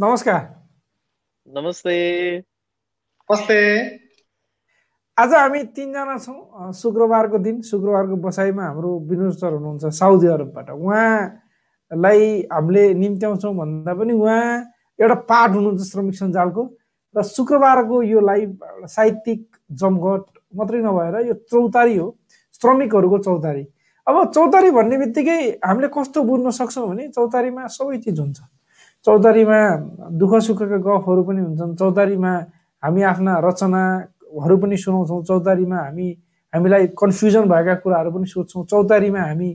नमस्कार 0.00 0.40
नमस्ते 1.46 1.92
नमस्ते 2.38 3.62
आज 5.18 5.32
हामी 5.34 5.62
तिनजना 5.76 6.16
छौँ 6.18 6.72
शुक्रबारको 6.80 7.38
दिन 7.42 7.60
शुक्रबारको 7.66 8.16
बसाइमा 8.22 8.64
हाम्रो 8.64 8.90
विनोद 9.08 9.32
सर 9.36 9.52
हुनुहुन्छ 9.52 9.90
साउदी 9.98 10.26
अरबबाट। 10.34 10.70
उहाँलाई 10.70 12.28
हामीले 12.52 12.84
निम्त्याउँछौँ 12.94 13.54
भन्दा 13.56 13.94
पनि 13.98 14.12
उहाँ 14.14 14.44
एउटा 14.98 15.14
पाठ 15.26 15.50
हुनुहुन्छ 15.50 15.90
श्रमिक 15.90 16.14
सञ्जालको 16.14 16.62
र 17.14 17.22
शुक्रबारको 17.34 18.02
यो 18.02 18.20
लाइभ 18.20 18.86
साहित्यिक 18.94 19.42
जमघट 19.82 20.22
मात्रै 20.54 20.80
नभएर 20.82 21.26
यो 21.26 21.34
चौतारी 21.50 21.96
हो 21.96 22.06
श्रमिकहरूको 22.60 23.18
चौतारी। 23.26 23.64
अब 24.06 24.30
चौतारी 24.30 24.70
भन्ने 24.78 24.98
बित्तिकै 24.98 25.40
हामीले 25.66 25.88
कस्तो 25.98 26.22
बुझ्न 26.30 26.50
सक्छौँ 26.60 26.86
भने 26.88 27.08
चौतारीमा 27.18 27.66
सबै 27.78 27.98
चिज 28.06 28.20
हुन्छ। 28.20 28.38
चौतारीमा 29.06 29.58
दुःख 30.20 30.32
सुखका 30.46 30.76
गफहरू 30.76 31.22
पनि 31.22 31.40
हुन्छन्। 31.40 31.74
चौतारीमा 31.76 32.32
हामी 32.82 33.02
आफ्ना 33.02 33.32
रचनाहरू 33.46 34.56
पनि 34.62 34.76
सुनाउँछौँ। 34.76 35.22
चौतारीमा 35.24 35.78
हामी 35.78 36.08
हामीलाई 36.52 36.86
कन्फ्युजन 36.98 37.44
भएका 37.48 37.74
कुराहरू 37.84 38.10
पनि 38.10 38.26
सोध्छौँ। 38.26 38.64
चौतारीमा 38.66 39.20
हामी 39.20 39.48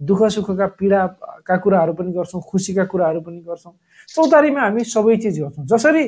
दुःख 0.00 0.20
सुखका 0.34 0.66
पीडाका 0.80 1.56
कुराहरू 1.56 1.92
पनि 1.92 2.12
गर्छौँ 2.12 2.42
खुसीका 2.50 2.84
कुराहरू 2.92 3.20
पनि 3.20 3.40
गर्छौँ। 3.46 3.72
चौतारीमा 4.08 4.60
हामी 4.60 4.84
सबै 4.84 5.16
चिज 5.16 5.40
गर्छौँ। 5.40 5.64
जसरी 5.66 6.04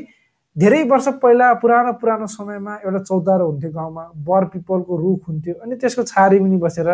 धेरै 0.57 0.83
वर्ष 0.85 1.09
पहिला 1.23 1.53
पुरानो 1.61 1.93
पुरानो 2.01 2.27
समयमा 2.27 2.73
एउटा 2.85 3.01
चौतारो 3.09 3.45
हुन्थ्यो 3.51 3.71
गाउँमा। 3.73 4.05
बर 4.27 4.45
पिपलको 4.53 4.97
रुख 4.97 5.21
हुन्थ्यो 5.29 5.55
अनि 5.65 5.77
त्यसको 5.77 6.03
छारी 6.03 6.39
पनि 6.41 6.57
बसेर 6.57 6.89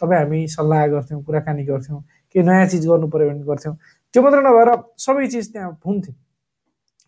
तपाईँ 0.00 0.20
हामी 0.20 0.46
सल्लाह 0.48 0.86
गर्थ्यौँ 0.86 1.22
कुराकानी 1.24 1.64
गर्थ्यौँ। 1.64 2.00
केही 2.32 2.46
नयाँ 2.46 2.66
चिज 2.72 2.86
गर्नु 2.88 3.06
पऱ्यो 3.12 3.28
भने 3.30 3.44
गर्थ्यौँ। 3.44 3.74
त्यो 4.12 4.22
मात्र 4.22 4.40
नभएर 4.44 4.70
सबै 4.98 5.26
चिज 5.32 5.52
त्यहाँ 5.52 5.70
हुन्थ्यो। 5.86 6.12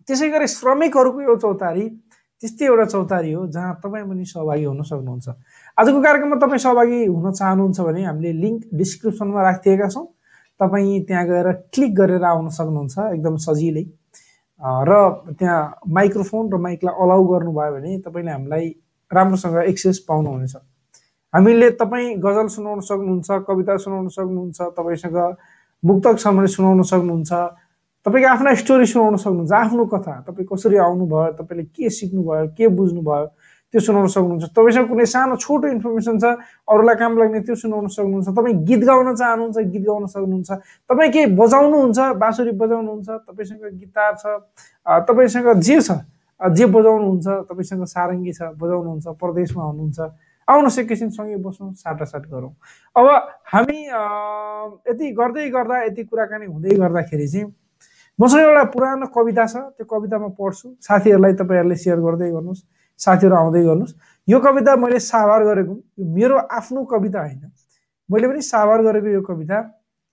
त्यसै 0.08 0.28
गरी 0.30 0.46
श्रमिकहरूको 0.48 1.20
यो 1.20 1.36
चौतारी 1.36 1.84
त्यस्तै 2.42 2.64
एउटा 2.66 2.84
चौतारी 2.92 3.32
हो 3.32 3.46
जहाँ 3.54 3.80
तपाईँ 3.84 4.04
पनि 4.08 4.24
सहभागी 4.24 4.64
हुन 4.64 4.82
सक्नुहुन्छ। 4.82 5.28
आजको 5.78 5.98
कार्यक्रममा 6.02 6.36
तपाईँ 6.44 6.62
सहभागी 6.64 6.98
हुन 7.06 7.32
चाहनुहुन्छ 7.32 7.80
भने 7.80 8.02
हामीले 8.04 8.32
लिङ्क 8.42 8.60
डिस्क्रिप्सनमा 8.72 9.42
राखिदिएका 9.42 9.88
छौँ। 9.94 10.06
तपाईँ 10.60 11.00
त्यहाँ 11.08 11.24
गएर 11.28 11.48
क्लिक 11.72 11.92
गरेर 11.94 12.24
आउन 12.24 12.48
सक्नुहुन्छ 12.58 12.94
एकदम 13.16 13.36
सजिलै। 13.46 13.84
र 14.88 14.92
त्यहाँ 15.38 15.60
माइक्रोफोन 15.88 16.44
र 16.52 16.56
माइकलाई 16.56 16.94
अलाउ 17.04 17.22
गर्नुभयो 17.32 17.72
भने 17.74 17.98
तपाईँले 18.06 18.30
हामीलाई 18.32 18.66
राम्रोसँग 19.10 19.56
एक्सेस 19.72 19.98
पाउनुहुनेछ। 20.08 20.54
हामीले 21.34 21.70
तपाईँ 21.80 22.16
गजल 22.24 22.46
सुनाउन 22.48 22.80
सक्नुहुन्छ 22.80 23.28
कविता 23.48 23.76
सुनाउन 23.76 24.08
सक्नुहुन्छ 24.08 24.60
तपाईँसँग 24.78 25.18
मुक्तक 25.84 26.16
छ 26.18 26.26
सुनाउन 26.56 26.82
सक्नुहुन्छ। 26.82 27.32
तपाईँको 28.06 28.28
आफ्ना 28.28 28.54
स्टोरी 28.60 28.86
सुनाउन 28.86 29.16
सक्नुहुन्छ। 29.16 29.52
आफ्नो 29.52 29.84
कथा 29.88 30.14
तपाईँ 30.28 30.46
कसरी 30.48 30.76
आउनुभयो 30.76 31.32
तपाईँले 31.40 31.64
के 31.72 31.88
सिक्नुभयो 31.88 32.46
के 32.56 32.68
बुझ्नुभयो 32.68 33.26
त्यो 33.74 33.80
सुनाउन 33.80 34.06
सक्नुहुन्छ। 34.06 34.44
तपाईँसँग 34.54 34.86
कुनै 34.88 35.06
सानो 35.08 35.34
छोटो 35.40 35.66
इन्फर्मेसन 35.66 36.16
छ 36.20 36.24
अरूलाई 36.68 36.96
काम 37.00 37.12
लाग्ने 37.18 37.40
त्यो 37.42 37.54
सुनाउन 37.58 37.86
सक्नुहुन्छ। 37.90 38.28
तपाईँ 38.28 38.54
गीत 38.68 38.82
गाउन 38.84 39.08
चाहनुहुन्छ 39.16 39.58
गीत 39.72 39.84
गाउन 39.88 40.04
सक्नुहुन्छ। 40.06 40.50
तपाईँ 40.84 41.10
केही 41.10 41.26
बजाउनुहुन्छ 41.34 41.98
बाँसुरी 42.22 42.52
बजाउनुहुन्छ 42.60 43.08
तपाईँसँग 43.24 43.64
गिटार 43.80 44.12
छ 44.20 44.24
तपाईँसँग 45.08 45.48
जे 45.64 45.80
छ 45.80 45.90
जे 46.54 46.64
बजाउनुहुन्छ 46.70 47.26
तपाईँसँग 47.48 47.84
सारङ्गी 47.88 48.32
छ 48.32 48.52
बजाउनुहुन्छ 48.60 49.06
प्रदेशमा 49.16 49.62
हुनुहुन्छ। 49.64 50.00
आउनुहोस् 50.48 50.78
एकैछिनसँगै 50.78 51.36
बसौँ 51.40 51.72
साटासाट 51.74 52.24
गरौँ। 52.28 52.52
अब 52.96 53.06
हामी 53.52 53.78
यति 54.88 55.06
गर्दै 55.12 55.48
गर्दा 55.50 55.76
यति 55.84 56.02
कुराकानी 56.04 56.46
हुँदै 56.46 56.74
गर्दाखेरि 56.76 57.28
चाहिँ 57.28 57.46
मसँग 58.18 58.40
एउटा 58.40 58.64
पुरानो 58.70 59.06
कविता 59.10 59.44
छ। 59.46 59.56
त्यो 59.74 59.84
कविता 59.90 60.18
म 60.18 60.30
पढ्छु। 60.38 60.66
साथीहरूलाई 60.80 61.32
तपाईँहरूले 61.34 61.76
सेयर 61.76 61.98
गर्दै 61.98 62.30
गर्नुहोस् 62.30 62.62
साथीहरू 63.00 63.34
आउँदै 63.34 63.62
गर्नुहोस्। 63.64 63.94
यो 64.28 64.38
कविता 64.40 64.76
मैले 64.76 64.98
साभार 65.02 65.42
गरेको 65.44 65.74
यो 65.98 66.04
मेरो 66.14 66.36
आफ्नो 66.38 66.84
कविता 66.86 67.20
होइन। 67.20 67.50
मैले 68.08 68.28
पनि 68.28 68.40
साभार 68.42 68.82
गरेको 68.86 69.08
यो 69.08 69.22
कविता। 69.22 69.58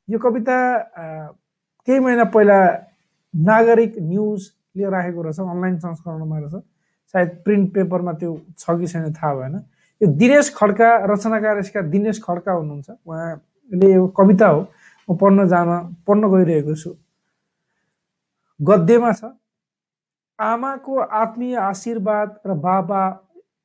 यो 0.09 0.18
कविता 0.18 0.56
केही 1.88 2.00
महिना 2.00 2.24
पहिला 2.34 2.58
नागरिक 3.34 3.94
न्युजले 4.00 4.90
राखेको 4.90 5.22
रहेछ। 5.22 5.40
अनलाइन 5.40 5.78
संस्करणमा 5.80 6.38
रहेछ। 6.40 6.63
सायद 7.13 7.30
प्रिन्ट 7.46 7.74
पेपरमा 7.74 8.13
त्यो 8.18 8.31
छ 8.58 8.66
कि 8.80 8.88
छैन 8.88 9.13
थाहा 9.13 9.34
भएन। 9.36 9.56
यो 10.01 10.07
दिनेश 10.17 10.50
खड्का 10.57 10.89
रचनाकार 11.06 11.57
यसका 11.59 11.81
दिनेश 11.94 12.22
खड्का 12.23 12.51
हुनुहुन्छ। 12.51 12.89
उहाँले 12.89 13.94
यो 13.94 14.07
कविता 14.17 14.47
हो। 14.47 14.62
म 15.09 15.16
पढ्न 15.17 15.47
जान 15.47 15.69
पढ्न 16.07 16.29
गइरहेको 16.34 16.75
छु। 16.75 16.91
गद्यमा 18.59 19.12
छ 19.13 19.34
आमाको 20.39 21.00
आत्मीय 21.00 21.56
आशीर्वाद 21.56 22.29
र 22.45 22.53
बाबा 22.57 23.01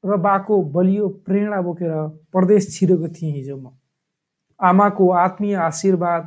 र 0.04 0.16
बाको 0.20 0.62
बलियो 0.72 1.08
प्रेरणा 1.24 1.60
बोकेर 1.62 1.92
प्रदेश 2.32 2.68
छिरेको 2.72 3.08
थिएँ 3.08 3.32
हिजो 3.32 3.56
म। 3.56 3.72
आमाको 4.60 5.10
आत्मीय 5.24 5.54
आशीर्वाद 5.56 6.22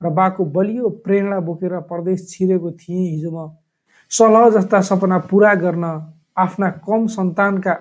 र 0.00 0.10
बाको 0.10 0.44
बलियो 0.44 0.88
प्रेरणा 1.04 1.40
बोकेर 1.40 1.78
प्रदेश 1.88 2.28
छिरेको 2.30 2.70
थिएँ 2.72 3.10
हिजो 3.10 3.30
म। 3.32 3.56
सलह 4.12 4.48
जस्ता 4.50 4.80
सपना 4.80 5.18
पुरा 5.30 5.54
गर्न 5.56 5.84
आफ्ना 6.36 6.70
कम 6.84 7.06
सन्तानका 7.08 7.74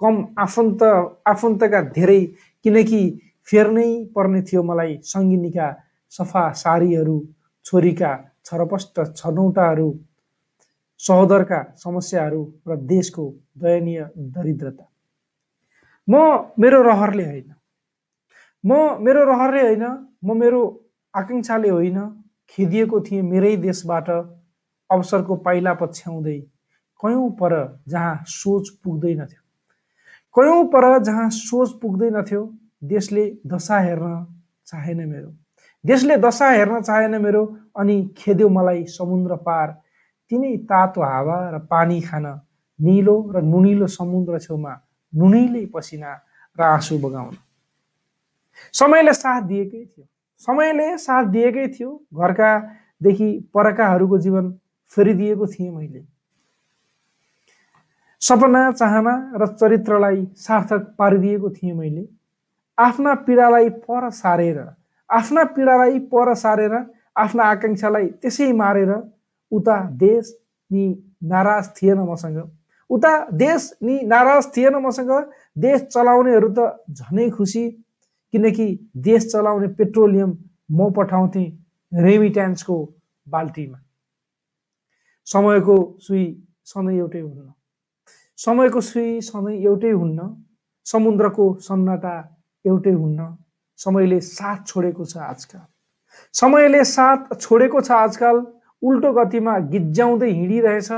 कम 0.00 0.14
आफन्त 0.38 0.82
आफन्तका 1.26 1.80
धेरै 1.90 2.20
किनकि 2.64 3.00
फेर्नै 3.48 3.90
पर्ने 4.14 4.40
थियो 4.42 4.62
मलाई 4.62 4.92
सङ्गिनीका 5.02 5.68
सफा 6.12 6.42
सारीहरू 6.54 7.16
छोरीका 7.66 8.10
छरपष्ट 8.44 8.96
छनौटाहरू 9.16 9.88
सहोदरका 11.00 11.60
समस्याहरू 11.76 12.42
र 12.68 12.76
देशको 12.86 13.24
दयनीय 13.58 14.00
दरिद्रता। 14.34 14.84
म 16.08 16.14
मेरो 16.58 16.82
रहरले 16.82 17.24
होइन। 17.24 17.48
म 18.64 18.70
मेरो 19.00 19.24
रहरले 19.24 19.62
होइन। 19.62 19.84
म 20.24 20.36
मेरो 20.36 20.62
आकाङ्क्षाले 21.14 21.70
होइन। 21.70 21.98
खेदिएको 22.48 23.00
थिएँ 23.00 23.22
मेरै 23.22 23.56
देशबाट। 23.56 24.08
अवसरको 24.90 25.36
पाइला 25.36 25.72
पछ्याउँदै 25.74 26.38
कयौँ 27.00 27.30
पर 27.30 27.52
जहाँ 27.88 28.14
सोच 28.26 28.68
पुग्दैनथ्यो 28.84 29.45
कयौँ 30.36 30.64
पर 30.66 30.84
जहाँ 31.02 31.28
सोच 31.30 31.72
पुग्दैनथ्यो 31.80 32.42
देशले 32.84 33.24
दशा 33.46 33.78
हेर्न 33.80 34.26
चाहेन 34.66 34.98
मेरो। 35.08 35.30
देशले 35.84 36.16
दशा 36.16 36.50
हेर्न 36.50 36.80
चाहेन 36.80 37.20
मेरो 37.22 37.44
अनि 37.76 37.96
खेद्यो 38.16 38.48
मलाई 38.48 38.84
समुद्र 38.88 39.36
पार। 39.46 39.70
तिनै 40.30 40.56
तातो 40.68 41.02
हावा 41.02 41.38
र 41.50 41.58
पानी 41.70 42.00
खान 42.00 42.26
निलो 42.78 43.16
र 43.34 43.42
नुनिलो 43.42 43.86
समुद्र 43.86 44.38
छेउमा 44.38 44.72
नुनिलै 45.12 45.64
पसिना 45.74 46.12
र 46.58 46.62
आँसु 46.64 46.98
बगाउन। 46.98 47.36
समयले 48.74 49.12
साथ 49.12 49.42
दिएकै 49.42 49.84
थियो। 49.84 50.04
समयले 50.48 50.88
साथ 50.98 51.24
दिएकै 51.32 51.66
थियो। 51.68 51.90
घरकादेखि 52.14 53.28
परकाहरूको 53.54 54.18
जीवन 54.18 54.52
फेरिदिएको 54.92 55.46
थिएँ 55.46 55.70
मैले। 55.70 56.04
सपना 58.26 58.60
चाहना 58.72 59.12
र 59.40 59.46
चरित्रलाई 59.48 60.24
सार्थक 60.36 60.94
पारिदिएको 60.98 61.50
थिएँ 61.50 61.74
मैले। 61.74 62.04
आफ्ना 62.78 63.14
पीडालाई 63.26 63.68
पर 63.84 64.10
सारेर 64.12 64.58
आफ्ना 65.10 65.44
पीडालाई 65.56 65.98
पर 66.12 66.34
सारेर 66.34 66.74
आफ्ना 67.16 67.44
आकाङ्क्षालाई 67.44 68.06
त्यसै 68.22 68.52
मारेर 68.52 68.90
उता 69.52 69.76
देश 69.96 70.32
नि 70.70 70.84
नाराज 71.24 71.68
थिएन 71.76 71.98
मसँग। 72.08 72.38
उता 72.90 73.12
देश 73.32 73.70
नि 73.82 73.98
नाराज 74.04 74.46
थिएन 74.56 74.76
मसँग। 74.86 75.12
देश 75.58 75.80
चलाउनेहरू 75.84 76.48
त 76.58 76.58
झनै 76.92 77.28
खुसी 77.30 77.64
किनकि 78.34 78.66
देश 79.06 79.26
चलाउने 79.32 79.68
पेट्रोलियम 79.78 80.36
म 80.72 80.90
पठाउँथेँ 80.96 81.48
रेमिट्यान्सको 81.92 82.78
बाल्टीमा। 83.26 83.78
समयको 85.26 85.76
सुई 86.00 86.24
सधैँ 86.64 86.96
एउटै 86.96 87.20
हुन्न। 87.20 87.52
समयको 88.38 88.80
सुई 88.80 89.20
सधैँ 89.20 89.56
एउटै 89.62 89.90
हुन्न 89.90 90.28
समुद्रको 90.86 91.46
सन्नाटा 91.66 92.16
एउटै 92.64 92.92
हुन्न 92.92 93.28
समयले 93.78 94.20
साथ 94.20 94.66
छोडेको 94.66 95.04
छ 95.04 95.16
आजकल। 95.26 95.60
समयले 96.34 96.82
साथ 96.84 97.34
छोडेको 97.40 97.80
छ 97.80 97.90
आजकल 97.98 98.42
उल्टो 98.82 99.12
गतिमा 99.12 99.58
गिज्जाउँदै 99.72 100.30
हिँडिरहेछ। 100.30 100.90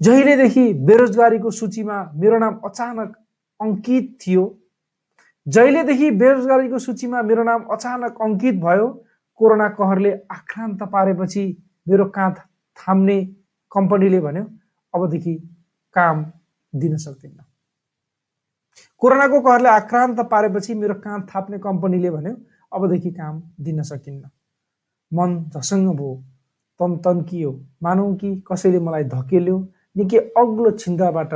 जहिलेदेखि 0.00 0.64
बेरोजगारीको 0.88 1.50
सूचीमा 1.50 1.98
मेरो 2.16 2.38
नाम 2.38 2.54
अचानक 2.64 3.16
अङ्कित 3.60 4.16
थियो 4.22 4.44
जहिलेदेखि 5.46 6.10
बेरोजगारीको 6.20 6.78
सूचीमा 6.78 7.22
मेरो 7.22 7.42
नाम 7.44 7.62
अचानक 7.76 8.22
अङ्कित 8.22 8.60
भयो 8.64 8.88
कोरोना 9.40 9.68
कहरले 9.76 10.12
आक्रान्त 10.32 10.82
पारेपछि 10.92 11.44
मेरो 11.86 12.04
काँध 12.16 12.36
थाम्ने 12.78 13.18
कम्पनीले 13.72 14.20
भन्यो 14.20 14.44
अबदेखि 14.94 15.34
काम 15.96 16.24
दिन 16.72 16.96
सक्दिनँ। 16.96 17.44
कोरोनाको 19.02 19.40
कहरले 19.40 19.68
आक्रान्त 19.68 20.20
पारेपछि 20.30 20.74
मेरो 20.74 20.94
काँध 21.04 21.22
थाप्ने 21.28 21.58
कम्पनीले 21.58 22.10
भन्यो 22.10 22.34
अबदेखि 22.72 23.10
काम 23.12 23.42
दिन 23.60 23.82
सकिन्न। 23.82 24.24
मन 25.12 25.30
झसङ्ग 25.50 25.88
भयो 25.98 26.14
तन 26.80 26.96
तन्कियो 27.04 27.52
मानौँ 27.82 28.14
कि 28.16 28.30
कसैले 28.48 28.78
मलाई 28.80 29.04
धकेल्यो 29.14 29.56
निकै 29.96 30.18
अग्लो 30.38 30.70
छिन्द्राबाट 30.78 31.32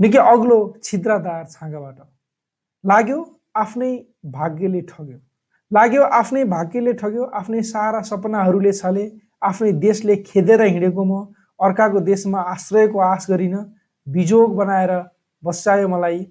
निकै 0.00 0.18
अग्लो 0.18 0.58
छिद्रादार 0.84 1.44
छाँगाबाट। 1.50 1.98
लाग्यो 2.84 3.18
आफ्नै 3.56 3.92
भाग्यले 4.30 4.80
ठग्यो। 4.90 5.18
लाग्यो 5.70 6.02
आफ्नै 6.18 6.44
भाग्यले 6.44 6.92
ठग्यो 7.00 7.24
आफ्नै 7.40 7.62
सारा 7.72 8.00
सपनाहरूले 8.10 8.72
छले 8.72 9.04
आफ्नै 9.42 9.72
देशले 9.84 10.16
खेदेर 10.22 10.62
हिँडेको 10.62 11.04
म 11.04 11.12
अर्काको 11.60 12.00
देशमा 12.00 12.40
आश्रयको 12.52 12.98
आश 13.00 13.26
गरिन 13.30 13.56
बिजोग 14.06 14.56
बनाएर 14.56 14.92
बसायो 15.42 15.88
मलाई। 15.88 16.22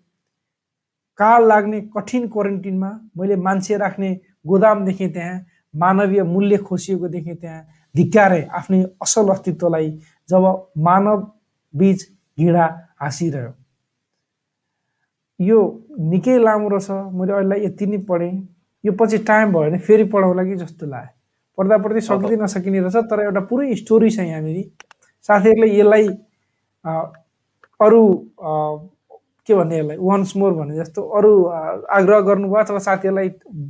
काल 1.20 1.48
लाग्ने 1.48 1.80
कठिन 1.96 2.28
क्वारेन्टिनमा 2.28 2.90
मैले 3.18 3.36
मान्छे 3.40 3.78
राख्ने 3.78 4.14
गोदाम 4.48 4.86
देखेँ 4.86 5.12
त्यहाँ 5.14 5.46
मानवीय 5.74 6.24
मूल्य 6.24 6.58
खोसिएको 6.58 7.08
देखेँ 7.08 7.36
त्यहाँ। 7.36 7.62
धिक्कारे 7.96 8.42
आफ्नै 8.52 8.84
असल 9.02 9.30
अस्तित्वलाई 9.32 9.90
जब 10.30 10.44
मानव 10.78 11.22
बीच 11.74 12.00
घिडा 12.38 12.66
हाँसिरह्यो। 13.02 13.52
यो 15.40 15.60
निकै 16.12 16.38
लामो 16.40 16.68
रहेछ 16.70 16.90
मैले 17.16 17.34
अहिले 17.34 17.56
यति 17.66 17.86
नै 17.86 17.98
पढेँ। 18.08 18.32
यो 18.84 18.92
पछि 19.00 19.18
टाइम 19.28 19.52
भयो 19.54 19.70
भने 19.70 19.78
फेरि 19.80 20.04
पढाउला 20.12 20.44
कि 20.44 20.56
जस्तो 20.56 20.86
लाग्यो। 20.86 21.14
पढ्दा 21.58 21.78
पढ्दै 21.78 22.02
सकिँदै 22.02 22.36
नसकिने 22.44 22.80
रहेछ 22.80 22.96
तर 23.12 23.20
एउटा 23.24 23.42
पुरै 23.50 23.76
स्टोरी 23.76 24.10
छ 24.12 24.20
यहाँनिर। 24.20 24.60
साथीहरूले 25.28 25.68
यसलाई 25.80 26.08
अरू 27.80 28.02
के 29.48 29.54
भन्ने 29.56 29.78
यसलाई 29.78 29.98
वान्स 30.02 30.36
मोर 30.38 30.54
भने 30.54 30.76
जस्तो 30.78 31.02
अरू 31.18 31.32
आग्रह 31.98 32.20
गर्नुभयो 32.28 32.60
अथवा 32.64 32.80
साथीहरूलाई 32.90 33.30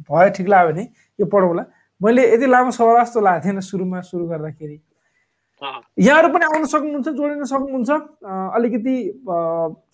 भयो 0.10 0.30
ठिक 0.36 0.48
लाग्यो 0.48 0.72
भने 0.72 0.84
यो 1.20 1.26
पढौँला। 1.26 1.64
मैले 2.02 2.22
यति 2.34 2.46
लामो 2.48 2.72
सवाल 2.72 3.04
जस्तो 3.04 3.20
लागेको 3.22 3.46
थिएन 3.46 3.60
सुरुमा 3.64 4.02
सुरु 4.02 4.26
गर्दाखेरि। 4.28 4.80
यहाँहरू 6.00 6.28
पनि 6.34 6.46
आउन 6.46 6.66
सक्नुहुन्छ 6.68 7.08
जोडिन 7.08 7.44
सक्नुहुन्छ। 7.48 7.90
अलिकति 8.56 8.96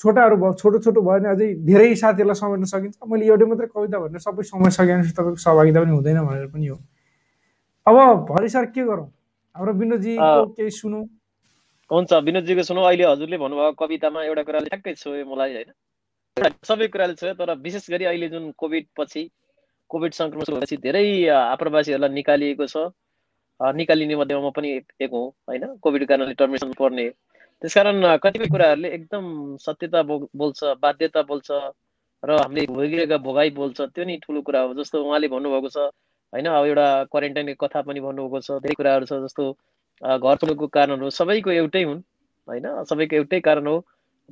छोटाहरू 0.01 0.35
भयो 0.41 0.53
छोटो 0.57 0.79
छोटो 0.81 1.01
भयो 1.01 1.19
भने 1.19 1.29
अझै 1.29 1.47
धेरै 1.61 1.93
साथीहरूलाई 1.95 2.39
समेट्न 2.41 2.65
सकिन्छ। 2.65 2.97
मैले 3.05 3.25
एउटै 3.25 3.45
मात्रै 3.45 3.67
कविता 3.69 3.99
भनेर 4.01 4.21
सबै 4.25 4.43
समय 4.49 4.69
सकेँ 4.73 4.97
भने 4.97 5.13
तपाईँको 5.13 5.41
सहभागिता 5.45 5.79
पनि 5.81 5.91
हुँदैन 5.93 6.19
भनेर 6.25 6.47
पनि 6.49 6.67
हो। 6.67 6.77
अब 7.87 8.25
भरि 8.29 8.49
सर 8.49 8.65
के 8.73 8.81
गरौँ? 8.81 9.07
हाम्रो 9.55 9.73
विनोदजीको 9.73 10.45
केही 10.57 10.69
सुनौ। 10.81 11.01
हुन्छ 11.91 12.13
विनोदजीको 12.25 12.63
सुनौ 12.63 12.83
अहिले 12.89 13.05
हजुरले 13.05 13.37
भन्नुभएको 13.37 13.73
कवितामा 13.79 14.23
एउटा 14.23 14.43
कुराले 14.49 14.69
ठ्याक्कै 14.69 14.93
छोयो 14.95 15.25
मलाई 15.27 15.53
होइन? 15.53 15.71
सबै 16.69 16.87
कुराले 16.87 17.15
छोयो 17.21 17.33
तर 17.39 17.53
विशेष 17.65 17.89
गरी 17.91 18.05
अहिले 18.11 18.27
जुन 18.33 18.51
कोभिड 18.57 18.85
पछि 18.99 19.23
कोभिड 19.89 20.13
सङ्क्रमण 20.13 20.53
भएपछि 20.55 20.77
धेरै 20.85 21.03
आप्रवासीहरूलाई 21.35 22.13
निकालिएको 22.17 22.67
छ। 22.73 22.85
निकालिने 23.59 24.15
मध्येमा 24.15 24.41
म 24.47 24.51
पनि 24.51 24.69
एक 24.77 25.11
हुँ 25.13 25.25
होइन? 25.49 25.65
कोभिड 25.83 26.07
कारणले 26.07 26.33
टर्मिनेसन 26.39 26.71
पर्ने। 26.79 27.07
त्यसकारण 27.61 28.17
कतिपय 28.23 28.47
कुराहरूले 28.53 28.89
एकदम 28.97 29.25
सत्यता 29.65 30.01
बोल्छ 30.11 30.59
बाध्यता 30.85 31.21
बोल्छ 31.31 31.49
र 32.23 32.37
हामीले 32.39 32.65
भोगिरहेका 32.71 33.17
भोगाई 33.27 33.49
बोल्छ। 33.59 33.81
त्यो 33.81 34.03
नै 34.05 34.17
ठुलो 34.23 34.41
कुरा 34.47 34.61
हो 34.61 34.73
जस्तो 34.79 35.03
उहाँले 35.03 35.27
भन्नुभएको 35.35 35.69
छ 35.75 35.77
होइन? 36.33 36.47
अब 36.47 36.65
एउटा 36.71 36.87
क्वारेन्टाइनको 37.11 37.67
कथा 37.67 37.81
पनि 37.91 37.99
भन्नुभएको 38.07 38.39
छ 38.47 38.63
धेरै 38.63 38.75
कुराहरू 38.79 39.05
छ 39.11 39.19
जस्तो 39.27 39.43
घर 40.01 40.35
चल्नुको 40.41 40.67
कारणहरू 40.67 41.09
सबैको 41.09 41.51
एउटै 41.51 41.83
हुन् 41.83 42.01
होइन? 42.47 42.65
सबैको 42.89 43.15
एउटै 43.15 43.39
कारण 43.47 43.67
हो। 43.67 43.79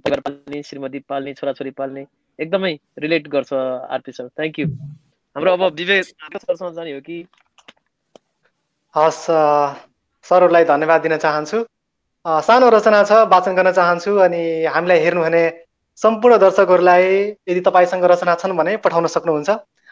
परिवार 0.06 0.20
पाल्ने 0.26 0.62
श्रीमती 0.64 1.00
पाल्ने 1.10 1.34
छोराछोरी 1.34 1.72
पाल्ने 1.78 2.06
एकदमै 2.40 2.74
रिलेट 3.00 3.28
गर्छ 3.30 3.54
आरपी 3.54 4.12
सर। 4.12 4.28
थ्याङ्क 4.30 4.60
यू 4.60 4.68
हाम्रो 5.36 5.52
अब 5.54 5.64
विवेक 5.76 6.06
सरसँग 6.06 6.74
जाने 6.76 6.92
हो 6.94 7.02
कि? 7.08 7.18
हस् 8.96 9.26
सरहरूलाई 10.26 10.64
धन्यवाद 10.66 11.02
दिन 11.02 11.18
चाहन्छु। 11.18 11.58
सानो 12.46 12.70
रचना 12.70 13.04
छ 13.04 13.12
वाचन 13.32 13.56
गर्न 13.56 13.72
चाहन्छु 13.74 14.16
अनि 14.26 14.42
हामीलाई 14.74 15.00
हेर्नु 15.00 15.22
भने 15.24 15.44
सम्पूर्ण 16.00 16.38
दर्शकहरूलाई 16.40 17.06
यदि 17.50 17.62
तपाईँसँग 17.68 18.04
रचना 18.12 18.36
छन् 18.42 18.58
भने 18.58 18.76
पठाउन 18.86 19.08
सक्नुहुन्छ। 19.16 19.50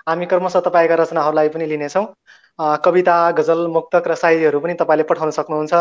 हामी 0.08 0.26
क्रमशः 0.26 0.60
तपाईँका 0.66 0.96
रचनाहरूलाई 0.96 1.50
पनि 1.54 1.66
लिनेछौँ। 1.68 2.06
कविता 2.60 3.16
गजल 3.32 3.68
मुक्तक 3.70 4.08
र 4.08 4.16
साहित्यहरू 4.16 4.60
पनि 4.60 4.74
तपाईँले 4.74 5.04
पठाउन 5.10 5.32
सक्नुहुन्छ। 5.32 5.74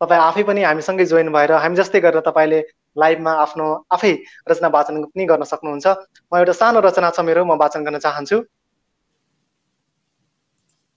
तपाईँ 0.00 0.20
आफै 0.20 0.42
पनि 0.42 0.62
हामीसँगै 0.62 1.04
जोइन 1.06 1.32
भएर 1.32 1.52
हामी 1.54 1.76
जस्तै 1.76 2.00
गरेर 2.00 2.20
तपाईँले 2.22 2.60
लाइभमा 2.96 3.32
आफ्नो 3.44 3.66
आफै 3.90 4.12
रचना 4.50 4.68
वाचन 4.68 5.02
पनि 5.04 5.24
गर्न 5.26 5.44
सक्नुहुन्छ। 5.52 5.86
म 6.30 6.32
एउटा 6.38 6.54
सानो 6.60 6.80
रचना 6.80 7.10
छ 7.10 7.24
मेरो 7.24 7.44
म 7.44 7.56
वाचन 7.56 7.84
गर्न 7.84 7.98
चाहन्छु। 7.98 8.38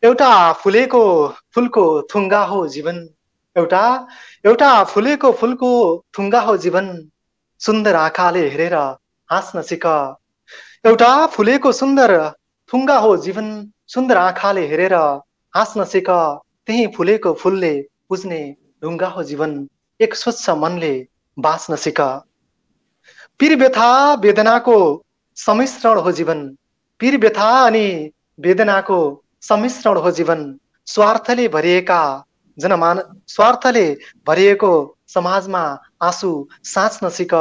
एउटा 0.04 0.30
फुलेको 0.62 1.02
फुलको 1.56 1.86
थुङ्गा 2.12 2.44
हो 2.46 2.60
जीवन। 2.68 2.98
एउटा 3.56 3.84
एउटा 4.46 4.70
फुलेको 4.92 5.32
फुलको 5.40 5.72
थुङ्गा 6.18 6.42
हो 6.42 6.58
जीवन। 6.58 6.88
सुन्दर 7.62 7.96
आँखाले 7.96 8.48
हेरेर 8.50 8.76
हाँस्न 9.30 9.62
सिक। 9.64 9.86
एउटा 10.86 11.12
फुलेको 11.28 11.72
सुन्दर 11.72 12.12
थुङ्गा 12.74 12.98
हो 13.00 13.16
जीवन। 13.18 13.48
सुन्दर 13.92 14.18
आँखाले 14.18 14.66
हेरेर 14.68 14.94
हाँस्न 15.54 15.84
सिक 15.84 16.10
त्यही 16.10 16.86
फुलेको 16.96 17.34
फुलले 17.34 17.72
बुझ्ने 18.10 18.40
ढुङ्गा 18.84 19.08
हो 19.08 19.24
जीवन 19.24 19.56
एक 20.00 20.16
स्वच्छ 20.16 20.50
मनले 20.50 20.94
बाँच्न 21.38 21.76
सिक। 21.76 22.00
पीर 23.40 23.56
व्यथा 23.56 23.92
वेदनाको 24.14 24.78
सम्मिश्रण 25.38 26.00
हो 26.00 26.12
जीवन। 26.12 26.48
पीर 27.00 27.18
व्यथा 27.18 27.50
अनि 27.66 27.88
वेदनाको 28.40 29.00
सम्मिश्रण 29.42 29.98
हो 29.98 30.12
जीवन। 30.12 30.60
स्वार्थले 30.88 31.48
भरिएका 31.48 32.02
जनमान 32.58 33.02
स्वार्थले 33.28 33.86
भरिएको 34.28 34.74
समाजमा 35.08 35.64
आँसु 36.02 36.32
साँच्न 36.66 37.10
सिक 37.10 37.34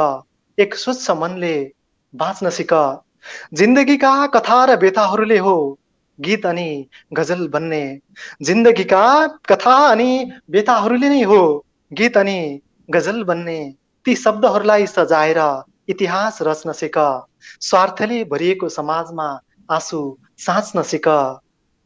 एक 0.57 0.75
स्वच्छ 0.75 1.11
मनले 1.11 1.55
बाँच्न 2.13 2.49
सिक। 2.49 2.73
जिन्दगीका 3.53 4.15
कथा 4.27 4.63
र 4.65 4.75
व्यथाहरूले 4.79 5.37
हो 5.37 5.55
गीत 6.19 6.45
अनि 6.45 6.69
गजल 7.13 7.47
बन्ने। 7.47 7.83
जिन्दगीका 8.41 9.03
कथा 9.49 9.75
अनि 9.87 10.09
व्यथाहरूले 10.49 11.09
नै 11.09 11.21
हो। 11.23 11.41
गीत 11.91 12.17
अनि 12.17 12.39
गजल 12.89 13.23
बन्ने। 13.23 13.59
ती 14.05 14.15
शब्दहरूलाई 14.15 14.85
सजाएर 14.87 15.39
इतिहास 15.89 16.41
रच्न 16.41 16.71
सिक। 16.73 16.97
स्वार्थले 17.61 18.23
भरिएको 18.25 18.69
समाजमा 18.69 19.27
आँसु 19.69 20.01
साँच्न 20.37 20.81
सिक। 20.83 21.07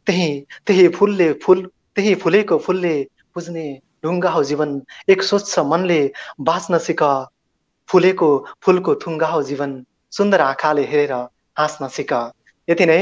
त्यही 0.08 0.30
त्यही 0.66 0.88
फुलले 0.88 1.32
फुल 1.44 1.66
त्यही 1.96 2.16
फुलेको 2.16 2.58
फुलले 2.58 2.96
बुझ्ने 3.36 3.66
ढुङ्गा 4.04 4.30
हो 4.30 4.44
जीवन। 4.44 4.82
एक 5.10 5.24
स्वच्छ 5.24 5.60
मनले 5.66 6.00
बाँच्न 6.42 6.78
सिक। 6.80 7.02
फुलेको 7.90 8.30
फुलको 8.62 8.96
थुङ्गा 8.96 9.28
हो 9.28 9.42
जीवन। 9.44 9.72
सुन्दर 10.14 10.42
आँखाले 10.42 10.84
हेरेर 10.86 11.14
हाँस्न 11.58 11.88
सिक। 11.90 12.14
यति 12.68 12.86
नै। 12.86 13.00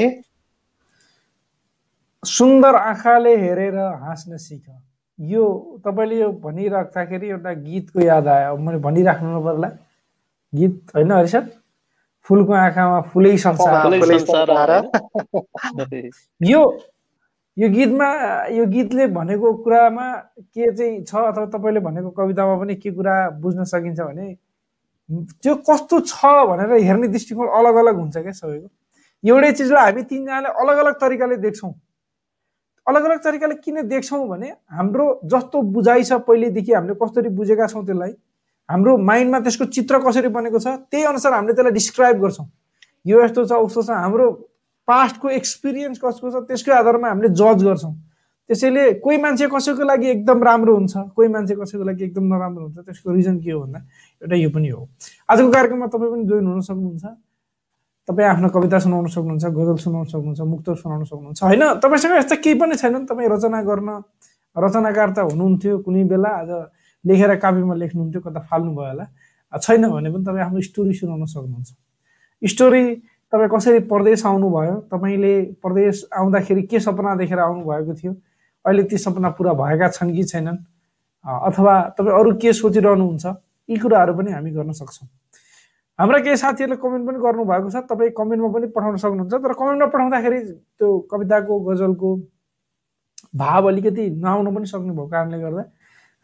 सुन्दर 2.25 2.75
आँखाले 2.75 3.36
हेरेर 3.38 3.77
हाँस्न 3.77 4.38
सिक 4.38 4.65
यो 5.20 5.44
तपाईँले 5.86 6.20
यो 6.20 6.32
भनिराख्दाखेरि 6.44 7.30
एउटा 7.30 7.53
गीतको 7.53 8.00
याद 8.01 8.27
आयो। 8.27 8.58
मैले 8.58 8.77
भनिराख्नु 8.80 9.42
पर्ला। 9.44 9.68
गीत 10.53 10.92
होइन 10.96 11.12
हरिसन 11.12 11.50
फुलको 12.25 12.53
आँखामा 12.53 13.01
फुलै 13.13 13.38
संसार। 13.38 14.82
यो 16.51 16.62
यो 17.58 17.70
गीतमा 17.70 18.08
यो 18.50 18.65
गीतले 18.65 19.08
भनेको 19.13 19.53
कुरामा 19.63 20.12
के 20.56 20.72
चाहिँ 20.75 21.03
छ? 21.03 21.15
अथवा 21.15 21.46
तपाईँले 21.53 21.80
भनेको 21.80 22.10
कवितामा 22.10 22.56
पनि 22.60 22.75
के 22.75 22.92
कुरा 22.92 23.30
बुझ्न 23.39 23.63
सकिन्छ 23.63 24.00
भने 24.00 24.36
त्यो 25.44 25.56
कस्तो 25.70 26.00
छ 26.00 26.25
भनेर 26.50 26.74
हेर्ने 26.84 27.08
दृष्टिकोण 27.08 27.48
अलग 27.48 27.75
अलग 27.75 27.96
हुन्छ 27.96 28.18
क्या 28.18 28.32
सबैको। 28.32 28.68
एउटै 29.24 29.51
चिजलाई 29.51 29.92
हामी 29.92 30.03
तिनजनाले 30.03 30.50
अलग 30.62 30.77
अलग 30.86 30.94
तरिकाले 31.01 31.38
देख्छौँ। 31.38 31.74
अलग 32.87 33.03
अलग 33.05 33.19
तरिकाले 33.23 33.55
किन 33.63 33.81
देख्छौँ 33.87 34.27
भने 34.27 34.49
हाम्रो 34.71 35.05
जस्तो 35.31 35.61
बुझाइ 35.75 36.03
छ 36.03 36.13
पहिलेदेखि 36.27 36.71
हामीले 36.73 36.95
कसरी 37.03 37.29
बुझेका 37.39 37.67
छौँ 37.67 37.85
त्यसलाई 37.85 38.13
हाम्रो 38.69 38.97
माइन्डमा 39.09 39.39
त्यसको 39.39 39.65
चित्र 39.75 39.99
कसरी 40.07 40.27
बनेको 40.35 40.59
छ 40.59 40.67
त्यही 40.91 41.03
अनुसार 41.11 41.33
हामीले 41.33 41.53
त्यसलाई 41.53 41.73
डिस्क्राइब 41.73 42.17
गर्छौँ। 42.21 42.47
यो 43.07 43.23
यस्तो 43.23 43.45
छ 43.45 43.51
उस्तो 43.67 43.81
छ 43.83 43.89
हाम्रो 43.89 44.31
पास्टको 44.87 45.29
एक्सपिरियन्स 45.29 45.99
कसको 46.03 46.31
छ 46.31 46.43
त्यसकै 46.47 46.71
आधारमा 46.71 47.07
हामीले 47.09 47.29
जज 47.39 47.63
गर्छौँ। 47.63 47.93
त्यसैले 48.49 48.83
कोही 48.99 49.17
मान्छे 49.23 49.47
कसैको 49.47 49.83
लागि 49.87 50.07
एकदम 50.09 50.43
राम्रो 50.43 50.73
हुन्छ 50.75 50.93
कोही 51.15 51.27
मान्छे 51.31 51.55
कसैको 51.55 51.83
लागि 51.83 52.03
एकदम 52.03 52.23
नराम्रो 52.33 52.63
हुन्छ 52.63 52.77
त्यसको 52.83 53.11
रिजन 53.11 53.39
के 53.39 53.51
हो 53.51 53.59
भन्दा 53.61 53.79
एउटा 54.21 54.35
यो 54.35 54.49
पनि 54.51 54.69
हो। 54.69 54.81
आजको 55.31 55.51
कार्यक्रममा 55.51 55.87
तपाईँ 55.87 56.11
पनि 56.11 56.25
जोइन 56.27 56.45
हुन 56.47 56.61
सक्नुहुन्छ। 56.67 57.05
तपाईँ 58.07 58.27
आफ्नो 58.27 58.48
कविता 58.51 58.79
सुनाउन 58.83 59.07
सक्नुहुन्छ 59.07 59.45
गजल 59.55 59.77
सुनाउन 59.79 60.05
सक्नुहुन्छ 60.12 60.41
मुक्त 60.43 60.67
सुनाउन 60.83 61.03
सक्नुहुन्छ। 61.07 61.43
होइन 61.43 61.63
तपाईँसँग 61.79 62.13
यस्तो 62.19 62.36
केही 62.43 62.55
पनि 62.60 62.75
छैन। 62.75 63.05
तपाईँ 63.07 63.29
रचना 63.31 63.62
गर्न 63.63 63.89
रचनाकार 64.55 65.10
त 65.15 65.19
हुनुहुन्थ्यो 65.31 65.77
कुनै 65.88 66.03
बेला। 66.12 66.29
आज 66.43 66.51
लेखेर 67.05 67.31
काव्यमा 67.39 67.75
लेख्नुहुन्थ्यो 67.79 68.22
कता 68.22 68.39
फाल्नुभयो 68.51 68.88
होला। 68.91 69.05
छैन 69.53 69.88
भने 69.88 70.10
पनि 70.12 70.24
तपाईँ 70.27 70.43
आफ्नो 70.43 70.62
स्टोरी 70.67 70.93
सुनाउन 71.00 71.25
सक्नुहुन्छ। 71.31 71.69
स्टोरी 72.41 72.83
तपाईँ 73.31 73.50
कसरी 73.50 73.79
परदेश 73.88 74.25
आउनुभयो? 74.25 74.75
तपाईँले 74.91 75.33
परदेश 75.63 76.05
आउँदाखेरि 76.12 76.62
के 76.67 76.79
सपना 76.79 77.15
देखेर 77.15 77.39
आउनुभएको 77.39 77.93
थियो? 77.95 78.13
अहिले 78.65 78.83
ती 78.83 78.98
सपना 78.98 79.29
पुरा 79.39 79.53
भएका 79.55 79.88
छन् 79.95 80.12
कि 80.12 80.24
छैनन्? 80.24 80.57
अथवा 81.25 81.74
तपाईँ 81.95 82.15
अरू 82.19 82.31
के 82.36 82.53
सोचिरहनुहुन्छ? 82.53 83.25
यी 83.69 83.77
कुराहरू 83.79 84.13
पनि 84.13 84.31
हामी 84.31 84.51
गर्न 84.51 84.72
सक्छौँ। 84.75 85.07
हाम्रा 86.00 86.19
केही 86.19 86.38
साथीहरूले 86.38 86.77
कमेन्ट 86.81 87.03
पनि 87.07 87.19
गर्नुभएको 87.21 87.69
छ। 87.69 87.85
तपाईँ 87.89 88.12
कमेन्टमा 88.17 88.50
पनि 88.53 88.67
पठाउन 88.75 88.95
सक्नुहुन्छ। 88.97 89.33
तर 89.33 89.53
कमेन्टमा 89.53 89.88
पठाउँदाखेरि 89.93 90.39
त्यो 90.79 90.88
कविताको 91.12 91.59
गजलको 91.69 92.09
भाव 93.35 93.67
अलिकति 93.67 94.09
नआउन 94.23 94.47
पनि 94.55 94.65
सक्ने 94.65 94.93
भएको 94.93 95.07
कारणले 95.07 95.39
गर्दा 95.39 95.63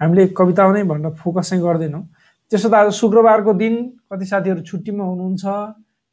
हामीले 0.01 0.27
कविता 0.39 0.71
नै 0.73 0.83
भनेर 0.89 1.13
फोकस 1.21 1.49
चाहिँ 1.49 1.63
गर्दैनौँ। 1.63 2.03
त्यसो 2.51 2.69
त 2.69 2.73
आज 2.73 2.89
शुक्रबारको 2.97 3.53
दिन 3.53 3.73
कति 4.09 4.25
साथीहरू 4.25 4.61
छुट्टीमा 4.65 5.03
हुनुहुन्छ? 5.05 5.45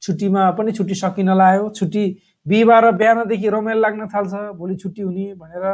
छुट्टीमा 0.02 0.42
पनि 0.58 0.72
छुट्टी 0.76 0.94
सकिन 0.94 1.28
लाग्यो। 1.32 1.68
छुट्टी 1.72 2.04
बिहिबार 2.46 2.84
बिहानदेखि 2.92 3.48
रमाइलो 3.48 3.80
लाग्न 3.80 4.06
थाल्छ। 4.12 4.32
भोलि 4.60 4.76
छुट्टी 4.76 5.02
हुने 5.02 5.34
भनेर 5.40 5.64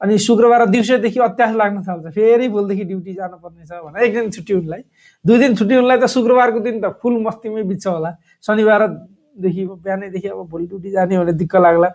अनि 0.00 0.18
शुक्रबार 0.18 0.64
दिउँसोदेखि 0.68 1.20
अत्यास 1.20 1.54
लाग्न 1.56 1.82
थाल्छ। 1.82 2.12
फेरि 2.14 2.48
भोलिदेखि 2.48 2.84
ड्युटी 2.84 3.12
जानुपर्ने 3.14 3.64
छ 3.66 3.80
भनेर 3.84 4.02
एक 4.04 4.12
दिन 4.14 4.30
छुट्टी 4.30 4.52
हुनुलाई 4.52 4.82
दुई 5.24 5.38
दिन 5.38 5.54
छुट्टी 5.56 5.74
हुनुलाई 5.74 5.98
त 5.98 6.06
शुक्रबारको 6.14 6.60
दिन 6.60 6.80
त 6.80 6.92
फुल 7.00 7.14
मस्तीमै 7.24 7.62
बित्छ 7.64 7.86
होला। 7.86 8.10
शनिबारदेखि 8.46 9.62
बिहानैदेखि 9.66 10.28
अब 10.28 10.44
भोलि 10.52 10.66
ड्युटी 10.66 10.90
जाने 10.90 11.18
भने 11.18 11.32
दिक्क 11.40 11.56
लाग्ला। 11.56 11.88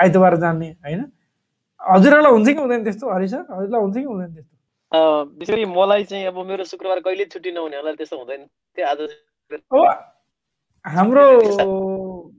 आइतबार 0.00 0.36
जाने 0.40 0.68
होइन? 0.84 1.04
हजुरहरूलाई 1.80 2.32
हुन्छ 2.32 2.48
कि 2.48 2.60
हुँदैन 2.60 2.84
त्यस्तो? 2.84 3.04
हरि 3.12 3.28
सर 3.28 3.44
हजुरलाई 3.52 3.80
हुन्छ 3.80 3.96
कि 3.96 4.04
हुँदैन 4.04 4.30
त्यस्तो? 4.34 4.54
विशेष 5.38 5.68
मलाई 5.68 6.04
चाहिँ 6.04 6.26
अब 6.26 6.38
मेरो 6.48 6.64
शुक्रबार 6.64 6.98
कहिले 7.04 7.24
छुट्टी 7.28 7.50
नहुने 7.52 7.76
होला 7.76 7.92
त्यस्तो 7.92 8.16
हुँदैन। 8.16 8.42
त्यो 8.76 8.86
आज 8.88 8.98
हाम्रो 10.84 11.24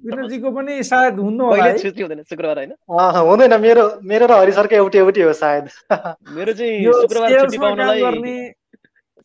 विनोदजीको 0.06 0.50
पनि 0.52 0.74
सायद 0.84 1.20
हुनु 1.20 1.44
होला 1.46 1.72
छुट्टी 1.78 2.02
हुँदैन? 2.02 2.22
शुक्रबार 2.30 2.58
होइन? 2.58 2.74
हुँदैन। 2.90 3.54
मेरो 3.62 3.84
मेरो 4.04 4.26
र 4.28 4.34
हरिसरको 4.42 4.76
एउटै 4.76 5.00
एउटै 5.00 5.22
हो 5.22 5.34
सायद। 5.34 5.66
मेरो 6.36 6.54
चाहिँ 6.54 6.84
शुक्रबार 7.02 7.30
छुट्टी 7.40 7.58
पाउनलाई 7.58 8.00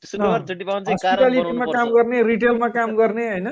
शुक्रबार 0.05 0.41
छुट्टी 0.49 0.65
पाउन 0.65 0.85
चाहिँ 0.85 0.99
कारण 1.03 1.73
काम 1.73 1.89
गर्ने 1.97 2.23
रिटेलमा 2.31 2.69
काम 2.77 2.91
गर्ने 2.97 3.29
होइन? 3.29 3.49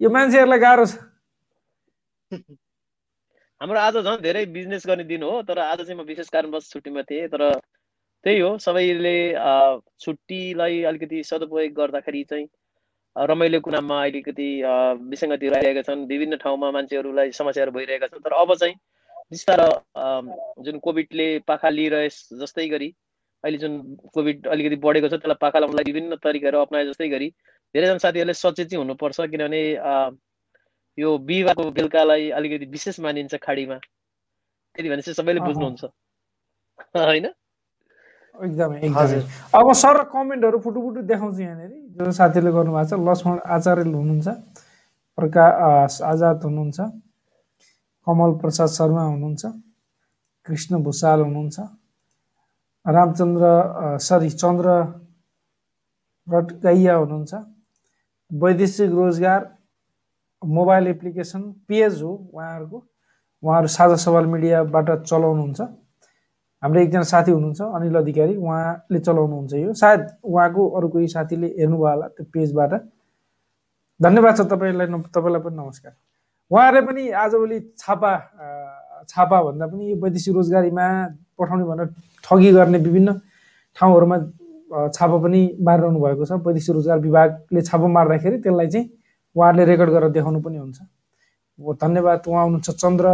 यो 0.00 0.08
मान्छेहरूलाई 0.10 0.58
गाह्रो 0.58 0.84
छ। 0.86 0.94
हाम्रो 3.60 3.78
आज 3.80 3.96
झन् 3.96 4.22
धेरै 4.22 4.44
बिजनेस 4.52 4.86
गर्ने 4.86 5.04
दिन 5.08 5.22
हो 5.22 5.42
तर 5.48 5.58
आज 5.58 5.80
चाहिँ 5.80 5.96
म 5.96 6.04
विशेष 6.06 6.28
कारणवश 6.28 6.70
छुट्टीमा 6.72 7.02
थिएँ। 7.08 7.28
तर 7.32 7.42
त्यही 8.24 8.38
हो 8.40 8.58
सबैले 8.58 9.16
छुट्टीलाई 10.02 10.82
अलिकति 10.90 11.22
सदुपयोग 11.24 11.72
गर्दाखेरि 11.72 12.22
चाहिँ 12.30 12.46
रमाइलोको 13.16 13.70
नाममा 13.70 14.02
अलिकति 14.04 14.48
विसङ्गतिहरू 15.08 15.56
आइरहेका 15.56 15.82
छन् 15.82 16.06
विभिन्न 16.06 16.36
ठाउँमा 16.36 16.70
मान्छेहरूलाई 16.70 17.32
समस्याहरू 17.32 17.72
भइरहेका 17.72 18.06
छन् 18.06 18.24
तर 18.24 18.32
अब 18.34 18.54
चाहिँ 18.54 18.74
बिस्तार 19.30 19.60
जुन 20.62 20.78
कोभिडले 20.78 21.28
पाखा 21.46 21.68
लिइरहे 21.70 22.08
जस्तै 22.38 22.68
गरी 22.68 22.88
अहिले 23.44 23.58
जुन 23.58 23.80
कोभिड 24.14 24.46
अलिकति 24.48 24.76
बढेको 24.78 25.08
छ 25.08 25.12
त्यसलाई 25.14 25.40
पाखा 25.40 25.58
लाउनलाई 25.58 25.84
विभिन्न 25.84 26.16
तरिकाहरू 26.22 26.60
अप्नाए 26.60 26.86
जस्तै 26.86 27.08
गरी 27.08 27.28
धेरैजना 27.74 27.98
साथीहरूले 27.98 28.34
सचेत 28.34 28.68
चाहिँ 28.68 28.82
हुनुपर्छ 28.82 29.28
किनभने 29.30 29.62
यो 30.98 31.16
बिहिबारको 31.24 31.70
बेलुकालाई 31.70 32.30
अलिकति 32.32 32.66
विशेष 32.66 33.00
मानिन्छ 33.00 33.34
खाडीमा 33.42 33.78
त्यति 33.78 34.88
भने 34.88 35.02
चाहिँ 35.02 35.14
सबैले 35.14 35.40
बुझ्नुहुन्छ। 35.40 35.84
होइन? 36.96 37.26
एकदमै 38.38 38.76
एकदमै 38.80 39.20
अब 39.54 39.72
सर 39.74 40.02
कमेन्टहरू 40.08 40.58
फुटु 40.60 40.80
फुटु 40.82 41.02
देखाउँछु 41.08 41.42
यहाँनिर 41.42 41.72
जो 41.96 42.12
साथीले 42.12 42.50
गर्नुभएको 42.52 42.90
छ 42.90 43.00
लक्ष्मण 43.02 43.38
आचार्य 43.54 43.84
हुनुहुन्छ 43.88 44.28
प्रकाश 45.18 46.00
आजाद 46.04 46.44
हुनुहुन्छ 46.44 46.78
कमल 48.06 48.32
प्रसाद 48.40 48.68
शर्मा 48.70 49.04
हुनुहुन्छ 49.04 49.52
कृष्ण 50.46 50.82
भूषाल 50.82 51.20
हुनुहुन्छ 51.20 51.58
रामचन्द्र 52.86 53.52
सरी 54.02 54.30
चन्द्र 54.32 54.74
रटगैया 56.26 56.94
हुनुहुन्छ 56.96 57.40
वैदेशिक 58.30 58.90
रोजगार 58.92 59.48
मोबाइल 60.42 60.86
एप्लिकेसन 60.88 61.42
पेज 61.68 62.02
हो 62.02 62.12
उहाँहरूको 62.12 62.82
उहाँहरू 63.42 63.68
साझा 63.70 63.96
सवाल 64.02 64.26
मिडियाबाट 64.28 64.90
चलाउनुहुन्छ 65.02 65.68
हाम्रो 66.62 66.80
एकजना 66.80 67.02
साथी 67.04 67.30
हुनुहुन्छ 67.30 67.60
अनिल 67.60 67.96
अधिकारी 67.96 68.34
उहाँले 68.36 68.98
चलाउनुहुन्छ 68.98 69.52
यो। 69.54 69.72
सायद 69.76 70.00
उहाँको 70.24 70.62
अरू 70.76 70.88
कोही 70.88 71.08
साथीले 71.08 71.46
हेर्नुभयो 71.58 71.88
होला 71.88 72.06
त्यो 72.16 72.24
पेजबाट। 72.32 72.72
धन्यवाद 74.00 74.34
छ 74.36 74.40
तपाईँलाई 74.52 74.86
तपाईँलाई 75.12 75.42
पनि 75.44 75.56
नमस्कार। 75.56 75.92
उहाँहरूले 76.50 76.82
पनि 76.86 77.02
आजभोलि 77.12 77.58
छापा 77.76 78.12
छापा 79.04 79.42
भन्दा 79.42 79.66
पनि 79.66 79.84
यो 79.90 79.96
वैदेशिक 80.00 80.34
रोजगारीमा 80.34 80.86
पठाउने 81.38 81.64
भनेर 81.64 81.88
ठगी 82.24 82.50
गर्ने 82.52 82.78
विभिन्न 82.78 83.12
ठाउँहरूमा 83.76 84.16
छापा 84.96 85.16
पनि 85.22 85.40
मारिरहनु 85.60 85.98
भएको 86.00 86.24
छ। 86.24 86.32
वैदेशिक 86.40 86.74
रोजगार 86.74 86.98
विभागले 87.04 87.60
छापा 87.62 87.86
मार्दाखेरि 87.86 88.36
त्यसलाई 88.40 88.68
चाहिँ 88.72 88.86
उहाँहरूले 89.36 89.64
रेकर्ड 89.70 89.90
गरेर 89.92 90.10
देखाउनु 90.16 90.40
पनि 90.40 90.58
हुन्छ। 90.58 90.78
धन्यवाद 91.82 92.18
उहाँ 92.26 92.44
हुनुहुन्छ 92.44 92.70
चन्द्र 92.70 93.06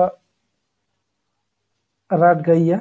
राट 2.10 2.38
गैया 2.46 2.78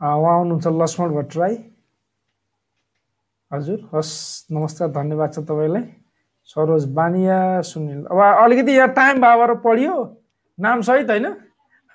उहाँ 0.00 0.38
हुनुहुन्छ 0.38 0.66
लक्ष्मण 0.66 1.10
भट्टराई। 1.14 1.54
हजुर 3.50 3.78
हस् 3.94 4.12
नमस्कार 4.52 4.88
धन्यवाद 4.92 5.32
छ 5.32 5.38
तपाईँलाई। 5.48 5.84
सरोज 6.44 6.84
बानिया 6.92 7.38
सुनिल 7.64 8.04
अब 8.12 8.18
अलिकति 8.44 8.72
यहाँ 8.72 8.88
टाइम 8.92 9.20
भएर 9.20 9.54
पढ्यो। 9.64 9.94
नाम 10.58 10.80
सहित 10.84 11.10
होइन। 11.10 11.26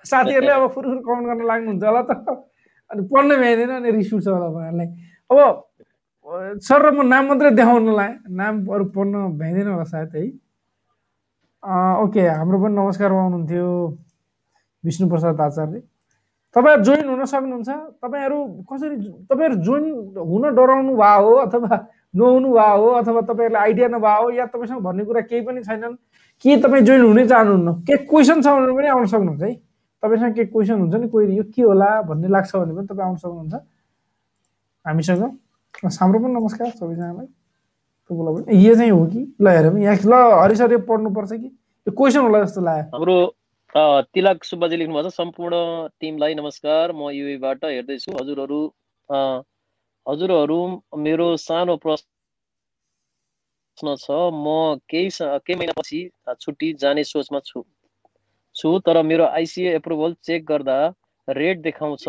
साथीहरूले 0.05 0.51
अब 0.51 0.67
फुरफुर 0.73 0.97
कमेन्ट 1.05 1.27
गर्न 1.29 1.45
लाग्नुहुन्छ 1.45 1.83
होला 1.83 2.01
त। 2.09 2.11
अनि 2.91 3.01
पढ्नै 3.05 3.35
भ्याइँदैन 3.37 3.69
अनि 3.69 3.91
रिस 3.91 4.13
उठ्छ 4.13 4.27
होला 4.27 4.47
उहाँहरूलाई। 4.49 4.89
अब 5.29 5.37
सर 6.57 6.81
र 6.81 6.91
म 6.97 7.05
नाम 7.05 7.23
मात्रै 7.27 7.51
देखाउनलाई 7.53 8.11
नाम 8.33 8.65
अरू 8.65 8.85
पढ्न 8.97 9.13
भ्याइँदैन 9.37 9.67
होला 9.67 9.85
सायद 9.93 10.09
है। 10.15 10.25
ओके 12.01 12.21
हाम्रो 12.27 12.57
पनि 12.65 12.73
नमस्कार 12.75 13.11
हुनुहुन्थ्यो। 13.13 13.67
विष्णुप्रसाद 14.83 15.41
आचार्य। 15.41 15.81
तपाईँहरू 16.55 16.83
जोइन 16.83 17.07
हुन 17.09 17.23
सक्नुहुन्छ। 17.25 17.69
तपाईँहरू 18.03 18.39
कसरी 18.67 18.95
तपाईँहरू 19.31 19.55
जोइन 19.63 19.85
हुन 20.19 20.43
डराउनु 20.55 20.93
भयो 20.95 21.23
हो 21.23 21.33
अथवा 21.47 21.75
नहुनु 22.15 22.49
भयो 22.51 22.77
हो 22.81 22.87
अथवा 22.99 23.21
तपाईँहरूलाई 23.21 23.61
आइडिया 23.61 23.87
नभएको 23.87 24.23
हो 24.23 24.29
या 24.35 24.45
तपाईँसँग 24.51 24.81
भन्ने 24.83 25.03
कुरा 25.05 25.21
केही 25.31 25.41
पनि 25.47 25.63
छैनन्। 25.63 25.95
के 26.43 26.57
तपाईँ 26.61 26.83
जोइन 26.83 27.01
हुनै 27.01 27.25
चाहनुहुन्न? 27.27 27.73
के 27.87 27.95
क्वेसन 28.03 28.41
छ 28.41 28.47
भने 28.51 28.73
पनि 28.75 28.87
आउन 28.87 29.05
सक्नुहुन्छ 29.05 29.41
है। 29.43 29.53
तपाईँसँग 30.03 30.33
के 30.35 30.45
क्वेसन 30.45 30.79
हुन्छ 30.81 30.95
नि? 30.95 31.07
कोही 31.07 31.37
यो 31.37 31.43
के 31.55 31.61
होला 31.61 31.89
भन्ने 32.09 32.27
लाग्छ 32.27 32.55
भने 32.55 32.73
पनि 32.75 32.87
तपाईँ 32.87 33.07
आउन 33.07 33.15
सक्नुहुन्छ। 33.15 33.53
हामीसँग। 34.85 35.23
हाम्रो 35.87 36.19
पनि 36.19 36.33
नमस्कार 36.33 36.69
सबैजनालाई। 36.75 37.27
तपाईँलाई 38.09 38.43
पनि। 38.43 38.65
यो 38.65 38.75
चाहिँ 38.75 38.91
हो 38.91 39.05
कि? 39.07 39.21
ल 39.39 39.47
हेरौँ। 39.47 39.79
यहाँ 39.79 39.97
ल 40.03 40.13
हरिसर 40.41 40.71
यो 40.71 40.79
पढ्नुपर्छ 40.89 41.31
कि? 41.31 41.47
यो 41.87 41.91
क्वेसन 41.95 42.19
होला 42.19 42.43
जस्तो 42.43 42.61
लाग्यो। 42.61 42.89
हाम्रो 42.91 43.15
तिलक 43.75 44.43
सुब्बाजी 44.43 44.77
लेख्नुभएको 44.77 45.09
छ। 45.09 45.13
सम्पूर्ण 45.15 45.57
टिमलाई 46.01 46.33
नमस्कार। 46.35 46.91
म 46.91 47.09
युएबाट 47.15 47.65
हेर्दैछु। 47.65 48.11
हजुरहरू 48.19 48.57
हजुरहरू 50.05 50.57
मेरो 51.03 51.27
सानो 51.43 51.75
प्रश्न 51.85 52.07
छ। 54.01 54.07
म 54.11 54.75
केही 54.91 55.09
केही 55.19 55.55
महिनापछि 55.55 55.99
छुट्टी 56.41 56.71
जाने 56.81 57.03
सोचमा 57.11 57.39
छु 57.45 57.63
छु 58.55 58.71
तर 58.87 59.01
मेरो 59.11 59.25
आइसिए 59.39 59.75
एप्रुभल 59.75 60.15
चेक 60.29 60.45
गर्दा 60.45 60.75
रेड 61.27 61.61
देखाउँछ। 61.67 62.05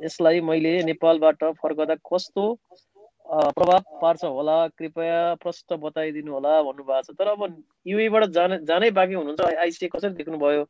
यसलाई 0.00 0.40
मैले 0.50 0.74
नेपालबाट 0.90 1.42
फर्कदा 1.62 1.94
कस्तो 2.10 2.44
प्रभाव 3.58 3.98
पार्छ 4.02 4.24
होला? 4.24 4.56
कृपया 4.78 5.18
प्रश्न 5.42 5.76
बताइदिनु 5.86 6.32
होला 6.32 6.54
भन्नुभएको 6.62 7.02
छ। 7.02 7.18
तर 7.18 7.26
अब 7.34 7.42
युएबाट 7.86 8.24
जाने 8.38 8.58
जानै 8.70 8.90
बाँकी 9.00 9.14
हुनुहुन्छ। 9.14 9.50
आइसिए 9.66 9.88
कसरी 9.96 10.14
देख्नुभयो? 10.22 10.62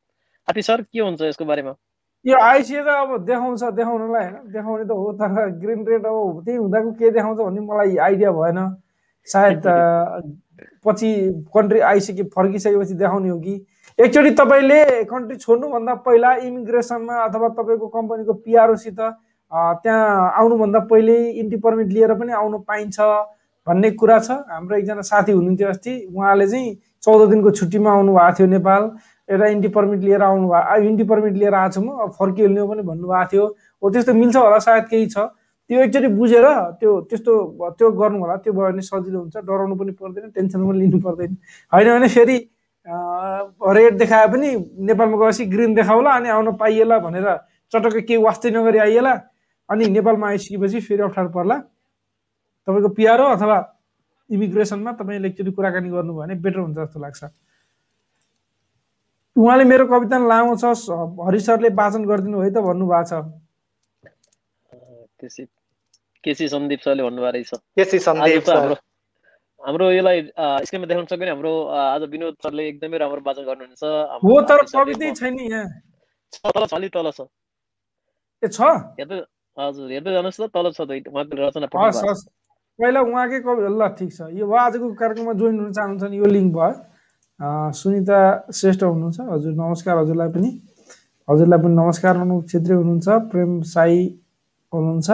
हापी 0.48 0.62
सर 0.62 0.82
के 0.82 1.00
हुन्छ 1.00 1.22
यसको 1.22 1.44
बारेमा? 1.44 1.74
यो 2.24 2.38
आइसिए 2.38 2.82
त 2.82 2.88
अब 2.88 3.24
देखाउँछ 3.26 3.62
देखाउनुलाई 3.74 4.24
होइन। 4.24 4.52
देखाउने 4.52 4.84
त 4.84 4.90
हो 4.90 5.12
तर 5.20 5.50
ग्रिन 5.62 5.86
रेड 5.88 6.06
अब 6.06 6.42
त्यही 6.44 6.58
हुँदाको 6.58 6.90
के 6.98 7.10
देखाउँछ 7.10 7.38
भन्ने 7.38 7.60
मलाई 7.60 7.96
आइडिया 7.96 8.30
भएन। 8.32 8.58
सायद 9.26 9.62
पछि 10.86 11.10
कन्ट्री 11.54 11.80
आइसके 11.80 12.22
फर्किसकेपछि 12.34 12.94
देखाउने 12.94 13.28
हो 13.28 13.38
कि। 13.38 13.54
एकचोटि 13.98 14.30
तपाईँले 14.34 15.04
कन्ट्री 15.04 15.36
छोड्नुभन्दा 15.36 15.94
पहिला 16.06 16.34
इमिग्रेसनमा 16.46 17.14
अथवा 17.24 17.48
तपाईँको 17.58 17.86
कम्पनीको 17.88 18.32
पिआरओसित 18.46 19.00
त्यहाँ 19.82 20.32
आउनुभन्दा 20.38 20.78
पहिले 20.90 21.16
इन्ट्री 21.40 21.58
पर्मिट 21.60 21.88
लिएर 21.92 22.14
पनि 22.18 22.32
आउनु 22.32 22.58
पाइन्छ 22.66 23.00
भन्ने 23.66 23.90
कुरा 23.94 24.18
छ। 24.18 24.30
हाम्रो 24.50 24.76
एकजना 24.76 25.02
साथी 25.06 25.32
हुनुहुन्थ्यो 25.32 25.68
अस्ति। 25.68 25.92
उहाँले 26.14 26.46
चाहिँ 26.50 26.74
चौध 27.02 27.28
दिनको 27.30 27.50
छुट्टीमा 27.50 27.90
आउनु 27.92 28.12
भएको 28.14 28.34
थियो 28.38 28.46
नेपाल। 28.48 28.82
एउटा 29.28 29.46
इन्टी 29.46 29.68
पर्मिट 29.76 30.00
लिएर 30.00 30.22
आउनु 30.22 30.48
भयो 30.48 30.82
इन्टी 30.88 31.04
पर्मिट 31.10 31.34
लिएर 31.34 31.54
आएको 31.54 31.72
छु 31.74 31.80
म 31.82 31.88
अब 32.02 32.10
फर्किहाल्ने 32.18 32.62
पनि 32.70 32.82
भन्नुभएको 32.82 33.28
थियो। 33.32 33.44
हो 33.82 33.90
त्यस्तो 33.90 34.12
मिल्छ 34.14 34.36
होला 34.36 34.58
सायद 34.58 34.84
केही 34.90 35.06
छ। 35.06 35.18
त्यो 35.70 35.80
एकचोटि 35.82 36.08
बुझेर 36.18 36.46
त्यो 36.80 36.90
त्यस्तो 37.10 37.32
त्यो 37.78 37.90
गर्नु 38.00 38.18
होला 38.18 38.36
त्यो 38.42 38.52
भयो 38.52 38.66
भने 38.72 38.82
सजिलो 38.82 39.18
हुन्छ। 39.18 39.36
डराउनु 39.46 39.74
पनि 39.78 39.92
पर्दैन 39.94 40.30
टेन्सन 40.34 40.60
पनि 40.68 40.78
लिनु 40.78 40.98
पर्दैन। 41.00 41.36
होइन 41.72 41.88
भने 41.98 42.08
फेरि 42.08 42.36
रेड 42.86 43.94
देखाए 43.98 44.26
पनि 44.26 44.48
नेपालमा 44.90 45.16
गएपछि 45.16 45.44
ग्रिन 45.54 45.74
देखाउला 45.74 46.10
अनि 46.18 46.28
आउन 46.28 46.56
पाइएला 46.58 46.98
भनेर 46.98 47.28
चटक्क 47.72 47.96
केही 48.08 48.22
वास्तै 48.22 48.50
नगरी 48.50 48.78
आइएला 48.78 49.12
अनि 49.70 49.86
नेपालमा 49.96 50.28
आइसकेपछि 50.28 50.80
फेरि 50.82 51.02
अप्ठ्यारो 51.02 51.30
पर्ला। 51.30 51.56
तपाईँको 52.66 52.88
पिआरओ 52.98 53.26
अथवा 53.38 53.56
इमिग्रेसनमा 54.30 54.92
तपाईँले 54.98 55.28
एकचोटि 55.28 55.50
कुराकानी 55.50 55.88
गर्नुभयो 55.88 56.20
भने 56.20 56.34
बेटर 56.42 56.58
हुन्छ 56.58 56.78
जस्तो 56.78 57.00
लाग्छ। 57.00 57.22
उहाँले 59.36 59.64
मेरो 59.64 59.84
कविता 59.88 60.16
लामो 60.28 60.54
छ 60.60 60.64
हरि 61.26 61.40
सरले 61.40 61.68
वाचन 61.80 62.04
गरिदिनु 62.04 62.38
है 62.42 62.50
त 62.50 62.58
भन्नुभएको 62.68 63.04
छ। 63.08 63.12
केसी 65.20 65.42
केसी 66.24 66.48
सन्दीप 66.48 66.80
सरले 66.84 67.02
भन्नुभएको 67.02 67.32
रहेछ। 67.32 67.52
केसी 67.78 67.98
सन्दीप 67.98 68.50
हाम्रो 68.50 68.76
हाम्रो 69.60 69.86
यसलाई 69.92 70.20
स्क्रिनमा 70.66 70.86
देखाउन 70.90 71.06
सक्यो 71.06 71.26
हाम्रो 71.32 71.52
आज 71.70 72.02
विनोद 72.12 72.34
सरले 72.44 72.62
एकदमै 72.68 72.98
राम्रो 72.98 73.20
वाचन 73.26 73.42
गर्नुहुन्छ। 73.48 73.82
हो 74.20 74.34
तर 74.50 74.60
कवितै 74.74 75.08
छैन 75.16 75.38
यहाँ। 75.40 75.64
तल 76.32 76.66
छ 76.66 76.74
अलि 76.74 76.88
तल 76.92 77.10
छ। 77.16 77.20
ए 78.42 78.48
छ? 78.48 78.60
हेर्दै 78.98 79.16
हजुर 79.56 79.90
हेर्दै 79.96 80.12
जानुहोस् 80.12 80.40
त 80.40 80.50
तल 80.52 80.66
छ 80.76 80.80
उहाँको 80.82 81.34
रचना 81.40 81.66
पहिला 81.72 83.00
उहाँकै 83.00 83.38
कवि 83.46 83.60
ल 83.68 83.82
ठिक 83.96 84.10
छ। 84.12 84.20
यो 84.32 84.44
आजको 84.48 84.86
कार्यक्रममा 85.00 85.32
जोइन 85.40 85.56
हुन 85.60 85.72
चाहनुहुन्छ 85.72 86.02
भने 86.02 86.16
यो 86.20 86.26
लिङ्क 86.36 86.50
भयो। 86.56 86.91
सुनिता 87.40 88.18
श्रेष्ठ 88.54 88.82
हुनुहुन्छ। 88.82 89.20
हजुर 89.20 89.52
नमस्कार 89.54 89.96
हजुरलाई 89.98 90.28
पनि। 90.28 90.50
हजुरलाई 91.28 91.58
पनि 91.58 91.74
नमस्कार 91.74 92.16
अनुप 92.16 92.48
छेत्री 92.50 92.74
हुनुहुन्छ 92.74 93.08
प्रेम 93.30 93.60
साई 93.66 93.98
हुनुहुन्छ। 94.72 95.10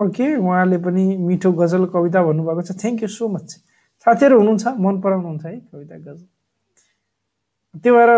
ओके 0.00 0.26
उहाँले 0.36 0.78
पनि 0.82 1.04
मिठो 1.16 1.52
गजल 1.52 1.84
कविता 1.94 2.22
भन्नुभएको 2.22 2.62
छ। 2.62 2.72
थ्याङ्क 2.80 3.02
यू 3.02 3.08
सो 3.08 3.28
मच 3.28 3.48
साथीहरू 4.06 4.38
हुनुहुन्छ 4.38 4.66
मन 4.80 5.00
पराउनुहुन्छ 5.00 5.44
है 5.46 5.56
कविता 5.60 5.96
गजल। 5.96 6.26
त्यही 7.78 7.96
भएर 7.96 8.10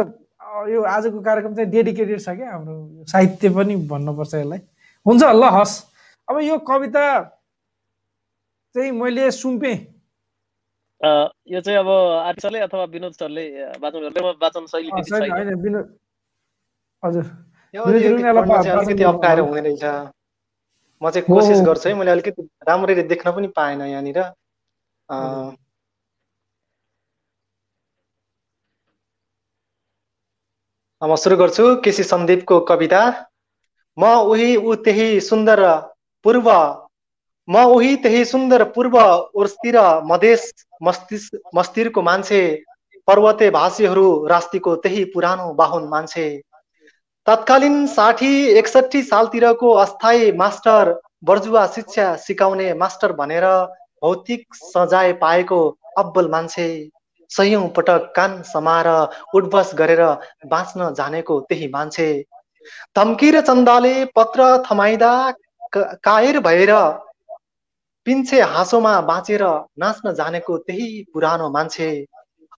यो 0.72 0.82
आजको 0.82 1.20
कार्यक्रम 1.20 1.54
चाहिँ 1.54 1.70
डेडिकेटेड 1.70 2.20
छ 2.20 2.28
क्या 2.38 2.50
हाम्रो 2.52 3.04
साहित्य 3.10 3.50
पनि 3.50 3.76
भन्नुपर्छ 3.90 4.34
यसलाई। 4.34 4.60
हुन्छ 5.06 5.22
ल 5.22 5.44
हस्। 5.60 5.74
अब 6.28 6.40
यो 6.40 6.58
कविता 6.62 7.04
चाहिँ 8.74 8.90
मैले 8.96 9.30
सुम्पेँ। 9.30 9.91
यो 11.02 11.60
चाहिँ 11.60 11.78
अब 11.78 11.88
आर्ट 11.88 12.40
सरले 12.40 12.58
अथवा 12.60 12.84
विनोद 12.90 13.12
सरले 13.14 13.44
वाचन 13.80 14.34
वाचन 14.42 14.66
शैली 14.66 14.90
हजुर। 17.02 17.24
अलिकति 17.74 19.02
अप्ठ्यारो 19.04 19.44
हुने 19.46 19.60
रहेछ। 19.60 19.84
म 21.02 21.10
चाहिँ 21.10 21.26
कोसिस 21.28 21.60
गर्छु 21.66 21.88
है 21.88 21.94
मैले 21.94 22.10
अलिकति 22.10 22.42
राम्ररी 22.68 23.02
देख्न 23.12 23.32
पनि 23.36 23.48
पाएन 23.56 23.80
यहाँनिर। 23.82 24.18
म 31.02 31.16
सुरु 31.22 31.36
गर्छु 31.36 31.64
केसी 31.84 32.02
सन्दीपको 32.06 32.60
कविता। 32.66 33.02
म 33.98 34.08
उही 34.30 34.48
ऊ 34.58 34.74
त्यही 34.84 35.08
सुन्दर 35.22 35.60
पूर्व 36.24 36.48
म 37.48 37.64
उही 37.66 37.94
त्यही 38.02 38.24
सुन्दर 38.24 38.62
पूर्व 38.74 38.98
उर्सतिर 39.34 39.78
मधेस 40.04 40.52
मस्तिष्क 40.82 41.40
मस्तिरको 41.54 42.02
मान्छे 42.02 42.42
पर्वते 43.08 43.50
भाषीहरू 43.50 44.06
रास्तीको 44.26 44.74
त्यही 44.76 45.04
पुरानो 45.14 45.52
बाहुन 45.54 45.88
मान्छे। 45.88 46.26
तत्कालीन 47.26 47.86
साठी 47.86 48.32
एकसठी 48.58 49.02
सालतिरको 49.02 49.72
अस्थायी 49.76 50.30
मास्टर 50.32 50.94
बर्जुवा 51.24 51.66
शिक्षा 51.66 52.14
सिकाउने 52.16 52.72
मास्टर 52.74 53.12
भनेर 53.12 53.46
भौतिक 54.02 54.54
सजाय 54.54 55.12
पाएको 55.20 55.60
अब्बल 55.98 56.28
मान्छे। 56.30 56.68
सयौँ 57.30 57.68
पटक 57.68 58.12
कान 58.16 58.42
समाएर 58.44 58.88
उठबस 59.34 59.70
गरेर 59.74 60.02
बाँच्न 60.46 60.92
जानेको 60.94 61.40
त्यही 61.40 61.68
मान्छे। 61.68 62.08
धम्की 62.96 63.30
र 63.30 63.40
चन्दाले 63.42 63.94
पत्र 64.16 64.42
थमाइदा 64.66 65.12
कायर 65.76 66.38
भएर 66.40 66.72
पिन्छे 68.06 68.40
हाँसोमा 68.42 69.00
बाँचेर 69.02 69.42
नाच्न 69.78 70.12
जानेको 70.14 70.56
त्यही 70.58 70.86
पुरानो 71.12 71.48
मान्छे। 71.50 71.88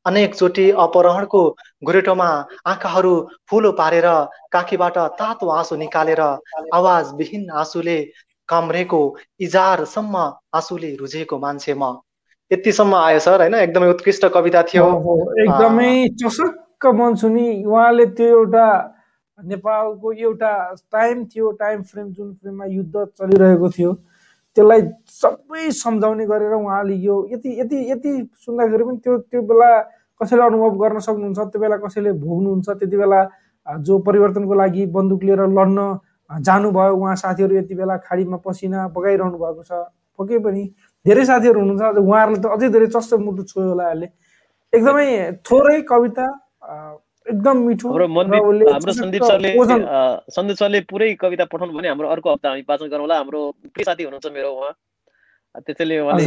अनेकचोटि 0.06 0.70
अपहरणको 0.84 1.42
गोरेटोमा 1.84 2.28
आँखाहरू 2.66 3.14
फुलो 3.48 3.72
पारेर 3.72 4.06
काखीबाट 4.52 4.96
तातो 5.18 5.48
आँसु 5.50 5.76
निकालेर 5.76 6.20
आवाजविहीन 6.74 7.50
आँसुले 7.52 7.98
कमरेको 8.48 9.00
इजारसम्म 9.40 10.16
आँसुले 10.54 10.94
रुझेको 10.96 11.38
मान्छे 11.38 11.74
म। 11.74 11.96
यतिसम्म 12.50 12.94
आयो 12.94 13.18
सर 13.18 13.40
होइन? 13.40 13.54
एकदमै 13.56 13.88
उत्कृष्ट 13.90 14.24
कविता 14.34 14.62
थियो। 14.68 14.84
एकदमै 15.40 15.92
चसक्क 16.20 16.86
मन 16.96 17.14
सुनि 17.20 17.46
उहाँले 17.64 18.06
त्यो 18.16 18.28
एउटा 18.28 18.66
नेपालको 19.38 20.12
एउटा 20.12 20.52
टाइम 20.92 21.24
थियो 21.24 21.50
टाइम 21.60 21.82
फ्रेम 21.82 22.12
जुन 22.12 22.32
फ्रेममा 22.34 22.64
युद्ध 22.64 23.04
चलिरहेको 23.18 23.70
थियो। 23.70 23.92
त्यसलाई 24.56 24.82
सबै 25.20 25.70
सम्झाउने 25.82 26.24
गरेर 26.26 26.52
उहाँले 26.54 26.94
यो 27.06 27.16
यति 27.32 27.60
यति 27.60 27.78
यति 27.90 28.12
सुन्दाखेरि 28.44 28.84
पनि 28.84 28.96
त्यो 29.04 29.18
त्यो 29.30 29.42
बेला 29.50 29.70
कसैले 30.20 30.42
अनुभव 30.42 30.78
गर्न 30.82 30.98
सक्नुहुन्छ 31.06 31.38
त्यो 31.52 31.60
बेला 31.60 31.76
कसैले 31.84 32.12
भोग्नुहुन्छ 32.24 32.68
त्यति 32.70 32.96
बेला 32.96 33.20
जो 33.86 33.98
परिवर्तनको 34.06 34.54
लागि 34.54 34.86
बन्दुक 34.96 35.22
लिएर 35.24 35.42
लड्न 35.58 35.80
जानुभयो 36.30 36.94
उहाँ 36.96 37.14
साथीहरू 37.16 37.56
यति 37.56 37.74
बेला 37.74 37.96
खाडीमा 38.06 38.36
पसिना 38.46 38.88
बगाइरहनु 38.96 39.38
भएको 39.38 39.62
छ 39.62 39.82
पक्कै 40.18 40.38
पनि 40.46 40.62
धेरै 41.06 41.24
साथीहरू 41.30 41.60
हुनुहुन्छ 41.60 41.98
उहाँहरूले 41.98 42.40
त 42.40 42.46
अझै 42.54 42.68
धेरै 42.74 42.86
चस्टो 42.94 43.18
मुटु 43.18 43.42
छोयो 43.50 43.68
होला 43.68 43.84
अहिले। 43.90 44.08
एकदमै 44.72 45.06
थोरै 45.48 45.80
कविता 45.90 46.26
एकदम 47.30 47.56
मिठो 47.66 47.88
हाम्रो 47.88 48.92
सन्दीप 48.92 49.22
सरले 49.24 49.50
सन्दीप 50.36 50.56
सरले 50.56 50.80
पुरै 50.90 51.12
कविता 51.20 51.44
पठाउनु 51.52 51.72
भने 51.78 51.88
हाम्रो 51.88 52.08
अर्को 52.14 52.32
हप्ता 52.32 52.48
हामी 52.48 52.62
वाचन 52.68 52.88
गरौँला 52.92 53.16
हाम्रो 53.18 53.40
प्रिय 53.72 53.84
साथी 53.84 54.02
हुनुहुन्छ 54.04 54.26
मेरो 54.34 54.50
उहाँ? 54.52 54.72
त्यसैले 55.64 55.98
उहाँले 56.00 56.24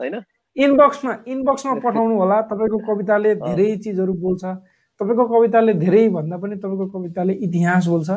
होइन? 0.00 0.16
इनबक्समा 0.56 1.12
इनबक्समा 1.26 1.74
पठाउनु 1.82 2.14
होला। 2.20 2.40
तपाईँको 2.50 2.78
कविताले 2.86 3.34
धेरै 3.42 3.68
चिजहरू 3.84 4.12
बोल्छ। 4.22 4.44
तपाईँको 5.00 5.24
कविताले 5.34 5.72
धेरै 5.82 6.08
भन्दा 6.14 6.36
पनि 6.36 6.56
तपाईँको 6.62 6.86
कविताले 6.94 7.32
इतिहास 7.46 7.86
बोल्छ। 7.86 8.10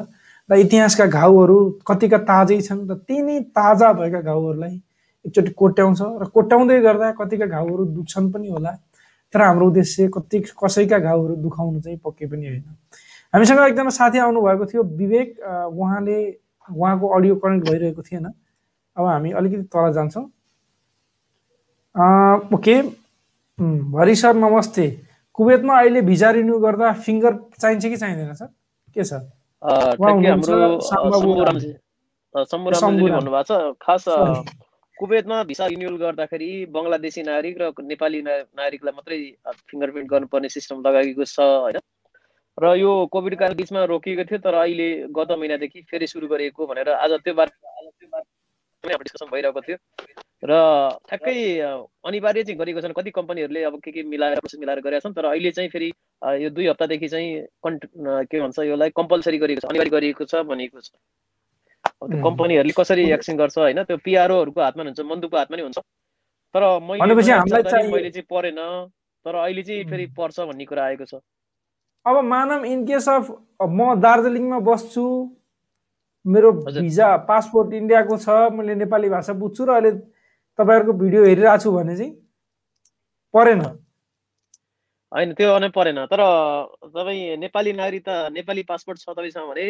र 0.49 0.53
इतिहासका 0.59 1.05
घाउहरू 1.17 1.57
कतिका 1.87 2.17
ताजै 2.29 2.59
छन् 2.61 2.81
र 2.89 2.93
तिनी 3.07 3.39
ताजा 3.57 3.91
भएका 3.99 4.21
घाउहरूलाई 4.21 4.75
एकचोटि 5.25 5.51
कोट्याउँछ। 5.61 6.01
र 6.21 6.23
कोट्याउँदै 6.35 6.79
गर्दा 6.87 7.11
कतिका 7.19 7.45
घाउहरू 7.47 7.83
दुख्छन् 7.97 8.31
पनि 8.33 8.47
होला। 8.51 8.71
तर 9.33 9.41
हाम्रो 9.41 9.67
उद्देश्य 9.67 10.07
कति 10.13 10.39
कसैका 10.63 10.97
घाउहरू 10.99 11.35
दुखाउनु 11.35 11.81
चाहिँ 11.81 11.97
पक्कै 12.05 12.25
पनि 12.25 12.47
होइन। 12.47 12.63
हामीसँग 13.33 13.59
एकजना 13.59 13.89
साथी 13.89 14.17
आउनुभएको 14.19 14.65
थियो 14.65 14.83
विवेक 15.01 15.39
उहाँले 15.73 16.17
उहाँको 16.69 17.07
अडियो 17.17 17.35
कनेक्ट 17.35 17.69
भइरहेको 17.69 18.01
थिएन। 18.01 18.25
अब 18.97 19.05
हामी 19.05 19.31
अलिकति 19.31 19.63
तल 19.73 19.91
जान्छौँ। 19.93 20.25
ओके। 22.53 22.81
भरि 23.93 24.15
सर 24.15 24.33
नमस्ते। 24.35 24.85
कुवेतमा 25.35 25.73
अहिले 25.79 26.01
भिजा 26.01 26.29
रिन्यू 26.31 26.59
गर्दा 26.59 26.91
फिङ्गर 26.93 27.33
चाहिन्छ 27.59 27.85
कि 27.85 27.97
चाहिँदैन 27.97 28.33
सर? 28.33 28.49
के 28.95 29.03
छ? 29.03 29.13
भन्नुभएको 32.33 33.43
छ 33.43 33.51
खास 33.81 34.05
कुवेतमा 35.03 35.37
भिसा 35.51 35.65
रिन्युअल 35.71 35.95
गर्दाखेरि 36.01 36.49
बङ्गलादेशी 36.75 37.21
नागरिक 37.29 37.57
र 37.61 37.71
नेपाली 37.91 38.21
नागरिकलाई 38.27 38.93
मात्रै 38.99 39.19
फिङ्गरप्रिन्ट 39.71 40.09
गर्नुपर्ने 40.11 40.49
सिस्टम 40.55 40.87
लगाएको 40.87 41.25
छ 41.25 41.39
होइन? 41.39 41.79
र 42.57 42.75
यो 42.77 42.91
कोभिड 43.13 43.35
काल 43.39 43.53
बिचमा 43.59 43.83
रोकिएको 43.91 44.23
थियो 44.29 44.39
तर 44.45 44.55
अहिले 44.61 44.87
गत 45.17 45.31
महिनादेखि 45.41 45.81
फेरि 45.91 46.07
सुरु 46.07 46.27
गरिएको 46.33 46.67
भनेर 46.71 46.89
आज 46.95 47.11
त्यो 47.25 47.33
बारे 47.39 47.51
डिस्कसन 48.83 49.31
भइरहेको 49.31 49.61
थियो। 49.65 49.77
र 50.43 50.53
ठ्याक्कै 51.09 51.35
अनिवार्य 52.07 52.43
चाहिँ 52.43 52.57
गरेको 52.59 52.81
छन्। 52.85 52.93
कति 52.93 53.11
कम्पनीहरूले 53.17 53.63
अब 53.63 53.79
के 53.83 53.91
के 53.91 54.03
मिलाएर 54.13 54.39
मिलाएर 54.59 54.79
गरेका 54.85 54.99
छन् 55.07 55.15
तर 55.17 55.25
अहिले 55.25 55.51
चाहिँ 55.57 55.69
फेरि 55.75 55.89
यो 56.43 56.49
दुई 56.55 56.67
हप्तादेखि 56.67 57.07
चाहिँ 57.07 57.29
कन्ट 57.63 57.81
के 58.31 58.39
भन्छ 58.39 58.59
यसलाई 58.59 58.89
कम्पलसरी 59.01 59.37
गरिएको 59.43 59.61
छ 59.67 59.71
अनिवार्य 59.71 59.95
गरिएको 59.97 60.25
छ 60.25 60.43
भनेको 60.51 60.79
छ। 60.79 60.91
त्यो 62.07 62.23
कम्पनीहरूले 62.23 62.73
कसरी 62.77 63.03
एक्सन 63.11 63.37
गर्छ 63.37 63.57
होइन 63.57 63.83
त्यो 63.83 63.97
पिआरओहरूको 64.05 64.61
हातमा 64.61 64.83
हुन्छ 64.83 64.99
मन्दुको 65.11 65.37
हातमा 65.37 65.57
नै 65.57 65.63
हुन्छ। 65.63 65.79
तर 66.55 66.63
मैले 66.87 67.01
मैले 67.05 68.09
चाहिँ 68.09 68.25
परेन 68.29 68.59
तर 69.25 69.35
अहिले 69.35 69.63
चाहिँ 69.63 69.83
फेरि 69.89 70.05
पर्छ 70.17 70.39
भन्ने 70.39 70.65
कुरा 70.65 70.83
आएको 70.85 71.05
छ। 71.05 71.13
अब 72.05 72.15
मानव 72.25 72.65
इन 72.65 72.85
केस 72.87 73.07
अफ 73.09 73.31
म 73.61 73.93
दार्जिलिङमा 73.99 74.59
बस्छु 74.69 75.05
मेरो 76.25 76.51
भिजा 76.65 77.07
पासपोर्ट 77.29 77.73
इन्डियाको 77.73 78.17
छ 78.17 78.29
मैले 78.57 78.75
नेपाली 78.75 79.09
भाषा 79.09 79.33
बुझ्छु 79.39 79.65
र 79.65 79.69
अहिले 79.71 79.91
तपाईँहरूको 80.59 80.93
भिडियो 80.99 81.23
हेरिरहेको 81.25 81.63
छु 81.63 81.71
भने 81.71 81.95
चाहिँ 81.97 82.11
परेन। 83.33 83.61
होइन 85.11 85.33
त्यो 85.39 85.57
नै 85.59 85.69
परेन 85.69 85.99
तर 86.11 86.21
तपाईँ 86.83 87.37
नेपाली 87.37 87.71
नागरिकता 87.73 88.13
नेपाली 88.35 88.63
पासपोर्ट 88.69 88.99
छ 88.99 89.09
तपाईँसँग 89.09 89.49
भने 89.49 89.65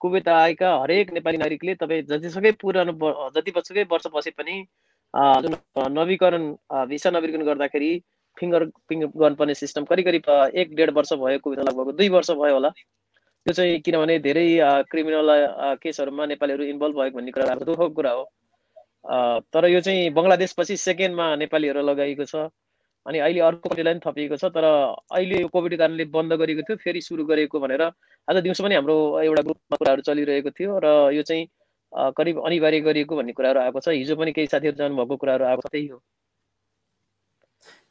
कुवेत 0.00 0.28
आएका 0.28 0.74
हरेक 0.82 1.12
नेपाली 1.12 1.38
नागरिकले 1.38 1.74
तपाईँ 1.74 2.02
जतिसुकै 2.10 2.52
पुरानो 2.60 2.92
जति 3.36 3.50
पछुकै 3.56 3.82
वर्ष 3.92 4.06
बसे 4.14 4.30
पनि 4.40 4.56
जुन 5.44 5.56
नवीकरण 5.92 6.44
भिसा 6.88 7.10
नवीकरण 7.10 7.44
गर्दाखेरि 7.46 7.90
फिङ्गर 8.36 8.64
फिङ्गर 8.88 9.06
गर्नुपर्ने 9.20 9.54
सिस्टम 9.54 9.84
करिब 9.90 10.04
करिब 10.04 10.28
एक 10.62 10.74
डेढ 10.76 10.90
वर्ष 10.96 11.12
भयो 11.22 11.38
कोभिड 11.44 11.60
लगभग 11.68 11.96
दुई 11.96 12.08
वर्ष 12.16 12.30
भयो 12.40 12.54
होला। 12.54 12.70
त्यो 13.46 13.52
चाहिँ 13.52 13.80
किनभने 13.86 14.18
धेरै 14.18 14.46
क्रिमिनल 14.90 15.30
केसहरूमा 15.82 16.26
नेपालीहरू 16.26 16.64
इन्भल्भ 16.64 16.96
भएको 17.00 17.16
भन्ने 17.18 17.32
कुरा 17.32 17.54
दुःखको 17.64 17.88
कुरा 17.96 18.10
हो। 18.10 18.24
तर 19.54 19.66
यो 19.70 19.80
चाहिँ 19.80 20.10
बङ्गलादेशपछि 20.12 20.76
सेकेन्डमा 20.84 21.34
नेपालीहरू 21.42 21.82
लगाइएको 21.88 22.24
छ। 22.24 22.48
अनि 23.06 23.18
अहिले 23.18 23.40
अर्को 23.48 23.68
कन्ट्रीलाई 23.68 23.94
पनि 23.94 24.02
थपिएको 24.06 24.36
छ 24.36 24.50
तर 24.50 24.64
अहिले 24.64 25.40
यो 25.42 25.48
कोभिड 25.48 25.78
कारणले 25.78 26.04
बन्द 26.10 26.32
गरेको 26.42 26.62
थियो 26.66 26.76
फेरि 26.84 27.00
सुरु 27.00 27.24
गरेको 27.24 27.60
भनेर 27.60 27.82
आज 27.82 28.36
दिउँसो 28.42 28.64
पनि 28.64 28.74
हाम्रो 28.74 28.96
एउटा 29.22 29.42
ग्रुपमा 29.42 29.76
कुराहरू 29.76 30.02
चलिरहेको 30.08 30.50
थियो 30.50 30.78
र 30.84 30.86
यो 31.14 31.22
चाहिँ 31.22 31.46
करिब 32.16 32.42
अनिवार्य 32.46 32.80
गरिएको 32.82 33.16
भन्ने 33.16 33.32
कुराहरू 33.32 33.60
आएको 33.60 33.80
छ। 33.80 33.88
हिजो 33.94 34.16
पनि 34.16 34.32
केही 34.32 34.46
साथीहरू 34.46 34.76
जानुभएको 34.76 35.16
कुराहरू 35.16 35.44
आएको 35.44 35.62
छ 35.62 35.70
त्यही 35.72 35.86
हो। 35.86 35.98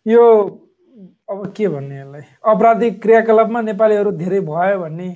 यो 0.06 0.24
अब 1.32 1.40
के 1.58 1.68
भन्ने 1.68 1.96
यसलाई? 2.00 2.22
अपराधिक 2.46 3.02
क्रियाकलापमा 3.02 3.62
नेपालीहरू 3.62 4.12
धेरै 4.20 4.40
भयो 4.50 4.80
भन्ने 4.80 5.08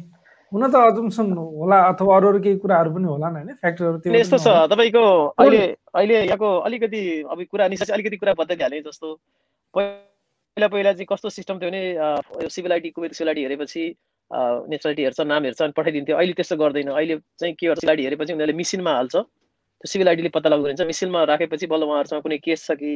हुन 0.52 0.64
त 0.72 0.76
अजम्सन 0.90 1.28
होला 1.38 1.78
अथवा 1.90 2.16
अरू 2.16 2.28
अरू 2.28 2.40
केही 2.42 2.58
कुराहरू 2.64 2.94
पनि 2.96 3.06
होला 3.06 3.28
होइन? 3.30 3.54
फ्याक्टरहरू 3.62 4.16
यस्तो 4.16 4.38
छ। 4.40 4.48
तपाईँको 4.72 5.04
अहिले 5.38 5.62
अहिले 5.94 6.16
यहाँको 6.26 6.50
अलिकति 6.66 7.02
अब 7.30 7.44
कुरा 7.52 7.68
निशा 7.68 7.94
अलिकति 7.94 8.18
कुरा 8.18 8.34
बताइहालेँ 8.40 8.82
जस्तो। 8.88 9.10
पहिला 9.76 10.68
पहिला 10.68 10.92
चाहिँ 10.94 11.06
कस्तो 11.10 11.30
सिस्टम 11.30 11.60
थियो 11.60 11.70
भने 11.70 12.50
सिभिल 12.50 12.74
कुवेत 12.96 13.14
सिभिल 13.14 13.30
आइटी 13.30 13.42
हेरेपछि 13.44 13.84
नेसनालिटी 14.32 15.04
हेर्छ 15.04 15.22
नाम 15.22 15.44
हेर्छ 15.44 15.62
अनि 15.62 15.74
पठाइदिन्थ्यो। 15.78 16.16
अहिले 16.18 16.34
त्यस्तो 16.34 16.56
गर्दैन। 16.58 16.90
अहिले 16.94 17.18
चाहिँ 17.40 17.54
के 17.56 17.68
गर्छ 17.68 17.80
सिभिल 17.80 17.90
आइटी 17.90 18.04
हेरेपछि 18.04 18.34
उनीहरूले 18.34 18.58
मिसिनमा 18.58 18.94
हाल्छ। 18.94 19.16
त्यो 19.16 19.88
सिभिल 19.88 20.08
आइडीले 20.08 20.30
पत्ता 20.30 20.50
लगाउँछ 20.50 20.82
मिसिनमा 20.86 21.24
राखेपछि 21.32 21.68
बल्ल 21.68 21.84
उहाँहरूसँग 21.84 22.22
कुनै 22.22 22.38
केस 22.38 22.66
छ 22.68 22.72
कि 22.82 22.92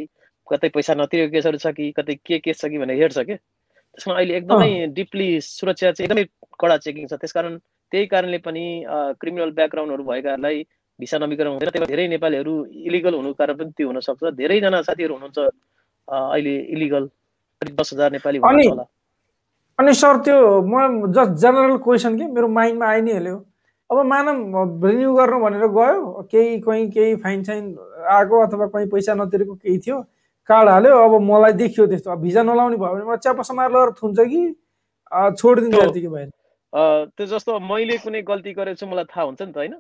कतै 0.48 0.70
पैसा 0.76 0.94
नतिरेको 0.94 1.32
केसहरू 1.32 1.58
छ 1.58 1.68
कि 1.78 1.92
कतै 1.98 2.16
के 2.28 2.40
केस 2.44 2.62
छ 2.62 2.70
कि 2.70 2.78
भनेर 2.78 2.98
हेर्छ 3.02 3.20
कि 3.24 3.36
त्यसमा 3.36 4.14
अहिले 4.14 4.38
एकदमै 4.38 4.72
डिपली 4.94 5.30
सुरक्षा 5.42 5.92
चाहिँ 5.92 6.06
एकदमै 6.06 6.26
कडा 6.60 6.78
चेकिङ 6.86 7.08
छ। 7.08 7.14
त्यसकारण 7.22 7.58
त्यही 7.92 8.06
कारणले 8.14 8.38
पनि 8.44 8.66
क्रिमिनल 9.22 9.52
ब्याकग्राउन्डहरू 9.58 10.04
भएकाहरूलाई 10.04 10.64
भिसा 11.00 11.18
नवीकरण 11.24 11.50
हुँदैन। 11.56 11.70
त्यही 11.70 11.88
धेरै 11.88 12.08
नेपालीहरू 12.14 12.54
इलिगल 12.90 13.14
हुनुको 13.14 13.38
कारण 13.40 13.56
पनि 13.58 13.72
त्यो 13.78 13.88
हुनसक्छ। 13.88 14.24
धेरैजना 14.38 14.82
साथीहरू 14.82 15.14
हुनुहुन्छ। 15.14 15.40
अहिले 16.08 16.56
इलिगल 16.76 17.10
दस 17.62 17.94
हजार 17.94 18.12
नेपाली 18.12 18.40
अनि 18.50 18.68
अनि 19.80 19.94
सर 19.94 20.18
त्यो 20.26 20.38
म 20.62 21.12
जस्ट 21.14 21.32
जेनरल 21.42 21.78
क्वेसन 21.84 22.18
के? 22.18 22.26
मेरो 22.28 22.48
माइन्डमा 22.48 22.88
आइ 22.88 23.02
नै 23.02 23.14
हाल्यो 23.14 23.38
अब 23.90 24.06
मानव 24.06 24.86
रिन्यू 24.88 25.14
गर्नु 25.16 25.40
भनेर 25.40 25.68
गयो 25.78 26.28
केही 26.32 26.60
कहीँ 26.66 26.90
केही 26.92 27.16
फाइन 27.24 27.44
साइन 27.44 27.64
आएको 28.18 28.40
अथवा 28.48 28.66
कहीँ 28.76 28.88
पैसा 28.90 29.14
नतिरेको 29.14 29.56
केही 29.56 29.78
थियो 29.86 30.02
कार्ड 30.50 30.70
हाल्यो। 30.70 30.98
अब 31.06 31.14
मलाई 31.22 31.54
देखियो 31.62 31.88
त्यस्तो। 31.88 32.12
अब 32.12 32.20
भिजा 32.22 32.44
नलाउने 32.44 32.78
भयो 32.78 32.94
भने 32.94 33.04
मलाई 33.06 33.18
च्यापा 33.24 33.44
समार 33.50 33.72
लगेर 33.72 33.92
थुन्छ 34.02 34.20
कि 34.20 34.42
छोडिदिन्छ 35.40 35.78
त्यो 37.16 37.26
जस्तो 37.26 37.60
मैले 37.70 37.98
कुनै 38.04 38.22
गल्ती 38.30 38.54
गरेको 38.54 38.80
छु 38.80 38.88
मलाई 38.88 39.06
थाहा 39.14 39.26
हुन्छ 39.26 39.42
नि 39.42 39.52
त 39.52 39.58
होइन? 39.58 39.74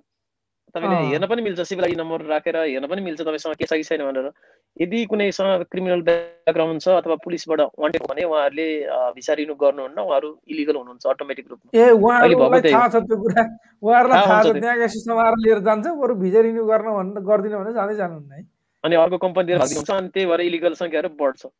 तपाईँले 0.75 0.95
हेर्न 1.05 1.25
पनि 1.27 1.41
मिल्छ 1.43 1.61
सिभिल 1.63 1.85
आइडी 1.85 1.95
नम्बर 1.95 2.21
राखेर 2.27 2.55
हेर्न 2.57 2.87
पनि 2.87 3.01
मिल्छ 3.03 3.21
तपाईँसँग 3.21 3.55
के 3.55 3.65
छ 3.65 3.73
कि 3.73 3.83
छैन 3.85 4.03
भनेर 4.03 4.29
यदि 4.77 5.03
कुनैसँग 5.05 5.63
क्रिमिनल 5.67 6.01
ब्याकग्राउन्ड 6.03 6.81
छ 6.81 6.87
अथवा 6.95 7.15
पुलिसबाट 7.21 7.61
वान्टेड 7.77 8.03
भने 8.03 8.23
उहाँहरूले 8.23 8.67
भिसा 9.13 9.33
रिन्यू 9.35 9.55
गर्नुहुन्न 9.57 9.99
उहाँहरू 9.99 10.29
इलिगल 10.47 10.75
हुनुहुन्छ 10.75 11.05
अटोमेटिक 11.07 11.45
रूपमा 11.47 11.79
ए 11.79 11.89
उहाँहरूलाई 11.91 12.61
थाहा 12.67 12.87
छ 12.89 13.03
त्यो 13.03 13.17
कुरा 13.19 13.45
उहाँहरूलाई 13.83 14.25
थाहा 14.25 14.41
छ 14.43 14.57
त्यहाँ 14.57 14.77
गएपछि 14.77 14.99
समाएर 15.01 15.39
लिएर 15.39 15.59
जान्छ 15.63 15.95
बरु 15.95 16.15
भिजा 16.17 16.41
गर्न 16.41 16.89
भन्नु 16.91 17.21
गर्दिन 17.23 17.55
भने 17.55 17.73
जाँदै 17.73 17.95
जानुहुन्न 17.95 18.33
है 18.33 18.45
अनि 18.83 18.95
अर्को 18.97 19.17
कम्पनीतिर 19.19 19.57
भागिदिन्छ 19.59 19.91
अनि 19.93 20.09
त्यही 20.09 20.25
भएर 20.27 20.41
इलिगल 20.43 20.73
सङ्ख्याहरू 20.75 21.09
बढ्छ 21.15 21.51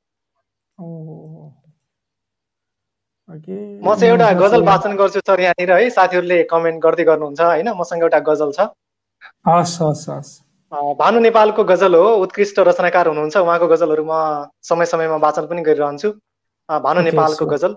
म 3.30 3.96
चाहिँ 3.96 4.10
एउटा 4.10 4.32
गजल 4.38 4.64
वाचन 4.66 4.96
गर्छु 4.98 5.20
सर 5.22 5.42
यहाँनिर 5.42 5.72
है 5.74 5.90
साथीहरूले 5.92 6.44
कमेन्ट 6.50 6.82
गर्दै 6.84 7.04
गर्नुहुन्छ 7.06 7.42
होइन 7.44 7.70
मसँग 7.78 8.02
एउटा 8.04 8.20
गजल 8.28 8.52
छ 8.54 8.74
हस् 9.48 9.78
हस् 9.82 10.10
हस्। 10.10 10.32
भानु 11.00 11.20
नेपालको 11.20 11.64
गजल 11.64 11.96
हो 11.96 12.08
उत्कृष्ट 12.22 12.60
रचनाकार 12.62 13.08
हुनुहुन्छ 13.08 13.38
उहाँको 13.40 13.68
गजलहरू 13.68 14.06
म 14.08 14.14
समय 14.64 14.86
समयमा 14.88 15.18
वाचन 15.24 15.46
पनि 15.48 15.62
गरिरहन्छु। 15.64 16.12
भानु 16.70 17.02
नेपालको 17.04 17.46
गजल। 17.48 17.76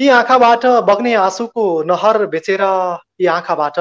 यी 0.00 0.08
आँखाबाट 0.10 0.66
बग्ने 0.86 1.14
आँसुको 1.16 1.64
नहर 1.84 2.26
बेचेर 2.26 2.62
यी 3.20 3.26
आँखाबाट 3.28 3.78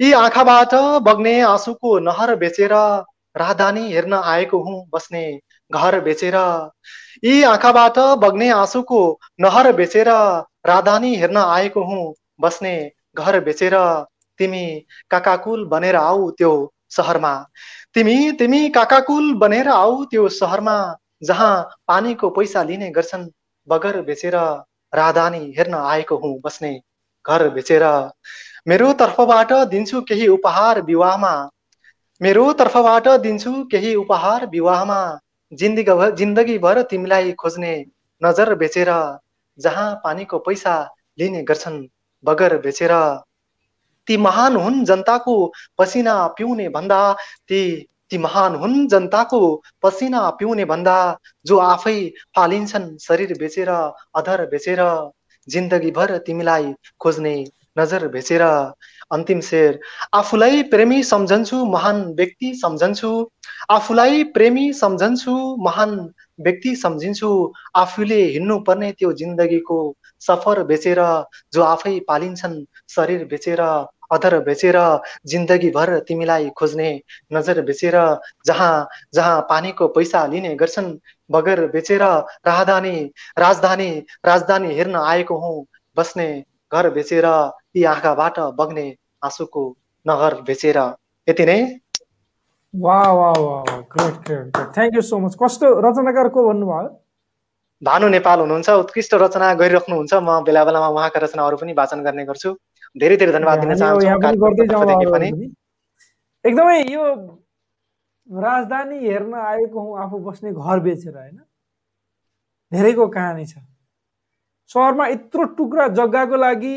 यी 0.00 0.12
आँखाबाट 0.14 0.74
बग्ने 1.04 1.40
आँसुको 1.42 1.98
नहर 2.00 2.34
बेचेर 2.36 2.72
राजधानी 3.34 3.86
हेर्न 3.92 4.14
आएको 4.14 4.62
हुँ 4.62 4.84
बस्ने 4.92 5.24
घर 5.70 6.00
बेचेर। 6.00 6.36
यी 7.24 7.42
आँखाबाट 7.44 7.98
बग्ने 8.20 8.48
आँसुको 8.52 9.00
नहर 9.40 9.72
बेचेर 9.72 10.08
राजधानी 10.66 11.14
हेर्न 11.16 11.36
आएको 11.38 11.84
हुँ 11.84 12.12
बस्ने 12.40 12.74
घर 13.16 13.40
बेचेर। 13.44 13.74
तिमी 14.42 14.64
काकाकुल 15.10 15.64
बनेर 15.68 15.96
आऊ 15.96 16.30
त्यो 16.38 16.52
सहरमा। 16.90 17.34
तिमी 17.94 18.16
तिमी 18.32 18.68
काकाकुल 18.70 19.32
बनेर 19.38 19.68
आऊ 19.68 20.04
त्यो 20.04 20.28
सहरमा 20.30 20.76
जहाँ 21.22 21.54
पानीको 21.88 22.30
पैसा 22.30 22.62
लिने 22.62 22.90
गर्छन्। 22.90 23.28
बगर 23.68 24.00
बेचेर 24.02 24.34
राजधानी 24.92 25.44
हेर्न 25.58 25.74
आएको 25.74 26.16
हुँ 26.16 26.38
बस्ने 26.44 26.72
घर 27.24 27.48
बेचेर। 27.48 27.84
मेरो 28.68 28.92
तर्फबाट 28.92 29.52
दिन्छु 29.70 30.00
केही 30.02 30.26
उपहार 30.28 30.80
विवाहमा। 30.82 31.34
मेरो 32.20 32.52
तर्फबाट 32.52 33.08
दिन्छु 33.22 33.52
केही 33.70 33.94
उपहार 33.94 34.46
विवाहमा। 34.46 35.00
जिन्दगी 35.52 36.16
जिन्दगीभर 36.16 36.82
तिमीलाई 36.82 37.32
खोज्ने 37.32 37.74
नजर 38.22 38.54
बेचेर 38.54 38.90
जहाँ 39.58 39.94
पानीको 40.04 40.38
पैसा 40.38 40.74
लिने 41.18 41.42
गर्छन्। 41.42 41.86
बगर 42.24 42.56
बेचेर 42.58 42.92
ती 44.08 44.16
महान 44.16 44.56
हुन् 44.56 44.84
जनताको 44.84 45.34
पसिना 45.78 46.14
पिउने 46.36 46.68
भन्दा 46.68 47.00
ती 47.48 47.62
ती 48.10 48.18
महान 48.18 48.54
हुन् 48.54 48.88
जनताको 48.88 49.40
पसिना 49.82 50.28
पिउने 50.30 50.64
भन्दा 50.64 50.96
जो 51.46 51.58
आफै 51.58 51.98
फालिन्छन् 52.36 52.88
शरीर 52.98 53.32
बेचेर 53.38 53.70
अधर 54.14 54.46
बेचेर 54.46 54.80
जिन्दगीभर 55.48 56.16
तिमीलाई 56.18 56.72
खोज्ने 57.00 57.34
नजर 57.78 58.08
बेचेर 58.08 58.42
अन्तिम 59.12 59.40
शेर। 59.40 59.78
आफूलाई 60.14 60.62
प्रेमी 60.72 61.02
सम्झन्छु 61.04 61.64
महान 61.66 62.02
व्यक्ति 62.14 62.52
सम्झन्छु। 62.56 63.10
आफूलाई 63.70 64.24
प्रेमी 64.34 64.72
सम्झन्छु 64.72 65.34
महान 65.60 65.90
व्यक्ति 66.40 66.74
सम्झिन्छु। 66.76 67.30
आफूले 67.76 68.22
हिँड्नु 68.26 68.58
पर्ने 68.60 68.92
त्यो 68.92 69.12
जिन्दगीको 69.14 69.78
सफर 70.22 70.62
बेचेर 70.64 71.00
जो 71.52 71.62
आफै 71.64 71.98
पालिन्छन् 72.08 72.64
शरीर 72.90 73.24
बेचेर 73.24 73.60
अधर 74.12 74.38
बेचेर 74.44 74.76
जिन्दगीभर 75.26 75.98
तिमीलाई 76.08 76.48
खोज्ने 76.56 76.90
नजर 77.32 77.60
बेचेर 77.64 77.94
जहाँ 78.46 78.88
जहाँ 79.14 79.40
पानीको 79.50 79.88
पैसा 79.88 80.24
लिने 80.26 80.54
गर्छन् 80.54 80.92
बगर 81.30 81.66
बेचेर 81.68 82.02
राजधानी 82.02 82.96
राजधानी 83.38 83.90
राजधानी 84.26 84.74
हेर्न 84.74 84.96
आएको 84.96 85.38
हुँ 85.38 85.64
बस्ने 85.96 86.28
घर 86.72 86.90
बेचेर 86.90 87.26
ती 87.74 87.84
आँखाबाट 87.84 88.38
बग्ने 88.58 88.88
आँसुको 89.22 89.62
नगर 90.06 90.40
बेचेर 90.42 90.78
यति 91.28 91.44
नै। 91.46 91.58
वाह 92.74 93.08
वाह 93.12 93.36
वाह 93.38 93.80
great 93.92 94.16
great 94.26 94.56
thank 94.74 94.94
you 94.94 95.02
so 95.02 95.18
much 95.18 95.34
कस्तो 95.42 95.66
रचनाकार 95.80 96.28
को 96.28 96.40
भन्नुभयो? 96.48 96.88
भानु 97.82 98.08
नेपाल 98.08 98.40
हुनुहुन्छ। 98.40 98.68
उत्कृष्ट 98.82 99.14
रचना 99.14 99.52
गरिराख्नुहुन्छ। 99.60 100.12
म 100.14 100.42
बेला 100.46 100.64
बेलामा 100.64 100.88
उहाँका 100.88 101.18
रचनाहरू 101.20 101.56
पनि 101.56 101.72
वाचन 101.72 102.02
गर्ने 102.02 102.24
गर्छु। 102.24 102.50
धेरै 102.96 103.16
धेरै 103.16 103.32
धन्यवाद 103.32 103.58
दिन 103.60 103.74
चाहन्छु। 103.74 104.06
एकदमै 106.44 106.78
यो 106.90 107.04
राजधानी 108.28 108.98
हेर्न 108.98 109.34
आएको 109.34 109.78
हुँ 109.80 109.92
आफू 110.02 110.18
बस्ने 110.18 110.52
घर 110.52 110.78
बेचेर 110.80 111.14
होइन? 111.16 111.38
धेरैको 112.72 113.06
कहानी 113.08 113.46
छ। 113.46 113.54
सहरमा 114.70 115.06
यत्रो 115.06 115.44
टुक्रा 115.58 115.88
जग्गाको 115.98 116.36
लागि 116.36 116.76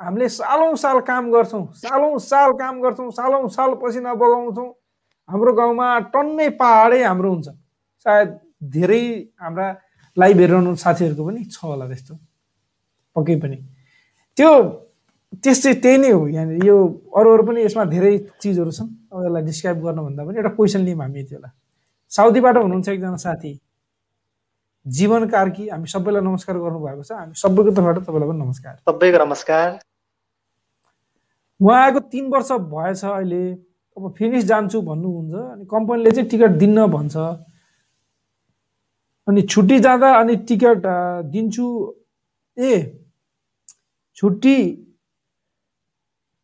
हामीले 0.00 0.28
सालौँ 0.28 0.76
साल 0.76 1.00
काम 1.00 1.30
गर्छौँ 1.32 1.64
सालौँ 1.74 2.18
साल 2.20 2.52
काम 2.60 2.80
गर्छौँ 2.80 3.10
सालौँ 3.10 3.48
साल 3.48 3.74
पसिना 3.82 4.14
बगाउँछौँ 4.14 4.68
हाम्रो 5.28 5.52
गाउँमा 5.52 5.86
टन्नै 6.12 6.48
पाहाडै 6.60 7.02
हाम्रो 7.02 7.30
हुन्छ। 7.32 7.48
सायद 8.06 8.28
धेरै 8.62 9.02
हाम्रा 9.40 9.66
लाइभ 10.16 10.36
हेरिरहनु 10.38 10.74
साथीहरूको 10.76 11.22
पनि 11.26 11.44
छ 11.44 11.58
होला 11.64 11.86
त्यस्तो। 11.88 12.14
पक्कै 13.16 13.36
पनि। 13.42 13.56
त्यो 14.36 14.50
त्यस्तै 15.42 15.72
त्यही 15.82 15.98
नै 15.98 16.10
हो 16.10 16.28
यहाँनिर 16.28 16.64
यो 16.64 16.76
अरू 17.16 17.28
अरू 17.34 17.42
पनि 17.48 17.60
यसमा 17.64 17.84
धेरै 17.90 18.12
चिजहरू 18.40 18.70
छन्। 18.70 18.88
अब 19.12 19.18
यसलाई 19.24 19.42
डिस्क्राइब 19.48 19.78
गर्नुभन्दा 19.84 20.22
पनि 20.24 20.36
एउटा 20.38 20.52
क्वेसन 20.56 20.80
लियौँ 20.86 21.00
हामी 21.02 21.20
यति 21.20 21.34
बेला। 21.34 21.50
साउदीबाट 22.12 22.56
हुनुहुन्छ 22.56 22.88
एकजना 22.88 23.16
साथी। 23.16 23.52
जीवन 24.86 25.26
कार्की 25.28 25.68
हामी 25.68 25.86
सबैलाई 25.88 26.22
नमस्कार 26.22 26.58
गर्नुभएको 26.58 27.02
छ। 27.02 27.12
हामी 27.12 27.34
सबैको 27.34 27.70
तर्फबाट 27.70 27.98
तपाईँलाई 27.98 28.28
पनि 28.28 28.38
नमस्कार। 28.38 28.74
सबैको 28.86 29.18
नमस्कार। 29.24 29.78
उहाँको 31.60 32.00
तिन 32.12 32.24
वर्ष 32.30 32.52
भएछ 32.70 33.04
अहिले। 33.04 33.44
अब 33.96 34.12
फिनिस 34.18 34.44
जान्छु 34.44 34.80
भन्नुहुन्छ 34.82 35.34
अनि 35.34 35.64
कम्पनीले 35.66 36.10
चाहिँ 36.10 36.28
टिकट 36.30 36.50
दिन्न 36.62 36.86
भन्छ। 36.86 37.16
अनि 39.26 39.42
छुट्टी 39.42 39.78
जाँदा 39.80 40.08
अनि 40.20 40.36
टिकट 40.48 40.86
दिन्छु। 41.32 41.66
ए 42.56 42.72
छुट्टी 44.16 44.58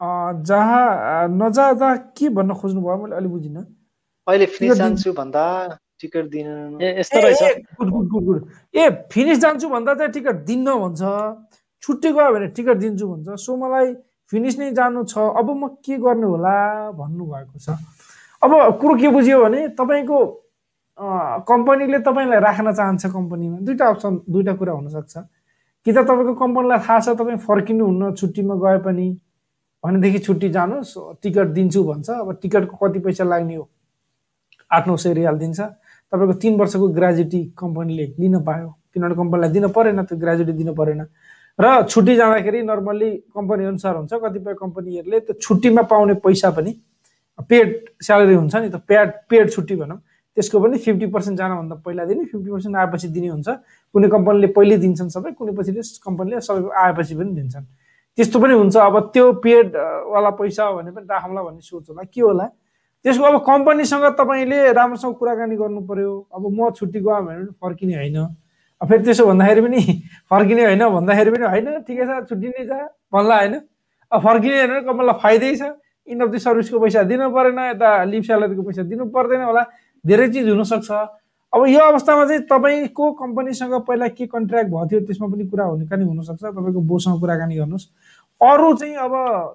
जहाँ 0.00 1.28
नजाँदा 1.30 1.94
के 2.18 2.28
भन्न 2.28 2.54
खोज्नु 2.54 2.80
भयो 2.82 2.96
मैले 3.02 3.16
अलिक 3.16 3.30
बुझिनँ। 3.30 3.64
अहिले 4.26 4.46
फिनिस 4.46 4.76
जान्छु 4.78 5.12
भन्दा 5.12 5.44
टिकट 6.02 6.24
दिन 6.34 6.46
ए 8.74 8.90
फिनिस 9.12 9.38
जान्छु 9.38 9.68
भन्दा 9.68 9.94
चाहिँ 9.94 10.12
टिकट 10.12 10.36
दिन्न 10.44 10.74
भन्छ। 10.82 11.02
छुट्टी 11.82 12.10
गयो 12.12 12.32
भने 12.34 12.46
टिकट 12.56 12.76
दिन्छु 12.78 13.06
भन्छ। 13.08 13.40
सो 13.40 13.56
मलाई 13.56 13.94
फिनिस 14.32 14.58
नै 14.58 14.70
जानु 14.72 15.04
छ। 15.04 15.18
अब 15.18 15.48
म 15.50 15.68
के 15.84 15.96
गर्नु 15.98 16.28
होला 16.28 16.56
भन्नुभएको 16.94 17.58
छ। 17.58 17.78
अब 18.42 18.78
कुरो 18.80 18.94
के 19.00 19.08
बुझ्यो 19.14 19.38
भने 19.42 19.60
तपाईँको 19.78 20.18
कम्पनीले 21.48 21.98
तपाईँलाई 22.06 22.40
राख्न 22.40 22.72
चाहन्छ 22.72 23.06
कम्पनीमा। 23.06 23.58
दुइटा 23.66 23.86
अप्सन 23.88 24.12
दुइटा 24.30 24.52
कुरा 24.60 24.72
हुनसक्छ। 24.72 25.14
कि 25.86 25.90
त 25.92 25.98
तपाईँको 26.06 26.34
कम्पनीलाई 26.38 26.78
थाहा 26.78 26.98
छ 27.00 27.08
तपाईँ 27.18 27.38
फर्किनुहुन्न 27.42 28.14
छुट्टीमा 28.14 28.54
गए 28.62 28.78
पनि 28.86 29.06
भनेदेखि 29.84 30.18
छुट्टी 30.22 30.48
जानुहोस् 30.54 31.18
टिकट 31.22 31.46
दिन्छु 31.58 31.82
भन्छ। 31.84 32.08
अब 32.10 32.38
टिकटको 32.42 32.74
कति 32.78 32.98
पैसा 33.02 33.24
लाग्ने 33.24 33.54
हो? 33.58 33.68
आठ 34.70 34.88
नौ 34.88 34.96
सय 34.96 35.12
रियाल 35.14 35.36
दिन्छ। 35.38 35.60
तपाईँको 36.12 36.34
तिन 36.42 36.54
वर्षको 36.60 36.86
ग्रेजुटी 36.92 37.40
कम्पनीले 37.56 38.06
लिन 38.20 38.38
पायो। 38.44 38.68
किनभने 38.92 39.14
कम्पनीलाई 39.16 39.50
दिन 39.50 39.68
परेन 39.72 40.02
त्यो 40.04 40.16
ग्रेजुटी 40.20 40.52
दिनु 40.52 40.72
परेन। 40.76 41.00
र 41.58 41.82
छुट्टी 41.88 42.14
जाँदाखेरि 42.16 42.62
नर्मल्ली 42.62 43.10
कम्पनी 43.32 43.64
अनुसार 43.64 43.96
हुन्छ 43.96 44.12
कतिपय 44.12 44.54
कम्पनीहरूले 44.60 45.18
त्यो 45.20 45.34
छुट्टीमा 45.40 45.82
पाउने 45.88 46.14
पैसा 46.20 46.50
पनि 46.52 46.72
पेड 47.48 47.68
स्यालेरी 48.00 48.34
हुन्छ 48.34 48.54
नि 48.56 48.68
त 48.68 48.76
पेड 48.88 49.08
पेड 49.28 49.50
छुट्टी 49.52 49.76
भनौँ 49.76 49.98
त्यसको 50.36 50.60
पनि 50.60 50.78
फिफ्टी 50.78 51.06
पर्सेन्ट 51.12 51.38
जानभन्दा 51.38 51.74
पहिला 51.84 52.04
दिने 52.04 52.24
फिफ्टी 52.24 52.50
पर्सेन्ट 52.52 52.76
आएपछि 52.76 53.08
दिने 53.08 53.28
हुन्छ। 53.28 53.48
कुनै 53.92 54.08
कम्पनीले 54.08 54.48
पहिले 54.56 54.76
दिन्छन् 54.84 55.10
सबै 55.12 55.32
कुनै 55.36 55.52
पछि 55.52 55.72
कम्पनीले 56.04 56.40
सबै 56.40 56.72
आएपछि 56.72 57.14
पनि 57.20 57.32
दिन्छन्। 57.36 57.64
त्यस्तो 58.18 58.36
पनि 58.40 58.54
हुन्छ। 58.56 58.76
अब 58.76 59.12
त्यो 59.12 59.24
पेडवाला 59.44 60.30
पैसा 60.40 60.62
हो 60.64 60.76
भने 60.76 60.90
पनि 60.92 61.06
राखौँला 61.08 61.40
भन्ने 61.42 61.60
सोच 61.60 61.88
होला। 61.88 62.02
के 62.08 62.20
होला? 62.20 62.46
त्यसको 63.04 63.24
अब 63.24 63.36
कम्पनीसँग 63.46 64.04
तपाईँले 64.18 64.72
राम्रोसँग 64.72 65.14
कुराकानी 65.18 65.56
गर्नु 65.56 65.80
पर्यो 65.90 66.12
अब 66.34 66.42
म 66.50 66.70
छुट्टी 66.70 67.00
गएँ 67.00 67.22
भने 67.26 67.38
पनि 67.38 67.52
फर्किने 67.62 67.94
होइन। 67.94 68.18
फेरि 68.80 69.02
त्यसो 69.04 69.26
भन्दाखेरि 69.26 69.60
पनि 69.60 69.80
फर्किने 70.30 70.62
होइन 70.64 70.82
भन्दाखेरि 70.88 71.30
पनि 71.30 71.44
होइन 71.44 71.66
ठिकै 71.86 72.04
छ 72.06 72.10
छुट्टी 72.28 72.48
नै 72.48 72.64
छ 72.66 72.72
भन्ला 73.14 73.36
होइन। 73.38 73.54
अब 74.12 74.20
फर्किने 74.22 74.56
होइन 74.58 74.80
कम्पनीलाई 74.86 75.18
फाइदै 75.22 75.54
छ। 75.56 75.62
इन 76.08 76.20
अफ 76.20 76.28
द 76.30 76.38
सर्भिसको 76.38 76.78
पैसा 76.78 77.02
दिनु 77.10 77.30
परेन 77.30 77.58
यता 77.58 77.90
लिभ 78.10 78.22
स्यालेरीको 78.22 78.62
पैसा 78.62 78.82
दिनु 78.90 79.04
पर्दैन 79.14 79.42
होला। 79.42 79.62
धेरै 80.04 80.28
चिज 80.34 80.48
हुनसक्छ। 80.48 80.90
अब 81.52 81.66
यो 81.68 81.80
अवस्थामा 81.80 82.24
चाहिँ 82.26 82.42
तपाईँको 82.50 83.04
कम्पनीसँग 83.12 83.74
पहिला 83.86 84.08
के 84.08 84.26
कन्ट्र्याक्ट 84.26 84.70
भएको 84.70 84.86
थियो 84.88 85.00
त्यसमा 85.06 85.26
पनि 85.28 85.44
कुरा 85.46 85.64
हुने 85.64 86.04
हुनसक्छ। 86.04 86.42
तपाईँको 86.42 86.80
बोसँग 86.80 87.20
कुराकानी 87.20 87.56
गर्नुहोस्। 87.56 87.86
अरू 88.42 88.72
चाहिँ 88.76 88.94
अब 88.96 89.12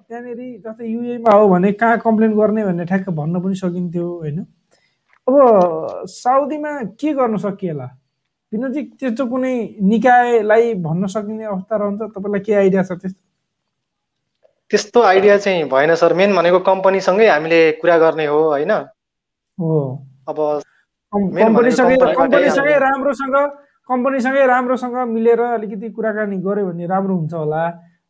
त्यहाँनिर 0.08 0.40
जस्तै 0.64 0.86
युएमा 0.86 1.32
हो 1.32 1.48
भने 1.48 1.72
कहाँ 1.72 1.98
कम्प्लेन 2.00 2.32
गर्ने 2.36 2.64
भन्ने 2.64 2.84
ठ्याक्क 2.84 3.08
भन्न 3.10 3.40
पनि 3.42 3.54
सकिन्थ्यो 3.54 4.06
होइन? 4.08 4.38
अब 5.28 5.34
साउदीमा 6.08 6.72
के 6.96 7.12
गर्न 7.14 7.36
सकिएला 7.36 7.88
विनोदजी 8.52 8.82
त्यस्तो 8.96 9.26
कुनै 9.28 9.54
निकायलाई 9.84 10.74
भन्न 10.80 11.06
सकिने 11.06 11.44
अवस्था 11.44 11.76
रहन्छ? 11.76 12.00
तपाईँलाई 12.16 12.40
के 12.40 12.52
आइडिया 12.54 12.82
छ 12.82 12.92
त्यस्तो? 12.92 13.20
त्यस्तो 14.70 15.00
आइडिया 15.02 15.36
चाहिँ 15.38 15.64
भएन 15.68 15.94
सर। 15.94 16.12
मेन 16.14 16.34
भनेको 16.36 16.58
कम्पनीसँगै 16.64 17.26
हामीले 17.28 17.60
कुरा 17.80 17.96
गर्ने 17.98 18.26
हो 18.26 18.40
होइन? 18.48 18.70
हो। 19.58 19.68
अब 20.28 20.38
कम्पनीसँगै 21.12 22.78
राम्रोसँग 22.78 23.36
कम्पनीसँगै 23.88 24.46
राम्रोसँग 24.46 24.96
मिलेर 25.08 25.40
अलिकति 25.40 25.88
कुराकानी 25.92 26.36
गऱ्यो 26.40 26.66
भने 26.66 26.86
राम्रो 26.86 27.14
हुन्छ 27.16 27.32
होला। 27.34 27.62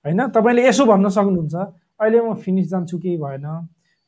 होइन? 0.04 0.20
तपाईँले 0.34 0.62
यसो 0.68 0.84
भन्न 0.86 1.08
सक्नुहुन्छ। 1.08 1.54
अहिले 2.00 2.20
म 2.20 2.34
फिनिस 2.34 2.66
जान्छु 2.70 2.98
केही 2.98 3.16
भएन। 3.16 3.46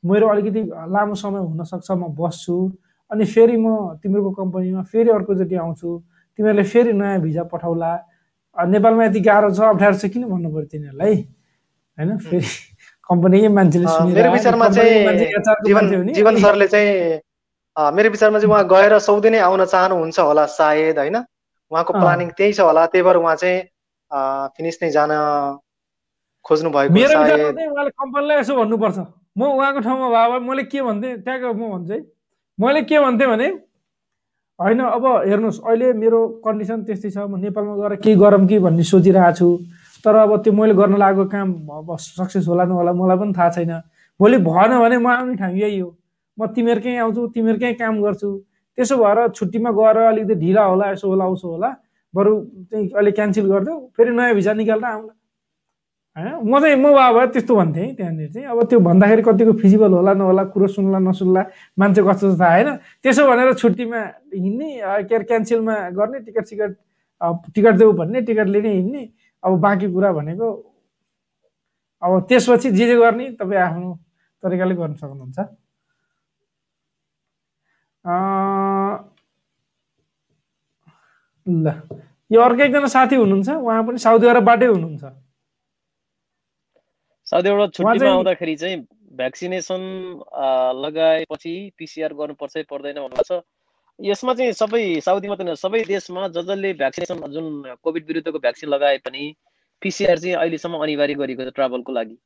मेरो 0.05 0.27
अलिकति 0.29 0.61
लामो 0.95 1.15
समय 1.15 1.41
हुनसक्छ 1.41 1.91
म 1.91 2.15
बस्छु। 2.15 2.57
अनि 3.11 3.25
फेरि 3.27 3.57
म 3.57 3.99
तिमीहरूको 4.03 4.31
कम्पनीमा 4.39 4.83
फेरि 4.87 5.11
अर्कोचोटि 5.11 5.57
आउँछु 5.57 5.89
तिमीहरूले 6.39 6.65
फेरि 6.65 6.93
नयाँ 6.93 7.21
भिजा 7.21 7.43
पठाउला। 7.51 7.93
नेपालमा 8.57 9.05
यति 9.05 9.21
गाह्रो 9.21 9.51
छ 9.51 9.61
अप्ठ्यारो 9.61 9.97
छ 9.99 10.05
किन 10.15 10.25
भन्नु 10.31 10.49
पऱ्यो 10.55 10.67
तिनीहरूलाई? 10.71 11.15
होइन? 11.99 12.11
फेरि 12.19 12.49
कम्पनीकै 13.11 13.49
मान्छेले 13.51 13.87
मेरो 14.15 14.31
विचारमा 14.33 14.69
चाहिँ 14.71 16.15
जीवन 16.15 16.37
सरले 16.39 16.67
चाहिँ 16.71 17.21
मेरो 17.77 18.11
विचारमा 18.11 18.39
चाहिँ 18.39 18.51
उहाँ 18.51 18.65
गएर 18.71 18.99
सौदी 18.99 19.31
नै 19.31 19.39
आउन 19.43 19.65
चाहनुहुन्छ 19.65 20.19
होला 20.21 20.47
सायद 20.55 20.99
होइन? 20.99 21.17
उहाँको 21.71 21.93
प्लानिङ 21.93 22.29
त्यही 22.39 22.53
छ 22.53 22.61
होला। 22.61 22.87
त्यही 22.87 23.03
भएर 23.05 23.17
उहाँ 23.17 23.37
चाहिँ 23.43 23.59
फिनिस 24.55 24.79
नै 24.83 24.91
जान 24.91 25.11
खोज्नु 26.45 26.71
भएको 26.71 26.95
मेरो 26.95 27.15
उहाँले 27.21 27.91
कम्पनीलाई 27.91 28.37
यसो 28.41 28.53
भन्नुपर्छ। 28.57 28.99
म 29.39 29.41
उहाँको 29.45 29.81
ठाउँमा 29.81 30.09
भए 30.11 30.39
मैले 30.49 30.63
के 30.67 30.83
भन्थेँ? 30.83 31.17
त्यहाँको 31.25 31.53
म 31.55 31.63
भन्छु 31.71 31.93
है। 31.93 32.01
मैले 32.59 32.83
के 32.83 32.99
भन्थेँ 32.99 33.29
भने 33.29 33.49
होइन 34.59 34.81
अब 34.81 35.05
हेर्नुहोस् 35.29 35.61
अहिले 35.65 35.93
मेरो 35.97 36.21
कन्डिसन 36.45 36.79
त्यस्तै 36.85 37.11
छ। 37.11 37.19
म 37.29 37.41
नेपालमा 37.41 37.75
गएर 37.81 37.93
केही 38.05 38.17
गरौँ 38.17 38.47
कि 38.49 38.59
भन्ने 38.59 38.85
सोचिरहेको 38.85 39.37
छु। 39.37 39.49
तर 40.05 40.15
अब 40.17 40.33
त्यो 40.43 40.53
मैले 40.53 40.75
गर्न 40.75 40.97
लागेको 40.97 41.25
काम 41.29 41.49
सक्सेस 41.97 42.45
होला 42.49 42.65
नहोला 42.65 42.93
मलाई 42.93 43.17
पनि 43.21 43.33
थाहा 43.37 43.51
छैन। 43.57 43.73
भोलि 44.21 44.39
भएन 44.45 44.73
भने 44.81 44.97
म 44.99 45.07
आउने 45.07 45.35
ठाउँ 45.37 45.57
यही 45.57 45.79
हो। 45.79 45.89
म 46.39 46.47
तिमीहरूकै 46.57 46.97
आउँछु 46.97 47.21
तिमीहरूकै 47.37 47.73
काम 47.81 47.95
गर्छु। 48.03 48.31
त्यसो 48.77 48.97
भएर 48.97 49.19
छुट्टीमा 49.37 49.71
गएर 49.77 49.97
अलिकति 50.09 50.35
ढिला 50.41 50.63
होला 50.65 50.85
यसो 50.93 51.07
होला 51.09 51.25
उसो 51.37 51.49
होला। 51.49 51.71
बरु 52.15 52.33
चाहिँ 52.69 52.85
अहिले 52.97 53.11
क्यान्सल 53.13 53.47
गरिदेऊ। 53.53 53.79
फेरि 53.97 54.11
नयाँ 54.11 54.35
भिजा 54.35 54.53
निकालेर 54.61 54.85
आउँला 54.85 55.13
होइन 56.21 56.45
म 56.45 56.61
चाहिँ 56.61 56.77
म 56.77 56.87
भए 57.17 57.27
त्यस्तो 57.33 57.55
भन्थेँ 57.57 57.89
त्यहाँनिर 57.97 58.29
चाहिँ। 58.33 58.47
अब 58.53 58.59
त्यो 58.69 58.79
भन्दाखेरि 58.81 59.23
कतिको 59.23 59.53
फिजिबल 59.61 59.93
होला 59.93 60.13
नहोला 60.15 60.45
कुरो 60.53 60.67
सुन्ला 60.69 60.99
नसुन्ला 61.01 61.43
मान्छे 61.81 62.03
कस्तो 62.05 62.37
थाहा 62.37 62.53
होइन। 62.55 62.69
त्यसो 63.03 63.23
भनेर 63.31 63.53
छुट्टीमा 63.57 64.01
हिँड्ने 64.35 64.69
के 65.09 65.15
अरे 65.15 65.25
क्यान्सलमा 65.25 65.75
गर्ने 65.97 66.19
टिकट 66.29 66.45
सिकट 66.47 66.71
टिकट 67.55 67.75
देऊ 67.81 67.93
भन्ने 67.93 68.21
टिकट 68.29 68.47
लिने 68.49 68.71
हिँड्ने 68.73 69.03
अब 69.43 69.59
बाँकी 69.61 69.87
कुरा 69.93 70.13
भनेको 70.13 70.49
अब 72.03 72.13
त्यसपछि 72.29 72.71
जे 72.71 72.87
जे 72.87 72.97
गर्ने 72.97 73.31
तपाईँ 73.41 73.61
आफ्नो 73.61 73.89
तरिकाले 74.43 74.75
गर्न 74.75 74.95
सक्नुहुन्छ। 75.01 75.39
ल। 81.47 81.67
यो 82.31 82.41
अर्को 82.41 82.63
एकजना 82.63 82.87
साथी 82.87 83.17
हुनुहुन्छ 83.17 83.49
उहाँ 83.49 83.83
पनि 83.85 83.99
साउदी 83.99 84.27
अरबबाटै 84.29 84.67
हुनुहुन्छ। 84.67 85.05
साउदीबाट 87.31 87.75
छुट्टीमा 87.75 88.11
आउँदाखेरि 88.11 88.55
चाहिँ 88.57 88.77
भ्याक्सिनेसन 89.17 89.83
लगाएपछि 90.85 91.55
पिसिआर 91.79 92.13
गर्नुपर्छ 92.15 92.57
पर्दैन 92.71 92.95
भन्नुभएको 92.95 93.25
छ। 93.25 93.43
यसमा 93.99 94.35
चाहिँ 94.35 94.53
सबै 94.53 94.83
साउदी 95.07 95.29
मात्रै 95.29 95.55
सबै 95.57 95.83
देशमा 95.85 96.27
ज 96.29 96.43
जसले 96.43 96.73
भ्याक्सिनेसन 96.81 97.21
जुन 97.33 97.47
कोभिड 97.85 98.07
विरुद्धको 98.07 98.39
भ्याक्सिन 98.39 98.69
लगाए 98.71 98.99
पनि 99.07 99.23
पिसिआर 99.83 100.19
चाहिँ 100.19 100.35
अहिलेसम्म 100.37 100.83
अनिवार्य 100.83 101.15
गरिएको 101.21 101.45
छ 101.45 101.55
ट्राभलको 101.55 101.93
लागि। 101.93 102.17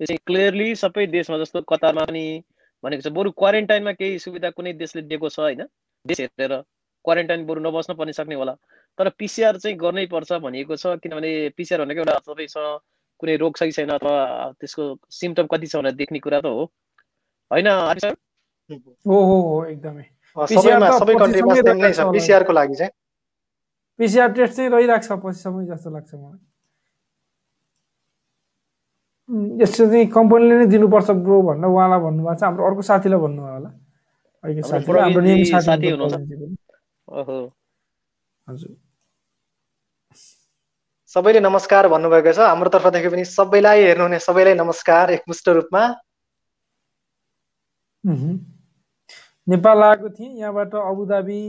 यो 0.00 0.06
चाहिँ 0.06 0.18
क्लियरली 0.26 0.74
सबै 0.76 1.06
देशमा 1.06 1.38
जस्तो 1.38 1.62
कतारमा 1.72 2.04
पनि 2.04 2.24
भनेको 2.84 3.02
छ 3.02 3.12
बरु 3.18 3.30
क्वारेन्टाइनमा 3.32 3.92
केही 3.92 4.18
सुविधा 4.18 4.50
कुनै 4.50 4.72
देशले 4.82 5.02
दिएको 5.02 5.28
छ 5.28 5.38
होइन? 5.40 5.62
देश 6.04 6.20
हेरेर 6.20 6.52
क्वारेन्टाइन 7.04 7.46
बरु 7.46 7.60
नबस्न 7.60 7.94
पनि 7.94 8.12
सक्ने 8.12 8.34
होला। 8.34 8.54
तर 8.98 9.08
पिसिआर 9.18 9.56
चाहिँ 9.56 9.76
गर्नै 9.78 10.06
पर्छ 10.12 10.32
भनिएको 10.44 10.76
छ 10.76 10.98
किनभने 11.02 11.32
पिसिआर 11.56 11.84
भनेको 11.84 12.00
एउटा 12.00 12.18
तपाईँसँग 12.28 12.78
कुनै 13.20 13.36
रोग 13.36 13.52
छ 13.56 13.62
कि 13.64 13.72
छैन 13.72 13.90
अथवा 13.96 14.14
त्यसको 14.60 14.82
सिम्टम 15.10 15.46
कति 15.52 15.66
छ 15.66 15.76
भनेर 15.76 15.94
देख्ने 16.00 16.18
कुरा 16.20 16.40
त 16.40 16.46
हो। 16.46 16.64
होइन 17.50 17.66
हो 19.06 19.16
हो 19.30 19.36
हो 19.48 19.64
एकदमै। 19.64 20.04
पिसिआरको 22.12 22.52
लागि 22.52 22.74
चाहिँ। 22.74 22.92
पिसिआर 23.98 24.28
टेस्ट 24.32 24.54
चाहिँ 24.56 24.70
रहिरहेको 24.70 25.06
छ 25.06 25.10
पछिसम्म 25.24 25.64
जस्तो 25.66 25.90
लाग्छ 25.90 26.14
मलाई। 26.14 26.40
यस्तो 29.62 29.86
चाहिँ 29.90 30.06
कम्पनीले 30.12 30.54
नै 30.58 30.66
दिनुपर्छ 30.70 31.10
ब्रो 31.26 31.36
भनेर 31.42 31.66
उहाँलाई 31.66 32.00
भन्नुभएको 32.04 32.38
छ। 32.38 32.42
हाम्रो 32.44 32.62
अर्को 32.66 32.82
साथीलाई 32.90 33.20
भन्नुभयो 33.20 33.54
होला। 33.54 33.70
हजुर। 38.48 38.72
सबैले 41.16 41.40
नमस्कार 41.40 41.86
भन्नुभएको 41.88 42.32
छ। 42.36 42.44
हाम्रो 42.44 42.68
तर्फदेखि 42.70 43.08
पनि 43.08 43.24
सबैलाई 43.24 43.82
हेर्नुहुने 43.82 44.18
सबैलाई 44.20 44.54
नमस्कार 44.54 45.10
एकमुष्ट 45.10 45.48
रूपमा। 45.48 45.82
नेपाल 49.48 49.82
आएको 49.82 50.08
थिएँ 50.12 50.36
यहाँबाट 50.40 50.74
अबुधाबी 50.76 51.40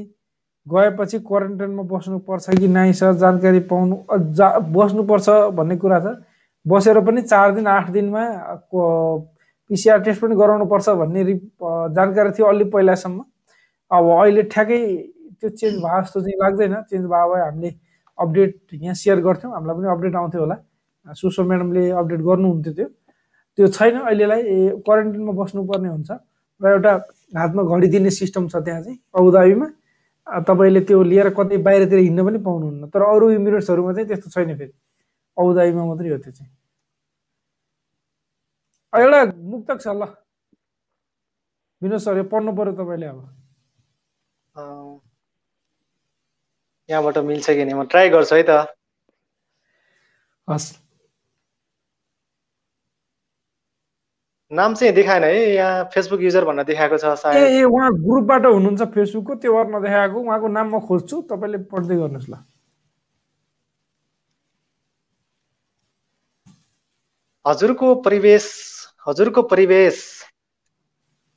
गएपछि 0.68 1.20
क्वारेन्टाइनमा 1.20 1.84
बस्नुपर्छ 1.84 2.50
कि 2.60 2.68
नाइ 2.68 2.94
सर? 2.96 3.14
जानकारी 3.20 3.60
पाउनु 3.68 3.96
जा 4.40 4.48
बस्नुपर्छ 4.72 5.28
भन्ने 5.60 5.76
कुरा 5.84 6.00
छ। 6.00 6.16
बसेर 6.66 7.00
पनि 7.04 7.22
चार 7.28 7.52
दिन 7.60 7.68
आठ 7.68 7.90
दिनमा 7.92 8.24
पिसिआर 8.72 10.00
टेस्ट 10.08 10.22
पनि 10.22 10.36
गराउनु 10.36 10.66
पर्छ 10.72 10.96
भन्ने 10.96 11.24
जानकारी 11.92 12.32
थियो 12.40 12.48
अलि 12.48 12.66
पहिलासम्म। 12.72 13.20
अब 13.92 14.04
अहिले 14.16 14.44
ठ्याक्कै 14.48 14.80
त्यो 15.44 15.50
चेन्ज 15.50 15.76
भयो 15.84 16.02
जस्तो 16.02 16.22
चाहिँ 16.24 16.38
लाग्दैन। 16.40 16.74
चेन्ज 16.88 17.06
भयो 17.12 17.28
भए 17.34 17.44
हामीले 17.44 17.72
अपडेट 18.18 18.54
यहाँ 18.74 18.96
सेयर 18.96 19.20
गर्थ्यौँ। 19.22 19.54
हामीलाई 19.54 19.76
पनि 19.78 19.88
अपडेट 19.88 20.16
आउँथ्यो 20.16 20.42
होला। 20.42 20.56
सुसो 21.16 21.44
म्याडमले 21.44 21.90
अपडेट 22.02 22.22
गर्नुहुन्थ्यो 22.28 22.74
त्यो। 22.74 22.88
त्यो 23.58 23.68
छैन 23.78 23.96
अहिलेलाई 24.02 24.42
क्वारेन्टिनमा 24.86 25.32
बस्नुपर्ने 25.40 25.90
हुन्छ। 25.90 26.12
र 26.62 26.66
एउटा 26.68 26.92
हातमा 27.38 27.62
घडी 27.64 27.88
दिने 27.94 28.10
सिस्टम 28.10 28.48
छ 28.48 28.56
त्यहाँ 28.66 28.82
चाहिँ 28.84 28.98
अबुधाबीमा 29.14 29.68
तपाईँले 30.48 30.82
त्यो 30.90 31.02
लिएर 31.04 31.30
कतै 31.38 31.58
बाहिरतिर 31.64 32.00
हिँड्न 32.00 32.26
पनि 32.26 32.40
पाउनुहुन्न। 32.44 32.90
तर 32.92 33.02
अरू 33.02 33.30
इमिरेट्सहरूमा 33.38 33.94
चाहिँ 33.94 34.08
त्यस्तो 34.08 34.30
छैन 34.34 34.58
फेरि। 34.58 34.74
अबुधाबीमा 35.38 35.84
मात्रै 35.86 36.10
हो 36.12 36.18
त्यो 36.18 36.32
चाहिँ। 36.32 36.52
एउटा 38.94 39.20
मुक्तक 39.38 39.78
छ 39.82 39.88
ल। 39.88 40.04
विनोद 41.82 42.02
सर 42.02 42.18
यो 42.18 42.24
पढ्नु 42.26 42.52
पऱ्यो 42.58 42.74
तपाईँले 42.74 43.08
अब। 43.08 43.20
यहाँबाट 46.90 47.18
मिल्छ 47.26 47.50
कि 47.52 47.66
म 47.74 47.86
ट्राई 47.88 48.10
गर्छु 48.12 48.36
है 48.36 48.44
त। 48.46 48.60
हस्। 50.48 50.68
नाम 54.52 54.76
चाहिँ 54.76 54.94
देखाएन 54.94 55.24
है 55.24 55.34
यहाँ 55.52 55.84
फेसबुक 55.94 56.22
युजर 56.22 56.46
भनेर 56.46 56.66
देखाएको 56.66 56.98
छ 57.00 57.14
सायद। 57.18 57.52
ए 57.52 57.64
उहाँ 57.66 57.90
ग्रुपबाट 57.98 58.46
हुनुहुन्छ 58.48 58.88
फेसबुकको 58.94 59.36
त्यो 59.38 59.54
गर्न 59.56 59.76
नदेखाएको। 59.76 60.20
उहाँको 60.22 60.48
नाम 60.54 60.76
म 60.76 60.80
खोज्छु 60.88 61.22
तपाईँले 61.30 61.64
पढ्दै 61.70 61.98
गर्नुहोस् 61.98 62.30
ल। 62.30 62.44
हजुरको 67.46 67.94
परिवेश 68.04 68.48
हजुरको 69.08 69.42
परिवेश। 69.50 70.04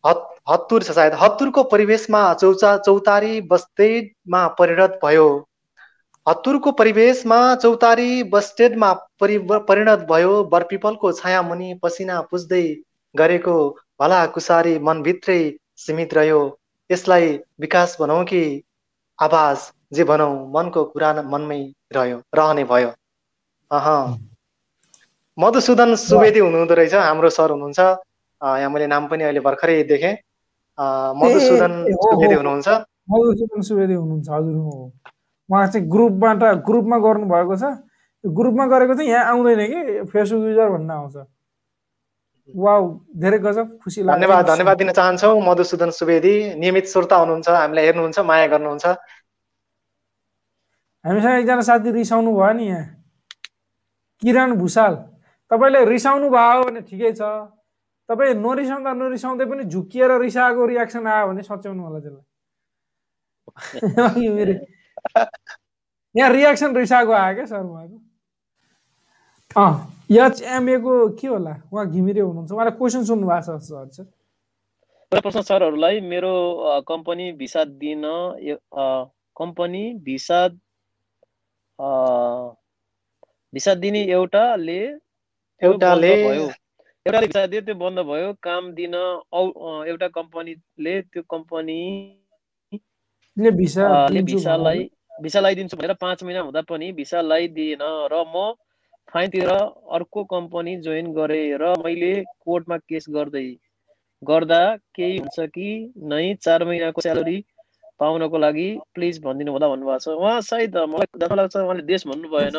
हत्तुर 0.05 0.83
छ 0.83 0.93
सायद। 0.93 1.15
हत्तुरको 1.23 1.63
परिवेशमा 1.71 2.23
चौचा 2.37 2.77
चौतारी 2.81 3.41
बस्तेडमा 3.49 4.47
परिणत 4.59 4.99
भयो। 5.03 5.27
हत्तुरको 6.27 6.71
परिवेशमा 6.73 7.39
चौतारी 7.57 8.23
बस्टेडमा 8.33 8.93
परि 9.21 9.39
परिणत 9.69 10.07
भयो। 10.11 10.33
बरपिपलको 10.53 11.13
छाया 11.15 11.43
मुनि 11.43 11.69
पसिना 11.83 12.21
पुज्दै 12.31 12.63
गरेको 13.15 13.57
भला 14.01 14.21
कुसारी 14.35 14.79
मनभित्रै 14.81 15.41
सीमित 15.79 16.15
रह्यो। 16.15 16.41
यसलाई 16.91 17.33
विकास 17.61 17.97
भनौँ 18.01 18.23
कि 18.25 18.43
आवाज 19.19 19.71
जे 19.93 20.05
भनौँ 20.05 20.33
मनको 20.53 20.85
कुरा 20.87 21.13
मनमै 21.27 21.61
रह्यो 21.93 22.19
रहने 22.35 22.65
भयो। 22.67 22.91
अह। 23.71 23.89
मधुसूदन 25.39 25.95
सुवेदी 25.99 26.41
हुनुहुँदो 26.41 26.75
रहेछ। 26.75 26.95
हाम्रो 27.01 27.31
सर 27.33 27.51
हुनुहुन्छ। 27.51 27.89
यहाँ 28.43 28.71
मैले 28.71 28.87
नाम 28.87 29.07
पनि 29.09 29.25
अहिले 29.25 29.41
भर्खरै 29.41 29.83
देखेँ। 29.91 30.15
मधुसूदन 30.79 31.73
सुवेदी 31.93 32.35
हुनुहुन्छ। 32.35 32.69
मधुसूदन 33.11 33.61
सुवेदी 33.69 33.95
हुनुहुन्छ 33.95 34.29
हजुर 34.29 34.57
हो 34.57 34.93
उहाँ 35.49 35.67
चाहिँ 35.67 35.89
ग्रुपबाट 35.91 36.43
ग्रुपमा 36.67 36.99
गर्नुभएको 37.05 37.57
छ। 37.57 37.65
ग्रुपमा 38.25 38.67
गरेको 38.67 38.95
चाहिँ 38.95 39.11
यहाँ 39.11 39.25
आउँदैन 39.33 39.61
कि? 39.67 39.81
फेसबुक 40.13 40.43
युजर 40.49 40.69
भन्न 40.71 40.91
आउँछ। 40.91 41.17
वा 42.55 42.73
धेरै 43.21 43.39
गजब 43.39 43.67
खुसी 43.83 44.03
लाग्छ 44.03 44.17
धन्यवाद 44.17 44.47
धन्यवाद 44.47 44.77
दिन 44.79 44.91
चाहन्छौँ 44.93 45.41
मधुसूदन 45.43 45.91
सुवेदी। 45.91 46.35
नियमित 46.61 46.87
श्रोता 46.89 47.17
हुनुहुन्छ 47.17 47.49
हामीलाई 47.49 47.85
हेर्नुहुन्छ 47.85 48.19
माया 48.31 48.47
गर्नुहुन्छ। 48.47 48.87
हामीसँग 51.05 51.35
एकजना 51.41 51.63
साथी 51.69 51.91
रिसाउनु 51.93 52.31
भयो 52.33 52.53
नि 52.57 52.65
यहाँ। 52.69 52.85
किरण 54.23 54.51
भूषाल 54.57 54.95
तपाईँले 55.51 55.85
रिसाउनु 55.85 56.29
भयो 56.31 56.63
भने 56.65 56.81
ठिकै 56.89 57.13
छ। 57.13 57.23
तपाईँ 58.11 58.35
नरिसाउँदा 58.35 58.91
नरिसाउँदै 58.93 59.45
पनि 59.47 59.65
झुकिएर 59.71 60.11
रिसाएको 60.21 60.67
रियाक्सन 60.67 61.07
आयो 61.07 61.27
भने 61.31 61.43
सच्याउनु 61.47 61.83
होला 61.87 61.99
त्यसलाई। 62.03 62.27
यहाँ 66.17 66.31
रियाक्सन 66.33 66.77
रिसाएको 66.77 67.13
आयो 67.13 67.35
क्या 67.35 67.45
सर 67.47 67.63
उहाँको। 67.63 67.99
अँ 69.57 69.97
एचएमएको 70.11 71.09
के 71.19 71.27
होला? 71.29 71.55
उहाँ 71.73 71.87
घिमिरे 71.91 72.21
हुनुहुन्छ। 72.21 72.53
उहाँले 72.53 72.71
क्वेसन 72.79 73.05
सुन्नु 73.05 73.27
भएको 73.27 73.59
छ 73.59 73.63
सर 73.63 73.89
सर 73.95 74.05
प्रश्न 75.13 75.41
सरहरूलाई 75.43 76.01
मेरो 76.01 76.83
कम्पनी 76.89 77.33
भिसा 77.39 77.65
दिन 77.65 78.03
कम्पनी 79.39 79.83
भिसा 80.07 80.49
भिसा 83.55 83.75
दिने 83.75 84.03
एउटाले 84.13 84.81
एउटाले 85.63 86.13
एउटाले 87.07 87.27
भिसा 87.27 87.43
दियो 87.53 87.61
त्यो 87.67 87.75
बन्द 87.81 87.99
भयो 88.09 88.33
काम 88.45 88.67
दिन 88.79 88.95
एउटा 88.95 90.09
कम्पनीले 90.17 90.95
त्यो 91.03 91.23
कम्पनी 91.35 91.77
भिसालाई 93.37 94.83
भिसा 95.23 95.41
लगाइदिन्छु 95.41 95.77
भनेर 95.77 95.95
पाँच 96.03 96.25
महिना 96.25 96.41
हुँदा 96.49 96.63
पनि 96.71 96.91
भिसा 96.99 97.21
लगाइदिएन 97.29 97.85
र 98.13 98.21
म 98.35 98.43
फाइनतिर 99.13 99.49
अर्को 99.99 100.25
कम्पनी 100.35 100.77
जोइन 100.89 101.09
गरेँ 101.15 101.47
र 101.63 101.73
मैले 101.85 102.13
कोर्टमा 102.45 102.77
केस 102.93 103.09
गर्दै 103.17 103.47
गर्दा 104.23 104.61
केही 105.01 105.17
हुन्छ 105.19 105.49
कि 105.57 105.69
नै 106.13 106.23
चार 106.45 106.65
महिनाको 106.69 107.01
स्यालेरी 107.01 107.39
पाउनको 108.01 108.39
लागि 108.45 108.69
प्लिज 108.95 109.23
भनिदिनु 109.25 109.57
होला 109.57 109.69
भन्नुभएको 109.73 110.05
छ। 110.05 110.21
उहाँ 110.21 110.41
सायद 110.53 110.77
मलाई 110.93 111.07
जस्तो 111.17 111.35
लाग्छ 111.43 111.57
उहाँले 111.57 111.83
देश 111.89 112.07
भन्नु 112.13 112.29
भएन। 112.37 112.59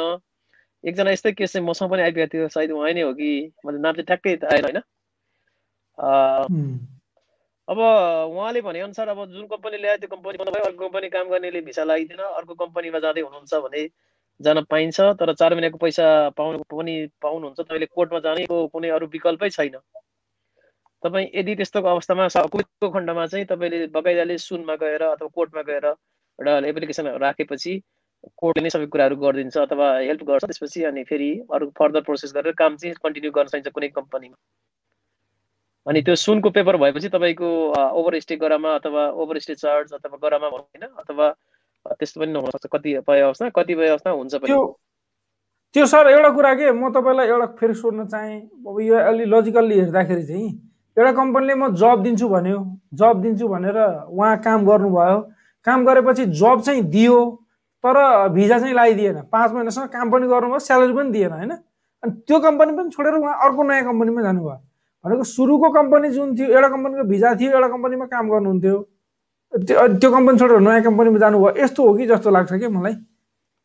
एकजना 0.84 1.12
यस्तै 1.12 1.32
केस 1.32 1.54
चाहिँ 1.54 1.68
मसँग 1.68 1.90
पनि 1.92 2.02
आइपुगेको 2.02 2.32
थियो 2.34 2.48
सायद 2.50 2.72
उहाँ 2.72 2.92
नै 2.94 3.02
हो 3.02 3.14
कि 3.14 3.30
मतलब 3.66 3.82
नाम 3.82 3.94
चाहिँ 3.96 4.06
ठ्याक्कै 4.06 4.34
आएन 4.54 4.64
होइन? 4.66 4.80
अब 7.68 7.78
उहाँले 7.78 8.62
भनेअनुसार 8.62 9.08
अब 9.08 9.26
जुन 9.32 9.48
कम्पनी 9.48 9.78
ल्यायो 9.78 9.98
त्यो 9.98 10.10
कम्पनी 10.16 10.38
बन्द 10.38 10.50
भयो 10.54 10.64
अर्को 10.66 10.84
कम्पनी 10.88 11.10
काम 11.10 11.30
गर्नेले 11.30 11.62
भिसा 11.62 11.84
लगाइदिएन 11.84 12.20
अर्को 12.20 12.54
कम्पनीमा 12.64 13.00
जाँदै 13.00 13.22
हुनुहुन्छ 13.22 13.54
भने 13.66 13.88
जान 14.40 14.62
पाइन्छ 14.70 15.00
तर 15.22 15.34
चार 15.34 15.54
महिनाको 15.54 15.78
पैसा 15.78 16.06
पाउनु 16.38 16.64
पनि 16.72 16.96
पाउनुहुन्छ 17.22 17.60
तपाईँले 17.62 17.86
कोर्टमा 17.86 18.20
जानेको 18.20 18.68
कुनै 18.74 18.90
अरू 18.90 19.08
विकल्पै 19.08 19.50
छैन। 19.50 19.78
तपाईँ 21.04 21.28
यदि 21.36 21.56
त्यस्तो 21.56 21.82
अवस्थामा 21.82 22.28
कुवेतको 22.28 22.90
खण्डमा 22.90 23.26
चाहिँ 23.28 23.46
तपाईँले 23.46 23.88
बकाइदाले 23.94 24.38
सुनमा 24.38 24.76
गएर 24.82 25.02
अथवा 25.04 25.28
कोर्टमा 25.36 25.62
गएर 25.70 25.86
एउटा 25.86 26.58
एप्लिकेसन 26.68 27.08
राखेपछि 27.22 27.74
कोर्टले 28.38 28.64
नै 28.64 28.70
सबै 28.70 28.86
कुराहरू 28.94 29.16
गरिदिन्छ 29.18 29.58
अथवा 29.58 29.88
हेल्प 30.00 30.24
गर्छ। 30.24 30.44
त्यसपछि 30.46 30.84
अनि 30.86 31.04
फेरि 31.04 31.30
अरू 31.54 31.72
फर्दर 31.78 32.02
प्रोसेस 32.08 32.34
गरेर 32.36 32.54
काम 32.58 32.76
चाहिँ 32.78 32.96
कन्टिन्यू 33.04 33.32
गर्न 33.32 33.48
सकिन्छ 33.48 33.74
कुनै 33.74 33.90
कम्पनीमा। 33.98 34.38
अनि 35.86 36.02
त्यो 36.06 36.16
सुनको 36.16 36.50
पेपर 36.50 36.78
भएपछि 36.78 37.10
तपाईँको 37.10 37.50
ओभर 38.00 38.20
स्टे 38.20 38.36
गरामा 38.38 38.76
अथवा 38.76 39.08
ओभर 39.18 39.40
स्टे 39.40 39.56
चार्ज 39.56 39.94
अथवा 39.94 40.18
गरामा 40.22 40.48
होइन 40.48 40.84
अथवा 40.86 41.30
त्यस्तो 41.86 42.22
पनि 42.22 42.32
नहुनसक्छ 42.32 42.70
कतिपय 42.72 43.22
अवस्था 43.22 43.50
कतिपय 43.50 43.88
अवस्था 43.90 44.10
हुन्छ 44.12 44.36
पनि। 44.36 44.54
त्यो 45.76 45.86
सर 45.86 46.08
एउटा 46.08 46.30
कुरा 46.30 46.54
के 46.54 46.72
म 46.72 46.92
तपाईँलाई 46.94 47.28
एउटा 47.28 47.46
फेरि 47.58 47.74
सोध्न 47.74 48.06
चाहेँ। 48.06 48.40
अब 48.68 48.80
यो 48.82 48.96
अलि 49.02 49.26
लजिकल्ली 49.26 49.80
हेर्दाखेरि 49.80 50.24
चाहिँ 50.24 50.50
एउटा 50.98 51.12
कम्पनीले 51.18 51.54
म 51.56 51.74
जब 51.74 52.04
दिन्छु 52.04 52.28
भन्यो। 52.30 52.60
जब 52.94 53.22
दिन्छु 53.22 53.48
भनेर 53.48 53.78
उहाँ 54.12 54.38
काम 54.46 54.66
गर्नुभयो। 54.68 55.20
काम 55.68 55.86
गरेपछि 55.86 56.26
जब 56.38 56.62
चाहिँ 56.62 56.84
दियो। 56.92 57.41
तर 57.84 57.98
भिजा 58.34 58.60
चाहिँ 58.60 58.74
लगाइदिएन 58.74 59.22
पाँच 59.32 59.52
महिनासम्म 59.52 59.86
काम 59.88 60.12
पनि 60.12 60.28
गर्नुभयो 60.28 60.60
स्यालेरी 60.60 60.94
पनि 60.94 61.12
दिएन 61.12 61.32
होइन? 61.32 61.52
अनि 62.04 62.12
त्यो 62.28 62.40
कम्पनी 62.40 62.72
पनि 62.78 62.90
छोडेर 62.90 63.14
उहाँ 63.14 63.34
अर्को 63.46 63.64
नयाँ 63.64 63.84
कम्पनीमा 63.86 64.22
जानुभयो। 64.22 64.58
भनेको 65.06 65.24
सुरुको 65.24 65.70
कम्पनी 65.74 66.10
जुन 66.12 66.36
थियो 66.38 66.48
एउटा 66.50 66.70
कम्पनीको 66.70 67.04
भिजा 67.10 67.34
थियो 67.42 67.52
एउटा 67.52 67.68
कम्पनीमा 67.68 68.06
काम 68.06 68.30
गर्नुहुन्थ्यो। 68.30 68.78
त्यो 69.54 69.88
त्यो 69.98 70.10
कम्पनी 70.12 70.38
छोडेर 70.40 70.60
नयाँ 70.60 70.82
कम्पनीमा 70.84 71.20
जानुभयो। 71.20 71.64
यस्तो 71.64 71.88
हो 71.88 71.94
कि 71.98 72.06
जस्तो 72.08 72.30
लाग्छ 72.32 72.54
कि 72.54 72.68
मलाई? 72.68 72.96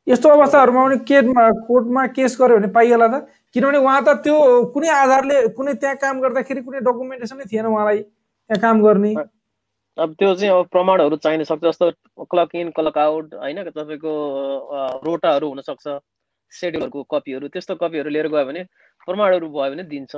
यस्तो 0.06 0.28
अवस्थाहरूमा 0.28 0.84
पनि 0.86 0.96
केटमा 1.04 1.44
कोर्टमा 1.68 2.06
केस 2.16 2.36
गर्यो 2.40 2.56
भने 2.56 2.68
पाइएला 2.72 3.06
त। 3.08 3.26
किनभने 3.54 3.78
उहाँ 3.78 4.02
त 4.06 4.08
त्यो 4.24 4.36
कुनै 4.72 4.88
आधारले 4.88 5.36
कुनै 5.56 5.74
त्यहाँ 5.76 5.96
काम 5.96 6.20
गर्दाखेरि 6.20 6.60
कुनै 6.62 6.80
डकुमेन्टेसनै 6.88 7.44
थिएन 7.50 7.66
उहाँलाई 7.66 8.00
त्यहाँ 8.02 8.60
काम 8.62 8.82
गर्ने। 8.82 9.14
अब 9.96 10.14
त्यो 10.18 10.34
चाहिँ 10.34 10.52
अब 10.52 10.66
प्रमाणहरू 10.72 11.16
चाहिन 11.16 11.44
सक्छ 11.44 11.64
जस्तो 11.64 11.90
क्लक 12.24 12.54
इन 12.54 12.70
क्लक 12.76 12.98
आउट 12.98 13.34
होइन 13.34 13.62
तपाईँको 13.70 14.12
रोटाहरू 15.04 15.48
हुनसक्छ 15.48 15.86
सेड्युलहरूको 16.52 17.02
कपीहरू 17.12 17.48
त्यस्तो 17.48 17.74
कपीहरू 17.80 18.10
लिएर 18.10 18.28
गयो 18.28 18.44
भने 18.46 18.62
प्रमाणहरू 19.06 19.48
भयो 19.48 19.70
भने 19.72 19.82
दिन्छ। 19.88 20.16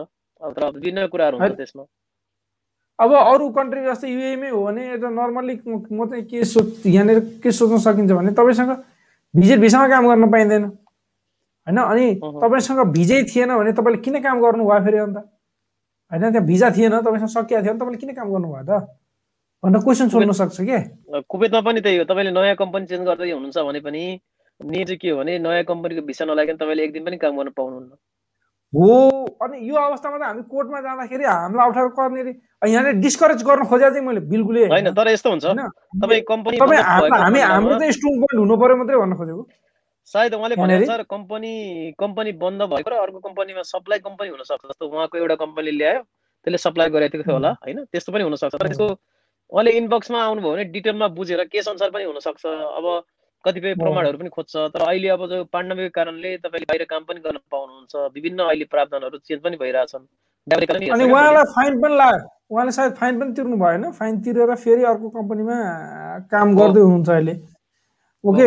भिन्न 0.83 1.07
कुराहरू 1.13 1.39
हुन्छ 1.39 1.57
त्यसमा। 1.57 1.85
अब 2.99 3.15
अरू 3.15 3.49
कन्ट्री 3.55 3.85
जस्तै 3.85 4.09
युएमै 4.11 4.51
हो 4.51 4.63
भने 4.67 4.83
एउटा 4.91 5.09
नर्मल्ली 5.15 5.55
म 5.67 6.07
चाहिँ 6.11 6.25
के 6.27 6.45
सोच 6.45 6.87
यहाँनिर 6.87 7.19
के 7.43 7.53
सोच्न 7.53 7.79
सकिन्छ 7.87 8.13
भने 8.13 8.31
तपाईँसँग 8.35 8.71
भिजिट 9.35 9.59
भिसामा 9.61 9.89
काम 9.89 10.09
गर्न 10.09 10.31
पाइँदैन। 10.31 10.65
होइन? 10.65 11.79
अनि 11.79 12.07
तपाईँसँग 12.43 12.81
भिजै 12.93 13.23
थिएन 13.31 13.57
भने 13.57 13.73
तपाईँले 13.79 14.03
किन 14.03 14.21
काम 14.27 14.41
गर्नुभयो 14.43 14.85
फेरि 14.85 14.99
अन्त? 14.99 15.17
होइन? 16.13 16.23
त्यहाँ 16.33 16.47
भिजा 16.47 16.71
थिएन 16.77 17.01
तपाईँसँग 17.01 17.31
सकिएको 17.31 17.63
थियो 17.63 17.75
भने 17.75 17.79
तपाईँले 17.79 17.99
किन 18.03 18.15
काम 18.19 18.29
गर्नुभयो 18.35 18.65
त? 18.67 18.89
भनेर 19.63 19.81
क्वेसन 19.83 20.09
सोध्न 20.09 20.33
सक्छ 20.33 20.61
क्या 20.61 21.21
कुवेतमा 21.29 21.61
पनि 21.67 21.81
त्यही 21.81 21.99
हो। 21.99 22.05
तपाईँले 22.07 22.31
नयाँ 22.31 22.57
कम्पनी 22.57 22.87
चेन्ज 22.87 23.05
गर्दै 23.07 23.31
हुनुहुन्छ 23.31 23.59
भने 23.59 23.81
पनि 23.83 24.03
नियम 24.61 24.85
चाहिँ 24.85 24.99
के 24.99 25.11
हो 25.11 25.17
भने 25.19 25.39
नयाँ 25.39 25.65
कम्पनीको 25.67 26.03
भिसा 26.07 26.25
नलागिकन 26.25 26.57
तपाईँले 26.63 26.85
एक 26.85 26.93
दिन 26.93 27.05
पनि 27.05 27.17
काम 27.19 27.37
गर्न 27.39 27.51
पाउनुहुन्न। 27.59 27.91
हो 28.73 28.89
अनि 29.43 29.57
यो 29.69 29.75
अवस्थामा 29.75 30.19
त 30.19 30.23
हामी 30.23 30.43
कोर्टमा 30.47 30.81
जाँदाखेरि 30.87 31.25
हामीलाई 31.25 31.67
अप्ठ्यारो 31.67 31.91
पर्ने 31.99 32.33
यहाँले 32.71 32.93
डिस्करेज 33.03 33.43
गर्न 33.43 33.65
खोजेको 33.67 33.91
चाहिँ 33.91 34.07
मैले 34.07 34.21
बिल्कुलै। 34.31 34.65
होइन 34.71 34.95
तर 34.95 35.09
यस्तो 35.11 35.31
हुन्छ। 35.31 35.47
तपाईँ 36.05 36.23
कम्पनी 36.29 36.57
हामी 36.59 37.41
हाम्रो 37.41 37.79
चाहिँ 37.79 37.93
स्ट्रङ 37.99 38.15
पोइन्ट 38.23 38.39
हुनु 38.39 38.57
पर्यो 38.63 38.77
मात्रै 38.79 38.99
भन्न 39.03 39.15
खोजेको। 39.19 39.43
सायद 40.13 40.35
उहाँले 40.35 40.57
भने 40.57 40.85
सर 40.87 41.03
कम्पनी 41.11 41.53
कम्पनी 41.99 42.33
बन्द 42.39 42.63
भएको 42.71 42.91
र 42.91 42.95
अर्को 43.03 43.19
कम्पनीमा 43.27 43.63
सप्लाई 43.67 43.99
कम्पनी 44.07 44.29
हुनसक्छ 44.37 44.65
जस्तो 44.69 44.85
उहाँको 44.87 45.19
एउटा 45.19 45.37
कम्पनी 45.43 45.71
ल्यायो 45.79 46.01
त्यसले 46.47 46.59
सप्लाई 46.59 46.89
गरेको 46.95 47.19
थियो 47.25 47.35
होला 47.35 47.51
होइन? 47.65 47.79
त्यस्तो 47.93 48.13
पनि 48.13 48.23
हुनसक्छ। 48.25 48.55
तर 48.55 48.67
त्यसको 48.67 48.87
उहाँले 49.53 49.71
इनबक्समा 49.81 50.19
आउनुभयो 50.23 50.53
भने 50.53 50.65
डिटेलमा 50.77 51.09
बुझेर 51.19 51.45
केस 51.53 51.69
अनुसार 51.69 51.91
पनि 51.91 52.05
हुनसक्छ। 52.05 52.45
अब 52.47 52.87
कतिपय 53.45 53.75
प्रमाणहरू 53.81 54.19
पनि 54.19 54.29
खोज्छ 54.29 54.57
तर 54.75 54.83
अहिले 54.83 55.09
अब 55.09 55.27
जो 55.29 55.45
पाण्डविक 55.53 55.95
कारणले 55.95 56.37
तपाईँले 56.45 56.67
बाहिर 56.71 56.85
काम 56.91 57.03
पनि 57.09 57.21
गर्न 57.21 57.39
पाउनुहुन्छ 57.51 58.11
विभिन्न 58.15 58.41
अहिले 58.45 58.65
प्रावधानहरू 58.73 59.19
चेन्ज 59.19 59.43
पनि 59.43 59.57
भइरहेछन्। 59.57 60.05
अनि 60.49 61.05
उहाँलाई 61.05 61.45
फाइन 61.55 61.81
पनि 61.83 61.97
लाग्यो 61.97 62.27
उहाँले 62.51 62.73
सायद 62.73 62.93
फाइन 63.01 63.21
पनि 63.21 63.33
तिर्नु 63.37 63.57
भएन। 63.57 63.91
फाइन 63.93 64.21
तिरेर 64.27 64.55
फेरि 64.65 64.85
अर्को 64.91 65.09
कम्पनीमा 65.17 65.57
काम 66.33 66.57
गर्दै 66.57 66.81
हुनुहुन्छ 66.81 67.09
अहिले। 67.09 67.35
ओके 68.25 68.47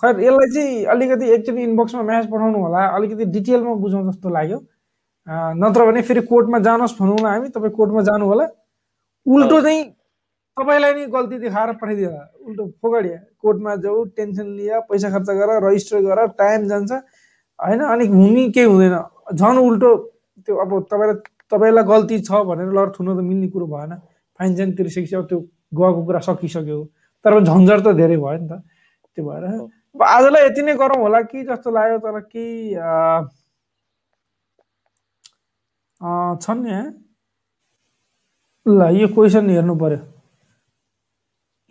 खैर 0.00 0.20
यसलाई 0.20 0.48
चाहिँ 0.54 0.84
अलिकति 0.94 1.30
एकचोटि 1.34 1.62
इनबक्समा 1.62 2.02
म्यासेज 2.02 2.30
पठाउनु 2.32 2.58
होला। 2.58 2.86
अलिकति 2.96 3.24
डिटेलमा 3.36 3.74
बुझौँ 3.82 4.02
जस्तो 4.10 4.28
लाग्यो। 4.36 4.58
नत्र 5.62 5.86
भने 5.86 6.02
फेरि 6.02 6.20
कोर्टमा 6.26 6.58
जानुहोस् 6.66 6.98
भनौँ 7.00 7.18
न 7.20 7.26
हामी। 7.26 7.48
तपाईँ 7.54 7.72
कोर्टमा 7.78 8.02
जानु 8.08 8.26
होला 8.26 8.46
उल्टो 9.26 9.60
चाहिँ 9.60 9.82
तपाईँलाई 10.56 10.92
नै 10.94 11.06
गल्ती 11.14 11.36
देखाएर 11.38 11.70
पठाइदियो 11.80 12.10
उल्टो 12.46 12.64
फोगडिया 12.82 13.18
कोर्टमा 13.42 13.72
जाऊ 13.84 14.04
टेन्सन 14.16 14.46
लियो 14.56 14.80
पैसा 14.90 15.08
खर्च 15.10 15.28
गर 15.40 15.50
रजिस्टर 15.66 16.00
गर 16.08 16.26
टाइम 16.40 16.66
जान्छ। 16.68 16.92
होइन 17.58 17.80
अनि 17.92 18.06
हुने 18.06 18.44
केही 18.54 18.66
हुँदैन। 18.66 18.96
झन् 19.36 19.58
उल्टो 19.58 19.90
त्यो 20.46 20.54
अब 20.64 20.70
तपाईँलाई 20.92 21.16
तपाईँलाई 21.52 21.84
गल्ती 21.92 22.16
छ 22.28 22.30
भनेर 22.50 22.72
लड 22.76 22.88
थुन 22.98 23.08
त 23.16 23.20
मिल्ने 23.28 23.48
कुरो 23.54 23.66
भएन। 23.66 23.92
फाइन 24.40 24.56
साइन 24.56 24.70
तिरिसकेपछि 24.76 25.16
अब 25.16 25.24
त्यो 25.30 25.38
गएको 25.80 26.00
कुरा 26.06 26.20
सकिसक्यो। 26.28 26.78
तर 27.24 27.32
झन्झट 27.40 27.78
त 27.86 27.88
धेरै 28.00 28.16
भयो 28.16 28.38
नि 28.40 28.48
त। 28.48 28.52
त्यो 29.18 29.24
भएर 29.24 29.44
अब 29.94 30.02
आजलाई 30.02 30.42
यति 30.46 30.62
नै 30.62 30.74
गरौँ 30.80 31.00
होला। 31.02 31.20
कि 31.30 31.42
जस्तो 31.44 31.70
लाग्यो 31.70 31.98
तर 32.04 32.20
केही 32.32 32.74
छन् 36.44 36.66
यहाँ 36.66 36.86
ल 38.66 38.80
यो 39.00 39.08
क्वेसन 39.14 39.50
हेर्नु 39.50 39.74
पर्यो। 39.82 39.98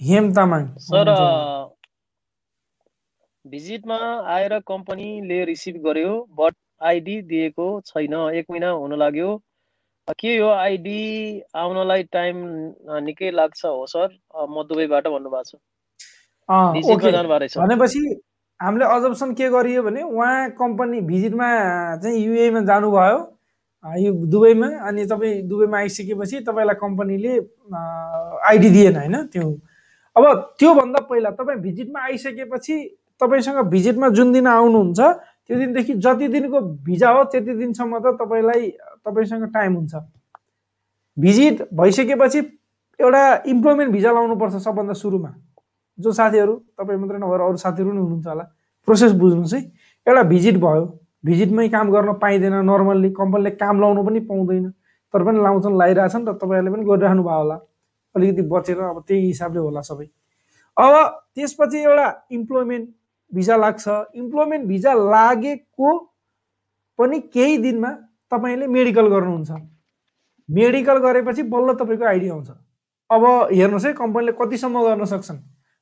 हेम 0.02 0.32
तामाङ। 0.34 0.66
सर 0.80 1.10
भिजिटमा 3.46 3.96
आएर 4.34 4.58
कम्पनीले 4.68 5.44
रिसिभ 5.46 5.76
गर्यो 5.86 6.12
बट 6.40 6.54
आइडी 6.90 7.22
दिएको 7.32 7.66
छैन। 7.86 8.14
एक 8.40 8.46
महिना 8.52 8.70
हुन 8.70 8.94
लाग्यो। 9.00 9.36
के 10.20 10.36
यो 10.36 10.48
आइडी 10.50 11.42
आउनलाई 11.56 12.04
टाइम 12.16 12.38
निकै 13.06 13.32
लाग्छ 13.32 13.66
हो 13.66 13.86
सर? 13.86 14.08
म 14.50 14.64
दुबईबाट 14.70 15.08
भन्नुभएको 15.08 15.44
छ। 15.44 15.56
भनेपछि 17.58 18.00
हामीले 18.60 18.86
अजप्सन 18.86 19.34
के 19.36 19.50
गरियो 19.52 19.84
भने 19.84 20.02
उहाँ 20.04 20.50
कम्पनी 20.56 21.02
भिजिटमा 21.12 21.48
चाहिँ 22.04 22.26
युएमा 22.26 22.62
जानुभयो। 22.72 23.18
यो 24.04 24.12
दुबईमा 24.32 24.68
अनि 24.88 25.06
तपाईँ 25.06 25.42
दुबईमा 25.50 25.78
आइसकेपछि 25.78 26.40
तपाईँलाई 26.48 26.76
कम्पनीले 26.80 27.38
आइडी 28.50 28.70
दिएन 28.70 28.96
होइन? 28.96 29.16
त्यो 29.28 29.60
अब 30.20 30.54
त्योभन्दा 30.60 31.00
पहिला 31.10 31.30
तपाईँ 31.32 31.60
भिजिटमा 31.60 32.00
आइसकेपछि 32.00 32.76
तपाईँसँग 33.22 33.60
भिजिटमा 33.70 34.10
जुन 34.10 34.32
दिन 34.34 34.48
आउनुहुन्छ 34.48 35.00
त्यो 35.00 35.58
दिनदेखि 35.58 35.94
जति 35.94 36.28
दिनको 36.28 36.60
भिजा 36.86 37.10
हो 37.10 37.24
त्यति 37.24 37.54
दिनसम्म 37.54 38.00
त 38.00 38.16
तपाईँलाई 38.22 38.68
तपाईँसँग 39.08 39.44
टाइम 39.54 39.74
हुन्छ। 39.76 39.96
भिजिट 41.18 41.68
भइसकेपछि 41.74 42.40
एउटा 43.00 43.24
इम्प्लोइमेन्ट 43.48 43.92
भिजा 43.94 44.12
लाउनुपर्छ 44.12 44.56
सबभन्दा 44.56 44.94
सुरुमा। 44.94 45.34
जो 46.00 46.12
साथीहरू 46.12 46.54
तपाईँ 46.80 47.00
मात्रै 47.00 47.20
नभएर 47.20 47.42
अरू 47.42 47.58
साथीहरू 47.58 47.90
पनि 47.92 48.00
हुनुहुन्छ 48.00 48.28
होला। 48.28 48.44
प्रोसेस 48.88 49.12
बुझ्नुहोस् 49.12 49.54
है। 49.54 49.62
एउटा 50.08 50.24
भिजिट 50.24 50.58
भयो। 50.58 50.86
भिजिटमै 51.26 51.68
काम 51.70 51.92
गर्न 51.92 52.14
पाइँदैन 52.14 52.54
नर्मल्ली। 52.66 53.10
कम्पनीले 53.10 53.52
काम 53.60 53.82
लाउनु 53.82 54.04
पनि 54.04 54.20
पाउँदैन। 54.20 54.70
तर 55.14 55.24
पनि 55.24 55.38
लाउँछन् 55.44 55.76
लगाइरहेछन् 55.76 56.28
र 56.28 56.34
तपाईँहरूले 56.34 56.72
पनि 56.72 56.84
गरिराख्नु 56.86 57.24
भयो 57.24 57.40
होला। 57.40 57.58
अलिकति 58.20 58.42
बचेर 58.52 58.80
अब 58.84 59.04
त्यही 59.08 59.26
हिसाबले 59.26 59.60
होला 59.60 59.82
सबै। 59.82 60.06
अब 60.78 60.94
त्यसपछि 61.36 61.78
एउटा 61.80 62.08
इम्प्लोइमेन्ट 62.32 62.90
भिजा 63.32 63.56
लाग्छ। 63.58 63.88
इम्प्लोइमेन्ट 64.16 64.66
भिजा 64.68 64.94
लागेको 64.94 65.98
पनि 67.00 67.20
केही 67.34 67.58
दिनमा 67.58 67.92
तपाईँले 68.32 68.68
मेडिकल 68.68 69.08
गर्नुहुन्छ। 69.08 69.52
मेडिकल 70.50 70.98
गरेपछि 70.98 71.44
बल्ल 71.48 71.74
तपाईँको 71.80 72.06
आइडी 72.06 72.30
आउँछ। 72.30 72.50
अब 73.10 73.24
हेर्नुहोस् 73.52 73.86
है 73.86 73.94
कम्पनीले 73.94 74.32
कतिसम्म 74.40 74.82
गर्न 74.84 75.06
सक्छन्? 75.06 75.38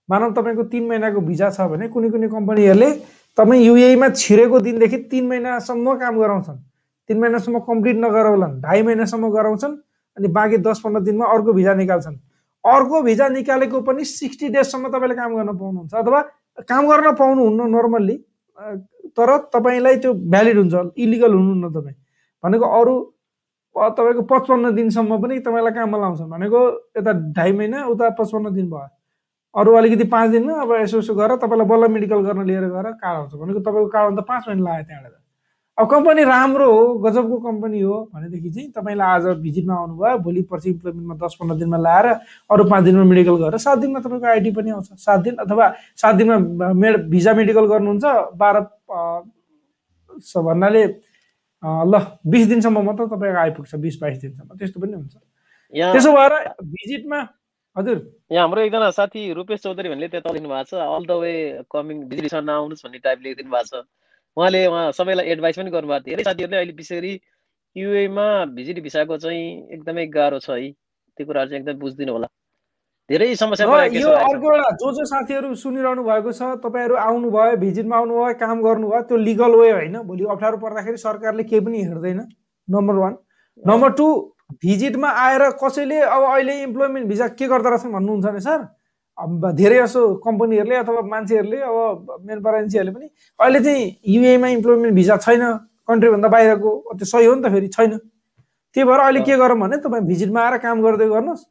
मानव 0.10 0.32
तपाईँको 0.34 0.64
तिन 0.72 0.84
महिनाको 0.88 1.20
भिजा 1.22 1.50
छ 1.52 1.68
भने 1.68 1.88
कुनै 1.92 2.10
कुनै 2.10 2.28
कम्पनीहरूले 2.30 2.90
तपाईँ 3.38 3.64
युएमा 3.64 4.08
छिरेको 4.16 4.60
दिनदेखि 4.60 4.98
तिन 5.12 5.28
महिनासम्म 5.28 5.96
काम 6.00 6.20
गराउँछन्। 6.20 6.58
तिन 7.10 7.18
महिनासम्म 7.20 7.60
कम्प्लिट 7.68 7.96
नगराउलान् 7.96 8.62
ढाई 8.62 8.82
महिनासम्म 8.84 9.30
गराउँछन् 9.32 9.76
अनि 10.18 10.28
बाँकी 10.28 10.58
दस 10.64 10.80
पन्ध्र 10.84 11.02
दिनमा 11.04 11.26
अर्को 11.26 11.54
भिजा 11.54 11.74
निकाल्छन्। 11.74 12.16
अर्को 12.68 13.02
भिजा 13.02 13.28
निकालेको 13.30 13.82
पनि 13.82 14.04
सिक्सटी 14.06 14.48
डेजसम्म 14.50 14.88
तपाईँले 14.94 15.16
काम 15.16 15.36
गर्न 15.36 15.52
पाउनुहुन्छ 15.58 15.94
अथवा 15.94 16.22
काम 16.70 16.88
गर्न 16.88 17.12
पाउनुहुन्न 17.16 17.70
नर्मल्ली। 17.76 18.16
तर 19.18 19.30
तपाईँलाई 19.54 19.96
त्यो 20.04 20.14
भ्यालिड 20.34 20.58
हुन्छ 20.58 20.76
इलिगल 20.98 21.34
हुनुहुन्न 21.34 21.70
तपाईँ। 21.74 21.96
भनेको 22.44 22.66
अरू 22.80 22.94
तपाईँको 23.76 24.22
पचपन्न 24.30 24.74
दिनसम्म 24.76 25.22
पनि 25.22 25.40
तपाईँलाई 25.48 25.74
काममा 25.74 25.98
लाउँछ 25.98 26.22
भनेको 26.34 26.62
यता 26.98 27.12
ढाई 27.38 27.52
महिना 27.54 27.86
उता 27.94 28.10
पचपन्न 28.20 28.54
दिन 28.54 28.70
भयो। 28.70 28.90
अरू 29.56 29.74
अलिकति 29.78 30.06
पाँच 30.10 30.30
दिनमा 30.32 30.54
अब 30.62 30.72
यसो 30.82 30.98
यसो 30.98 31.14
गरेर 31.16 31.38
तपाईँलाई 31.44 31.68
बल्ल 31.68 31.88
मेडिकल 31.94 32.20
गर्न 32.26 32.46
लिएर 32.48 32.66
गएर 32.74 32.92
कार्ड 33.02 33.18
आउँछ। 33.18 33.34
भनेको 33.34 33.60
तपाईँको 33.60 33.90
कार्ड 33.90 34.20
त 34.20 34.24
पाँच 34.28 34.44
महिना 34.48 34.64
लाग्यो 34.64 34.86
त्यहाँबाट। 34.88 35.17
अब 35.78 35.90
कम्पनी 35.90 36.24
राम्रो 36.24 36.72
हो 36.72 36.94
गजबको 37.00 37.38
कम्पनी 37.40 37.80
हो 37.82 37.98
भनेदेखि 38.14 38.50
चाहिँ 38.50 38.70
तपाईँलाई 38.74 39.08
आज 39.08 39.26
भिजिटमा 39.42 39.76
आउनुभयो। 39.76 40.18
भोलि 40.26 40.42
पर्सि 40.50 40.70
इम्प्लोइमेन्टमा 40.70 41.16
दस 41.26 41.38
पन्ध्र 41.40 41.56
दिनमा 41.58 41.78
लाएर 41.78 42.06
अरू 42.50 42.64
पाँच 42.70 42.84
दिनमा 42.84 43.04
मेडिकल 43.06 43.36
गरेर 43.38 43.58
सात 43.62 43.78
दिनमा 43.78 44.00
तपाईँको 44.02 44.28
आइडी 44.28 44.52
पनि 44.58 44.70
आउँछ। 44.74 44.88
सात 44.98 45.20
दिन 45.22 45.36
अथवा 45.46 45.66
सात 46.02 46.16
दिनमा 46.16 46.74
मेड 46.74 47.10
भिजा 47.10 47.34
मेडिकल 47.34 47.66
गर्नुहुन्छ। 47.70 48.06
बाह्र 48.42 48.58
भन्नाले 50.50 50.84
ल 51.64 51.94
बिस 52.26 52.48
दिनसम्म 52.48 52.82
मात्र 52.86 53.06
तपाईँको 53.14 53.38
आइपुग्छ 53.38 53.76
बिस 53.78 54.02
बाइस 54.02 54.18
दिनसम्म। 54.22 54.58
त्यस्तो 54.58 54.80
पनि 54.82 54.94
हुन्छ। 54.94 55.16
त्यसो 55.94 56.12
भएर 56.18 56.34
भिजिटमा 56.74 57.20
हजुर। 57.76 57.98
यहाँ 58.34 58.44
हाम्रो 58.44 58.62
एकजना 58.62 58.90
साथी 58.98 59.22
रूपेश 59.34 59.62
चौधरी 59.62 59.90
भन्ने 59.90 60.08
त्यहाँ 60.10 60.34
लेख्नु 60.34 60.50
भएको 60.50 60.64
छ। 60.66 60.82
अल 60.82 61.06
द 61.06 61.12
वे 61.22 61.34
कमिङ 61.70 61.98
भिजिटसँग 62.10 62.46
नआउनुहोस् 62.50 62.84
भन्ने 62.86 63.00
टाइप 63.06 63.20
लेखिदिनु 63.22 63.52
भएको 63.54 63.78
छ। 63.78 63.86
उहाँले 64.38 64.66
उहाँ 64.68 64.92
सबैलाई 64.94 65.26
एडभाइस 65.34 65.58
पनि 65.58 65.72
गर्नुभएको 65.72 66.04
थियो। 66.06 66.16
धेरै 66.16 66.24
साथीहरूले 66.24 66.58
अहिले 66.58 66.74
विशेष 66.78 66.98
गरी 67.00 67.14
युएमा 67.76 68.28
भिजिट 68.56 68.82
भिसाको 68.84 69.18
चाहिँ 69.18 69.46
एकदमै 69.74 70.06
गाह्रो 70.14 70.40
छ 70.40 70.50
है। 70.50 70.72
त्यो 71.18 71.26
कुराहरू 71.26 71.50
चाहिँ 71.50 71.62
एकदमै 71.62 71.80
बुझिदिनु 71.82 72.14
होला। 72.14 72.28
धेरै 73.10 73.36
समस्या 73.36 73.66
यो 73.98 74.10
अर्को 74.10 74.48
एउटा 74.54 74.70
जो 74.78 74.92
जो 74.94 75.06
साथीहरू 75.10 75.54
सुनिरहनु 75.56 76.04
भएको 76.04 76.32
छ 76.32 76.54
तपाईँहरू 76.64 76.96
आउनुभयो 77.02 77.58
भिजिटमा 77.58 77.98
आउनुभयो 77.98 78.34
काम 78.40 78.62
गर्नुभयो 78.64 79.02
त्यो 79.10 79.18
लिगल 79.18 79.56
वे 79.58 79.72
होइन। 79.72 79.98
भोलि 80.06 80.26
अप्ठ्यारो 80.30 80.58
पर्दाखेरि 80.64 80.98
सरकारले 80.98 81.44
केही 81.44 81.62
पनि 81.66 81.84
हेर्दैन 81.84 82.20
नम्बर 82.68 82.96
वान 83.02 83.18
नम्बर 83.64 83.92
टू 84.00 84.08
भिजिटमा 84.64 85.10
आएर 85.26 85.50
कसैले 85.64 86.00
अब 86.00 86.24
अहिले 86.24 86.62
इम्प्लोइमेन्ट 86.64 87.08
भिजा 87.08 87.28
के 87.40 87.48
गर्दो 87.48 87.70
रहेछन् 87.70 87.94
भन्नुहुन्छ 87.94 88.26
भने 88.26 88.40
सर? 88.42 88.60
धेरै 89.18 89.78
जसो 89.82 90.02
कम्पनीहरूले 90.26 90.76
अथवा 90.76 91.02
मान्छेहरूले 91.14 91.60
अब 91.70 92.22
मेन 92.28 92.42
परेन्सीहरूले 92.42 92.92
पनि 92.96 93.08
अहिले 93.40 93.60
चाहिँ 93.66 93.86
युएमा 94.16 94.48
इम्प्लोइमेन्ट 94.58 94.96
भिजा 94.96 95.18
छैन 95.26 95.44
कन्ट्रीभन्दा 95.90 96.28
बाहिरको 96.30 96.72
त्यो 96.98 97.06
सही 97.06 97.26
हो 97.26 97.36
नि 97.36 97.42
त 97.42 97.52
फेरि 97.52 97.68
छैन। 97.68 97.98
त्यही 98.76 98.86
भएर 98.88 99.00
अहिले 99.00 99.22
के 99.26 99.38
गरौँ 99.38 99.58
भने 99.60 99.78
तपाईँ 99.82 100.04
भिजिटमा 100.06 100.42
आएर 100.42 100.58
काम 100.62 100.82
गर्दै 100.84 101.08
गर्नुहोस्। 101.10 101.44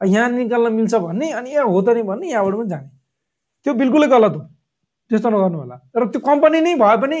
यहाँ 0.00 0.28
निकाल्न 0.30 0.72
मिल्छ 0.72 0.94
भन्ने 0.94 1.30
अनि 1.36 1.50
यहाँ 1.50 1.66
हो 1.68 1.80
त 1.82 1.88
नि 1.96 2.02
भन्ने 2.08 2.26
यहाँबाट 2.30 2.54
पनि 2.56 2.68
जाने। 2.68 2.88
त्यो 3.66 3.74
बिल्कुलै 3.74 4.08
गलत 4.08 4.34
हो। 4.36 4.42
त्यस्तो 5.10 5.30
नगर्नु 5.30 5.58
होला। 5.58 5.76
तर 5.92 6.06
त्यो 6.08 6.20
कम्पनी 6.24 6.60
नै 6.60 6.74
भए 6.80 6.96
पनि 7.04 7.20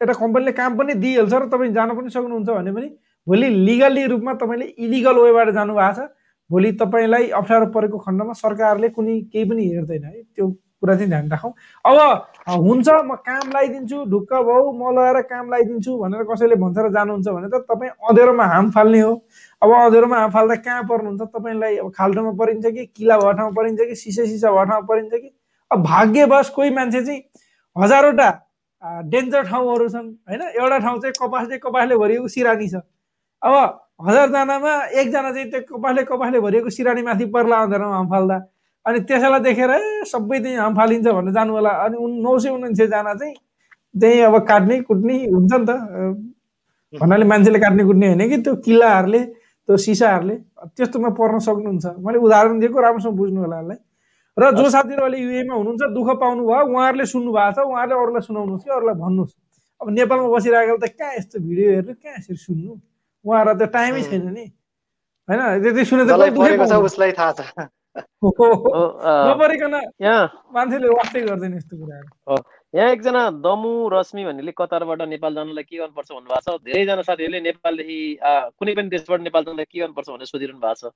एउटा 0.00 0.14
कम्पनीले 0.22 0.52
काम 0.52 0.76
पनि 0.78 0.94
दिइहाल्छ 1.02 1.34
र 1.34 1.44
तपाईँ 1.50 1.72
जान 1.74 1.88
पनि 1.98 2.10
सक्नुहुन्छ 2.14 2.48
भने 2.48 2.72
पनि 2.72 2.88
भोलि 3.26 3.48
लिगल्ली 3.66 4.02
रूपमा 4.12 4.32
तपाईँले 4.38 4.66
इलिगल 4.78 5.16
वेबाट 5.18 5.48
जानु 5.58 5.74
भएको 5.74 5.94
छ। 5.98 6.00
भोलि 6.52 6.72
तपाईँलाई 6.80 7.28
अप्ठ्यारो 7.40 7.66
परेको 7.72 7.98
खण्डमा 7.98 8.32
सरकारले 8.36 8.88
कुनै 8.92 9.20
केही 9.32 9.44
पनि 9.50 9.64
हेर्दैन 9.68 10.04
है 10.04 10.22
त्यो 10.22 10.48
कुरा 10.82 10.94
चाहिँ 10.94 11.08
ध्यान 11.08 11.30
राखौँ। 11.30 11.52
अब 11.84 11.98
हुन्छ 12.58 12.88
म 12.88 13.14
काम 13.22 13.48
लगाइदिन्छु 13.48 13.98
ढुक्क 14.10 14.32
भाउ 14.34 14.72
म 14.72 14.90
लगाएर 14.92 15.20
काम 15.30 15.46
लगाइदिन्छु 15.48 15.96
भनेर 15.98 16.22
कसैले 16.30 16.56
भन्छ 16.58 16.78
र 16.78 16.88
जानुहुन्छ 16.90 17.28
भने 17.28 17.48
त 17.48 17.62
तपाईँ 17.70 17.90
अँधेरोमा 18.10 18.44
हाम 18.52 18.70
फाल्ने 18.70 19.00
हो। 19.00 19.12
अब 19.62 19.70
अँधेरोमा 19.72 20.16
हाम 20.18 20.30
फाल्दा 20.30 20.54
कहाँ 20.66 20.82
पर्नुहुन्छ? 20.90 21.22
तपाईँलाई 21.22 21.76
अब 21.78 21.90
खाल्टोमा 21.96 22.32
परिन्छ 22.34 22.66
कि 22.66 22.86
किला 22.96 23.16
भएको 23.18 23.32
ठाउँमा 23.32 23.54
परिन्छ 23.56 23.80
कि 23.88 23.94
सिसा 23.94 24.24
सिसा 24.26 24.50
भएको 24.50 24.64
ठाउँमा 24.70 24.86
परिन्छ 24.86 25.12
कि? 25.14 25.30
अब 25.70 25.82
भाग्यवश 25.82 26.48
कोही 26.50 26.70
मान्छे 26.70 27.04
चाहिँ 27.04 27.20
हजारवटा 27.76 28.30
डेन्जर 29.06 29.42
ठाउँहरू 29.46 29.88
छन् 29.88 30.10
होइन? 30.28 30.42
एउटा 30.42 30.78
ठाउँ 30.78 30.98
चाहिँ 31.00 31.14
कपास 31.20 31.46
चाहिँ 31.46 31.60
कपासले 31.62 31.96
भरिएको 31.96 32.28
सिरानी 32.28 32.68
छ। 32.68 32.82
अब 33.42 33.81
हजारजनामा 34.06 34.72
एकजना 35.00 35.30
चाहिँ 35.32 35.50
त्यो 35.50 35.60
कपासले 35.68 36.02
कपासले 36.10 36.38
भरिएको 36.40 36.70
सिरानीमाथि 36.76 37.24
पर्ला 37.34 37.56
आउँदैन 37.56 37.82
हाम 37.82 38.06
फाल्दा 38.10 38.36
अनि 38.86 38.98
त्यसैलाई 39.08 39.40
देखेर 39.46 39.70
ए 39.70 40.04
सबै 40.10 40.38
त्यहीँ 40.42 40.58
हाम 40.58 40.74
फालिन्छ 40.74 41.06
भनेर 41.06 41.32
जानु 41.34 41.52
होला। 41.54 41.70
अनि 41.86 41.96
उन 41.96 42.12
नौ 42.22 42.38
सय 42.38 42.50
उनान्सयजना 42.50 43.14
चाहिँ 43.14 43.34
त्यहीँ 43.94 44.22
अब 44.26 44.36
काट्ने 44.48 44.80
कुट्ने 44.90 45.14
हुन्छ 45.30 45.52
नि 45.54 45.66
त। 45.66 45.70
भन्नाले 46.98 47.24
मान्छेले 47.30 47.58
काट्ने 47.62 47.84
कुट्ने 47.84 48.06
होइन 48.08 48.28
कि 48.28 48.36
त्यो 48.42 48.54
किल्लाहरूले 48.66 49.22
त्यो 49.68 49.76
सिसाहरूले। 49.86 50.36
त्यस्तोमा 50.76 51.10
पर्न 51.14 51.38
सक्नुहुन्छ। 51.46 51.86
मैले 52.02 52.18
उदाहरण 52.26 52.58
दिएको 52.58 52.80
राम्रोसँग 52.82 53.14
बुझ्नु 53.16 53.40
होला 53.40 53.56
यसलाई। 53.60 53.78
र 54.36 54.42
जो 54.58 54.68
साथीहरू 54.74 55.02
अहिले 55.06 55.18
युएमा 55.22 55.54
हुनुहुन्छ 55.54 55.82
दुःख 55.94 56.08
पाउनु 56.18 56.42
भयो 56.42 56.64
उहाँहरूले 56.74 57.06
सुन्नु 57.06 57.30
भएको 57.32 57.52
छ। 57.54 57.66
उहाँहरूले 57.70 57.96
अरूलाई 58.02 58.22
सुनाउनुहोस् 58.26 58.64
कि 58.64 58.70
अरूलाई 58.76 58.96
भन्नुहोस्। 58.98 59.32
अब 59.80 59.86
नेपालमा 59.94 60.28
बसिरहेको 60.34 60.76
त 60.82 60.86
कहाँ 60.98 61.14
यस्तो 61.22 61.36
भिडियो 61.38 61.68
हेर्नु 61.70 61.94
कहाँ 62.02 62.18
यसरी 62.18 62.40
सुन्नु? 62.50 62.72
उहाँहरूलाई 63.24 63.66
त 63.66 63.72
टाइमै 63.72 64.02
छैन 64.02 64.26
नि। 64.34 64.44
होइन 65.28 65.62
त्यति 65.62 65.84
सुने 65.84 66.04
उसलाई 66.88 67.12
थाहा 67.18 67.32
छ। 67.38 67.40
नपरिकन 67.92 69.74
मान्छेले 70.54 70.88
वास्तै 70.88 71.20
गर्दैन 71.28 71.54
यस्तो 71.56 71.74
कुराहरू। 71.76 72.36
यहाँ 72.74 72.90
एकजना 72.92 73.22
दमु 73.44 73.72
रश्मि 73.92 74.24
भन्नेले 74.24 74.52
कतारबाट 74.56 75.00
नेपाल 75.12 75.32
जानलाई 75.34 75.64
के 75.68 75.76
गर्नुपर्छ 75.76 76.08
भन्नुभएको 76.12 76.40
छ? 76.40 76.62
धेरैजना 76.64 77.02
साथीहरूले 77.04 77.40
नेपालदेखि 77.48 77.98
कुनै 78.58 78.72
पनि 78.74 78.88
देशबाट 78.96 79.20
नेपाल 79.28 79.42
जानलाई 79.44 79.66
के 79.68 79.78
गर्नुपर्छ 79.80 80.08
भनेर 80.08 80.28
सोधिरहनु 80.32 80.60
भएको 80.64 80.88
छ। 80.88 80.92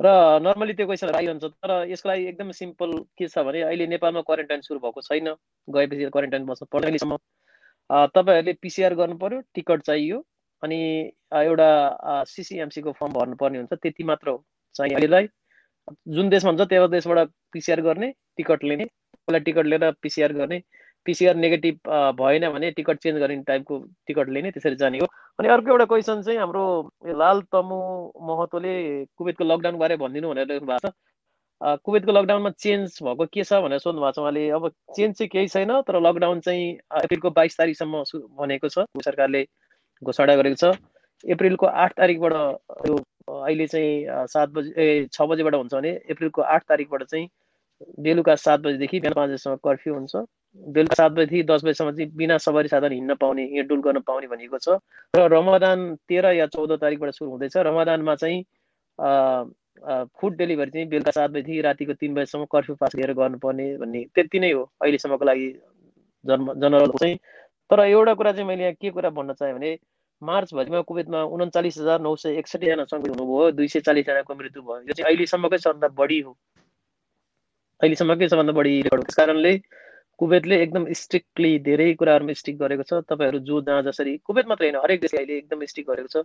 र 0.00 0.06
नर्मली 0.42 0.74
त्यो 0.74 0.86
क्वेसनहरू 0.86 1.18
आइरहन्छ 1.18 1.44
तर 1.62 1.70
यसको 1.92 2.08
लागि 2.08 2.22
एकदम 2.26 2.50
सिम्पल 2.58 2.90
के 3.14 3.28
छ 3.28 3.38
भने 3.46 3.60
अहिले 3.70 3.86
नेपालमा 3.94 4.20
क्वारेन्टाइन 4.26 4.60
सुरु 4.66 4.78
भएको 4.82 5.00
छैन। 5.06 5.28
गएपछि 5.68 6.10
क्वारेन्टाइन 6.10 6.42
बस्नु 6.50 6.66
पर्दैन 6.74 6.98
तपाईँहरूले 8.10 8.52
पिसिआर 8.58 8.94
गर्नु 8.98 9.16
पर्यो 9.22 9.38
टिकट 9.54 9.80
चाहियो। 9.86 10.18
अनि 10.62 10.78
एउटा 11.34 11.70
सिसिएमसीको 12.28 12.92
फर्म 13.00 13.12
भर्नुपर्ने 13.12 13.58
हुन्छ 13.58 13.74
त्यति 13.82 14.04
मात्र 14.04 14.28
हो 14.30 14.44
चाहिँ 14.74 14.94
अहिलेलाई। 14.94 15.28
जुन 16.08 16.28
देशमा 16.30 16.50
हुन्छ 16.50 16.68
त्यो 16.70 16.86
देशबाट 16.88 17.28
पिसिआर 17.52 17.80
गर्ने 17.82 18.12
टिकट 18.36 18.64
लिने 18.64 18.84
पहिला 18.84 19.38
टिकट 19.46 19.66
लिएर 19.66 19.90
पिसिआर 20.02 20.32
गर्ने। 20.32 20.62
पिसिआर 21.06 21.34
नेगेटिभ 21.36 21.78
भएन 22.18 22.48
भने 22.52 22.70
टिकट 22.70 22.98
चेन्ज 23.02 23.18
गर्ने 23.20 23.36
टाइपको 23.46 23.78
टिकट 24.06 24.28
लिने 24.28 24.50
त्यसरी 24.50 24.76
जाने 24.82 24.98
हो। 24.98 25.06
अनि 25.38 25.48
अर्को 25.48 25.70
एउटा 25.70 25.84
क्वेसन 25.84 26.22
चाहिँ 26.22 26.38
हाम्रो 26.38 26.64
लाल 27.18 27.40
तमु 27.52 27.78
महतोले 28.28 28.74
कुवेतको 29.18 29.44
लकडाउन 29.44 29.78
बारे 29.78 29.96
भनिदिनु 29.96 30.28
भनेर 30.30 30.46
लेख्नु 30.46 30.66
भएको 30.66 30.88
छ 30.88 30.92
कुवेतको 31.86 32.12
लकडाउनमा 32.12 32.50
चेन्ज 32.58 32.98
भएको 33.02 33.26
के 33.26 33.44
छ 33.44 33.58
भनेर 33.66 33.78
सोध्नु 33.78 34.00
भएको 34.02 34.12
छ। 34.12 34.18
उहाँले 34.18 34.48
अब 34.50 34.68
चेन्ज 34.96 35.16
चाहिँ 35.18 35.28
केही 35.28 35.48
छैन 35.48 35.72
तर 35.82 35.98
लकडाउन 36.06 36.40
चाहिँ 36.40 36.70
एप्रिलको 37.02 37.30
बाइस 37.30 37.58
तारिकसम्म 37.58 38.02
भनेको 38.38 38.68
छ। 38.68 38.86
सरकारले 39.02 39.42
घोषणा 40.02 40.34
गरेको 40.36 40.56
छ। 40.62 40.74
एप्रिलको 41.24 41.66
आठ 41.66 41.92
तारिकबाट 41.96 42.32
यो 42.88 42.96
अहिले 43.28 43.66
चाहिँ 43.66 44.26
सात 44.28 44.48
बजी 44.50 44.70
ए 44.76 45.06
छ 45.12 45.22
बजीबाट 45.30 45.54
हुन्छ 45.54 45.74
भने 45.74 45.90
एप्रिलको 46.10 46.42
आठ 46.42 46.62
तारिकबाट 46.68 47.02
चाहिँ 47.04 47.28
बेलुका 48.02 48.34
सात 48.36 48.60
बजीदेखि 48.60 49.00
बिहान 49.00 49.14
पाँच 49.14 49.30
बजीसम्म 49.30 49.56
कर्फ्यू 49.64 49.94
हुन्छ। 49.94 50.14
बेलुका 50.58 50.94
सात 50.94 51.12
बजीदेखि 51.12 51.42
दस 51.42 51.64
बजीसम्म 51.64 51.90
चाहिँ 51.92 52.10
बिना 52.16 52.38
सवारी 52.38 52.68
साधन 52.68 52.92
हिँड्न 52.92 53.14
पाउने 53.20 53.44
हिँडडुल 53.52 53.80
गर्न 53.82 54.00
पाउने 54.06 54.26
भनिएको 54.26 54.58
छ। 54.58 54.78
र 55.14 55.28
रमदान 55.32 55.94
तेह्र 56.08 56.32
या 56.34 56.46
चौध 56.46 56.72
तारिकबाट 56.80 57.10
सुरु 57.14 57.30
हुँदैछ। 57.30 57.56
रमदानमा 57.56 58.14
चाहिँ 58.14 58.42
फुड 60.18 60.36
डेलिभरी 60.36 60.70
चाहिँ 60.70 60.88
बेलुका 60.88 61.10
सात 61.10 61.30
बजीदेखि 61.30 61.60
रातिको 61.60 61.92
तिन 61.94 62.14
बजीसम्म 62.14 62.44
कर्फ्यू 62.52 62.74
पास 62.76 62.94
लिएर 62.94 63.12
गर्नुपर्ने 63.14 63.66
भन्ने 63.78 64.04
त्यति 64.14 64.38
नै 64.40 64.50
हो 64.52 64.62
अहिलेसम्मको 64.82 65.24
लागि 65.24 65.48
जन्म 66.24 66.52
जनरल 66.60 66.90
चाहिँ। 66.98 67.16
तर 67.70 67.80
एउटा 67.80 68.14
कुरा 68.14 68.32
चाहिँ 68.32 68.46
मैले 68.48 68.62
यहाँ 68.62 68.74
के 68.80 68.90
कुरा 68.90 69.10
भन्न 69.10 69.32
चाहेँ 69.32 69.54
भने 69.54 69.74
मार्च 70.22 70.54
भरिमा 70.54 70.80
कुवेतमा 70.88 71.20
उन्चालिस 71.36 71.78
हजार 71.78 72.00
नौ 72.00 72.14
सय 72.22 72.36
एकसठीजना 72.38 72.84
सङ्क्रमित 72.90 73.20
हुनुभयो 73.20 73.50
दुई 73.58 73.68
सय 73.68 73.80
चालिसजनाको 73.88 74.34
मृत्यु 74.34 74.62
भयो। 74.62 74.80
यो 74.88 74.92
चाहिँ 74.92 75.06
अहिलेसम्मकै 75.10 75.58
सबभन्दा 75.64 75.88
बढी 76.00 76.20
हो। 76.20 76.32
अहिलेसम्मकै 77.80 78.28
सबभन्दा 78.28 78.52
बढी 78.58 78.72
रेकर्ड 78.86 79.02
त्यस 79.06 79.16
कारणले 79.16 79.52
कुवेतले 80.20 80.56
एकदम 80.62 80.84
स्ट्रिक्टली 81.02 81.52
धेरै 81.66 81.88
कुराहरूमा 82.00 82.32
स्ट्रिक 82.40 82.56
गरेको 82.58 82.84
छ। 82.90 83.02
तपाईँहरू 83.10 83.38
जो 83.50 83.60
जहाँ 83.66 83.82
जसरी 83.90 84.16
कुवेत 84.26 84.46
मात्रै 84.48 84.68
होइन 84.70 84.78
हरेक 84.84 85.00
देशले 85.02 85.18
अहिले 85.22 85.36
एकदम 85.42 85.64
स्ट्रिक 85.72 85.86
गरेको 85.90 86.08
छ। 86.14 86.16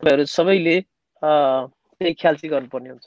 तपाईँहरू 0.00 0.24
सबैले 0.36 0.76
त्यही 1.22 2.12
ख्याल 2.20 2.34
चाहिँ 2.40 2.50
गर्नुपर्ने 2.50 2.90
हुन्छ। 2.90 3.06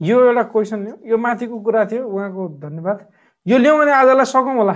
यो 0.00 0.16
एउटा 0.24 0.42
क्वेसन 0.54 0.80
यो 1.10 1.16
माथिको 1.18 1.58
कुरा 1.66 1.84
थियो। 1.90 2.02
उहाँको 2.08 2.48
धन्यवाद। 2.64 2.98
यो 3.48 3.58
ल्याउँ 3.58 3.78
भने 3.78 3.92
आजलाई 3.92 4.24
सकौँ 4.26 4.54
होला 4.56 4.72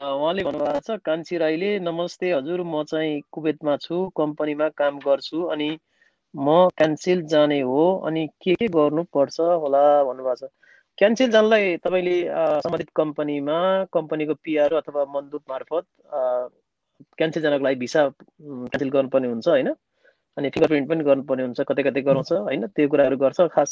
उहाँले 0.00 0.42
भन्नुभएको 0.44 0.80
छ 0.86 0.96
कान्छी 1.04 1.38
राईले 1.38 1.70
नमस्ते 1.80 2.30
हजुर 2.32 2.62
म 2.62 2.82
चाहिँ 2.90 3.14
कुवेतमा 3.32 3.76
छु 3.84 3.96
कम्पनीमा 4.16 4.68
काम 4.80 4.98
गर्छु 5.06 5.42
अनि 5.54 5.68
म 6.34 6.68
क्यान्सिल 6.78 7.22
जाने 7.32 7.60
हो 7.60 7.82
अनि 8.06 8.26
के 8.42 8.54
के 8.54 8.68
गर्नुपर्छ 8.68 9.40
होला 9.40 9.82
भन्नुभएको 10.04 10.46
छ। 10.46 10.50
क्यान्सिल 10.98 11.30
जानलाई 11.30 11.76
तपाईँले 11.84 12.16
सम्बन्धित 12.62 12.90
कम्पनीमा 12.96 13.58
कम्पनीको 13.92 14.34
पिआर 14.44 14.74
अथवा 14.74 15.04
मन्दुत 15.14 15.42
मार्फत 15.50 15.84
क्यान्सिल 17.18 17.42
जानको 17.42 17.64
लागि 17.64 17.78
भिसा 17.82 18.08
क्यान्सिल 18.08 18.90
गर्नुपर्ने 18.90 19.28
हुन्छ 19.28 19.48
होइन? 19.48 19.74
अनि 20.36 20.48
फिङ्गर 20.54 20.68
प्रिन्ट 20.68 20.88
पनि 20.88 21.02
गर्नुपर्ने 21.04 21.42
हुन्छ 21.46 21.60
कतै 21.68 21.82
कतै 21.86 22.00
गराउँछ 22.08 22.30
होइन? 22.32 22.62
त्यो 22.76 22.88
कुराहरू 22.92 23.16
गर्छ। 23.24 23.38
खास 23.56 23.70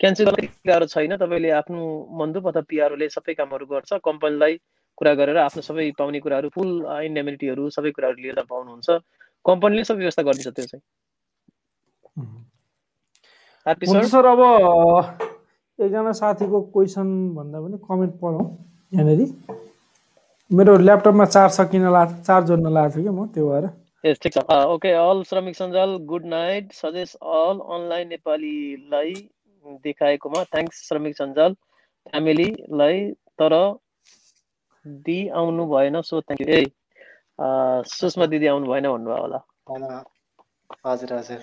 क्यान्सल 0.00 0.24
गर्ने 0.30 0.46
कुराहरू 0.46 0.86
छैन 0.94 1.12
तपाईँले 1.22 1.50
आफ्नो 1.60 1.80
मन्दुप 2.20 2.44
अथवा 2.48 2.62
पिआरओले 2.70 3.06
सबै 3.16 3.34
कामहरू 3.40 3.66
गर्छ 3.74 3.90
कम्पनीलाई 4.08 4.52
कुरा 4.98 5.12
गरेर 5.20 5.36
आफ्नो 5.44 5.62
सबै 5.68 5.84
पाउने 5.98 6.18
कुराहरू 6.24 6.48
फुल 6.56 6.70
इन्डेमिनिटीहरू 7.08 7.64
सबै 7.76 7.90
कुराहरू 7.96 8.18
लिएर 8.24 8.40
पाउनुहुन्छ। 8.48 8.88
कम्पनीले 9.44 9.84
सबै 9.84 10.00
व्यवस्था 10.04 10.22
गरिदिन्छ 10.28 10.56
त्यो 10.56 10.66
चाहिँ। 10.72 10.82
सर? 14.08 14.26
अब 14.26 14.40
एकजना 15.78 16.12
साथीको 16.16 16.58
क्वेसन 16.74 17.08
भन्दा 17.36 17.58
पनि 17.60 17.76
कमेन्ट 17.88 18.14
पढौँ 18.20 18.44
यहाँनिर। 18.92 19.20
मेरो 20.50 20.72
ल्यापटपमा 20.78 21.24
चार्ज 21.34 21.52
सकिन 21.52 21.82
लाग्छ 21.92 22.14
चार्ज 22.26 22.44
जोड्न 22.48 22.66
लागेको 22.72 23.00
थियो 23.00 23.12
कि 23.12 23.18
म 23.18 23.26
त्यो 23.34 23.44
भएर। 23.48 23.64
यस 24.06 24.18
ठिक 24.22 24.32
छ। 24.34 24.58
Okay 24.72 24.90
all 25.02 25.22
Shramik 25.30 25.56
Sanjal 25.56 25.96
good 26.10 26.24
night 26.32 26.72
suggest 26.80 27.16
all 27.36 27.56
online 27.76 28.08
नेपालीलाई 28.08 29.14
देखाएकोमा 29.84 30.42
थ्याङ्क्स 30.54 30.82
श्रमिक 30.88 31.16
सञ्जाल 31.16 31.54
फ्यामिलीलाई 32.10 32.98
तर 33.42 33.54
दि 35.06 35.18
आउनु 35.40 35.66
भएन 35.70 36.00
सो 36.08 36.20
थ्याङ्क 36.20 36.40
यू 36.42 36.48
ए 36.56 36.64
सुषमा 37.92 38.26
दिदी 38.34 38.46
आउनु 38.52 38.66
भएन 38.72 38.86
भन्नुभयो 38.88 39.22
होला। 39.22 39.40
हजुर 40.86 41.12
हजुर। 41.12 41.40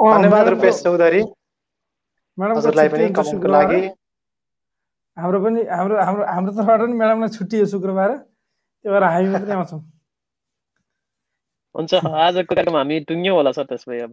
धन्यवाद 0.00 0.48
रुपेश 0.54 0.82
चौधरी। 0.82 1.22
हजुरलाई 2.38 2.88
पनि 2.88 3.06
कमेन्टको 3.20 3.48
लागि। 3.52 3.80
हाम्रो 5.16 5.38
पनि 5.44 5.60
हाम्रो 5.70 5.96
हाम्रो 6.08 6.24
हाम्रो 6.32 6.52
तर्फबाट 6.58 6.80
पनि 6.80 6.94
म्याडमलाई 7.00 7.30
छुट्टी 7.38 7.56
हो 7.60 7.66
शुक्रबार। 7.72 8.10
त्यो 8.16 8.92
भएर 8.92 9.04
हामी 9.04 9.28
मात्रै 9.36 9.54
आउँछौँ। 9.54 9.80
हुन्छ 11.74 11.94
आजको 11.94 12.54
कार्यक्रम 12.54 12.76
हामी 12.76 13.00
टुङ्ग्यौँ 13.08 13.36
होला 13.36 13.50
सर 13.52 13.64
त्यसमा 13.70 13.94
अब। 14.04 14.12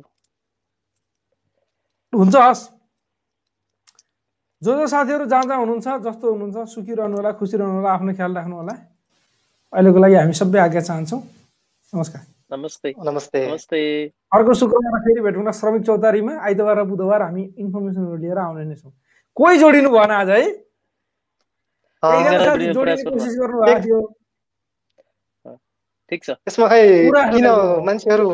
हुन्छ 2.13 2.35
हस्। 2.35 2.63
जो 4.61 4.71
जो 4.77 4.85
साथीहरू 4.87 5.25
जहाँ 5.25 5.43
जहाँ 5.43 5.59
हुनुहुन्छ 5.59 5.87
जस्तो 6.05 6.25
हुनुहुन्छ 6.33 6.69
सुखी 6.69 6.93
रहनु 6.93 7.15
होला 7.17 7.31
खुसी 7.39 7.57
रहनु 7.57 7.73
होला 7.77 7.89
आफ्नो 7.93 8.13
ख्याल 8.13 8.31
राख्नु 8.37 8.55
होला 8.57 8.73
अहिलेको 9.73 9.99
लागि 10.01 10.15
हामी 10.15 10.33
सबै 10.33 10.59
आज्ञा 10.59 10.81
चाहन्छौँ। 10.81 11.21
नमस्कार। 11.93 12.21
नमस्ते। 12.51 12.93
नमस्ते। 13.05 13.39
नमस्ते। 13.51 13.79
अर्को 14.33 14.53
शुक्रबार 14.53 14.99
फेरि 15.05 15.21
भेटौँ 15.21 15.51
श्रमिक 15.51 15.83
चौतारीमा। 15.85 16.33
आइतबार 16.47 16.77
र 16.77 16.83
बुधबार 16.89 17.21
हामी 17.21 17.43
इन्फर्मेसनहरू 17.57 18.17
लिएर 18.17 18.37
आउने 18.37 18.65
नै 18.65 18.75
छौँ। 18.75 18.91
कोही 19.37 19.57
जोडिनु 19.59 19.89
भएन 19.89 20.11
आज 20.11 20.29
है? 20.29 20.41
कोसिस 22.03 23.35
गर्नुभएको 23.39 23.79
थियो। 23.83 23.99
ठिक 26.11 26.23
छ। 26.23 26.29
त्यसमा 26.39 26.67
खै 26.67 26.81
किन 27.33 27.47
मान्छेहरू 27.87 28.27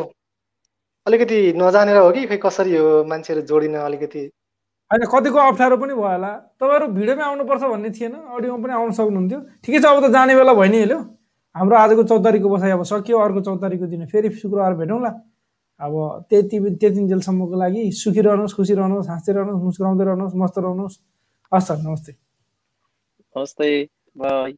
अलिकति 1.06 1.38
नजानेर 1.58 1.96
हो 1.96 2.10
कि 2.12 2.22
खै 2.26 2.38
कसरी 2.44 2.76
हो 2.76 3.04
मान्छेहरू 3.04 3.42
जोडिन 3.50 3.74
अलिकति? 3.82 4.22
होइन 4.90 5.02
कतिको 5.12 5.38
अप्ठ्यारो 5.38 5.76
पनि 5.76 5.94
भयो 5.94 6.06
होला। 6.06 6.30
तपाईँहरू 6.60 6.86
भिडियोमै 6.96 7.24
आउनुपर्छ 7.24 7.62
भन्ने 7.72 7.90
थिएन 7.98 8.14
अडियोमा 8.14 8.62
पनि 8.62 8.72
आउनु 8.78 8.92
सक्नुहुन्थ्यो। 8.94 9.40
ठिकै 9.64 9.78
छ 9.80 9.84
अब 9.90 9.98
त 10.04 10.10
जाने 10.14 10.32
बेला 10.38 10.52
भयो 10.54 10.70
नि 10.70 10.78
हेल्यो। 10.84 10.98
हाम्रो 11.54 11.76
आजको 11.76 12.02
चौतारीको 12.10 12.48
बसाइ 12.50 12.70
अब 12.76 12.82
सकियो 12.82 13.18
अर्को 13.18 13.40
चौतारीको 13.48 13.86
दिन 13.86 14.06
फेरि 14.06 14.28
शुक्रबार 14.38 14.74
भेटौँला। 14.80 15.10
अब 15.80 15.94
त्यति 16.30 16.56
त्यति 16.80 17.00
जेलसम्मको 17.10 17.54
लागि 17.58 17.82
सुखी 17.92 18.20
रहनुहोस् 18.22 18.54
खुसी 18.54 18.74
रहनुहोस् 18.74 19.08
हाँस्दै 19.10 19.32
रहनुहोस् 19.34 19.64
मुस्कुराउँदै 19.64 20.04
रहनुहोस् 20.04 20.36
मस्त 20.42 20.58
रहनुहोस्। 20.58 20.96
हस् 21.52 21.66
सर 21.68 21.78
नमस्ते। 21.82 22.12
नमस्ते 23.34 23.68
बाई। 24.16 24.54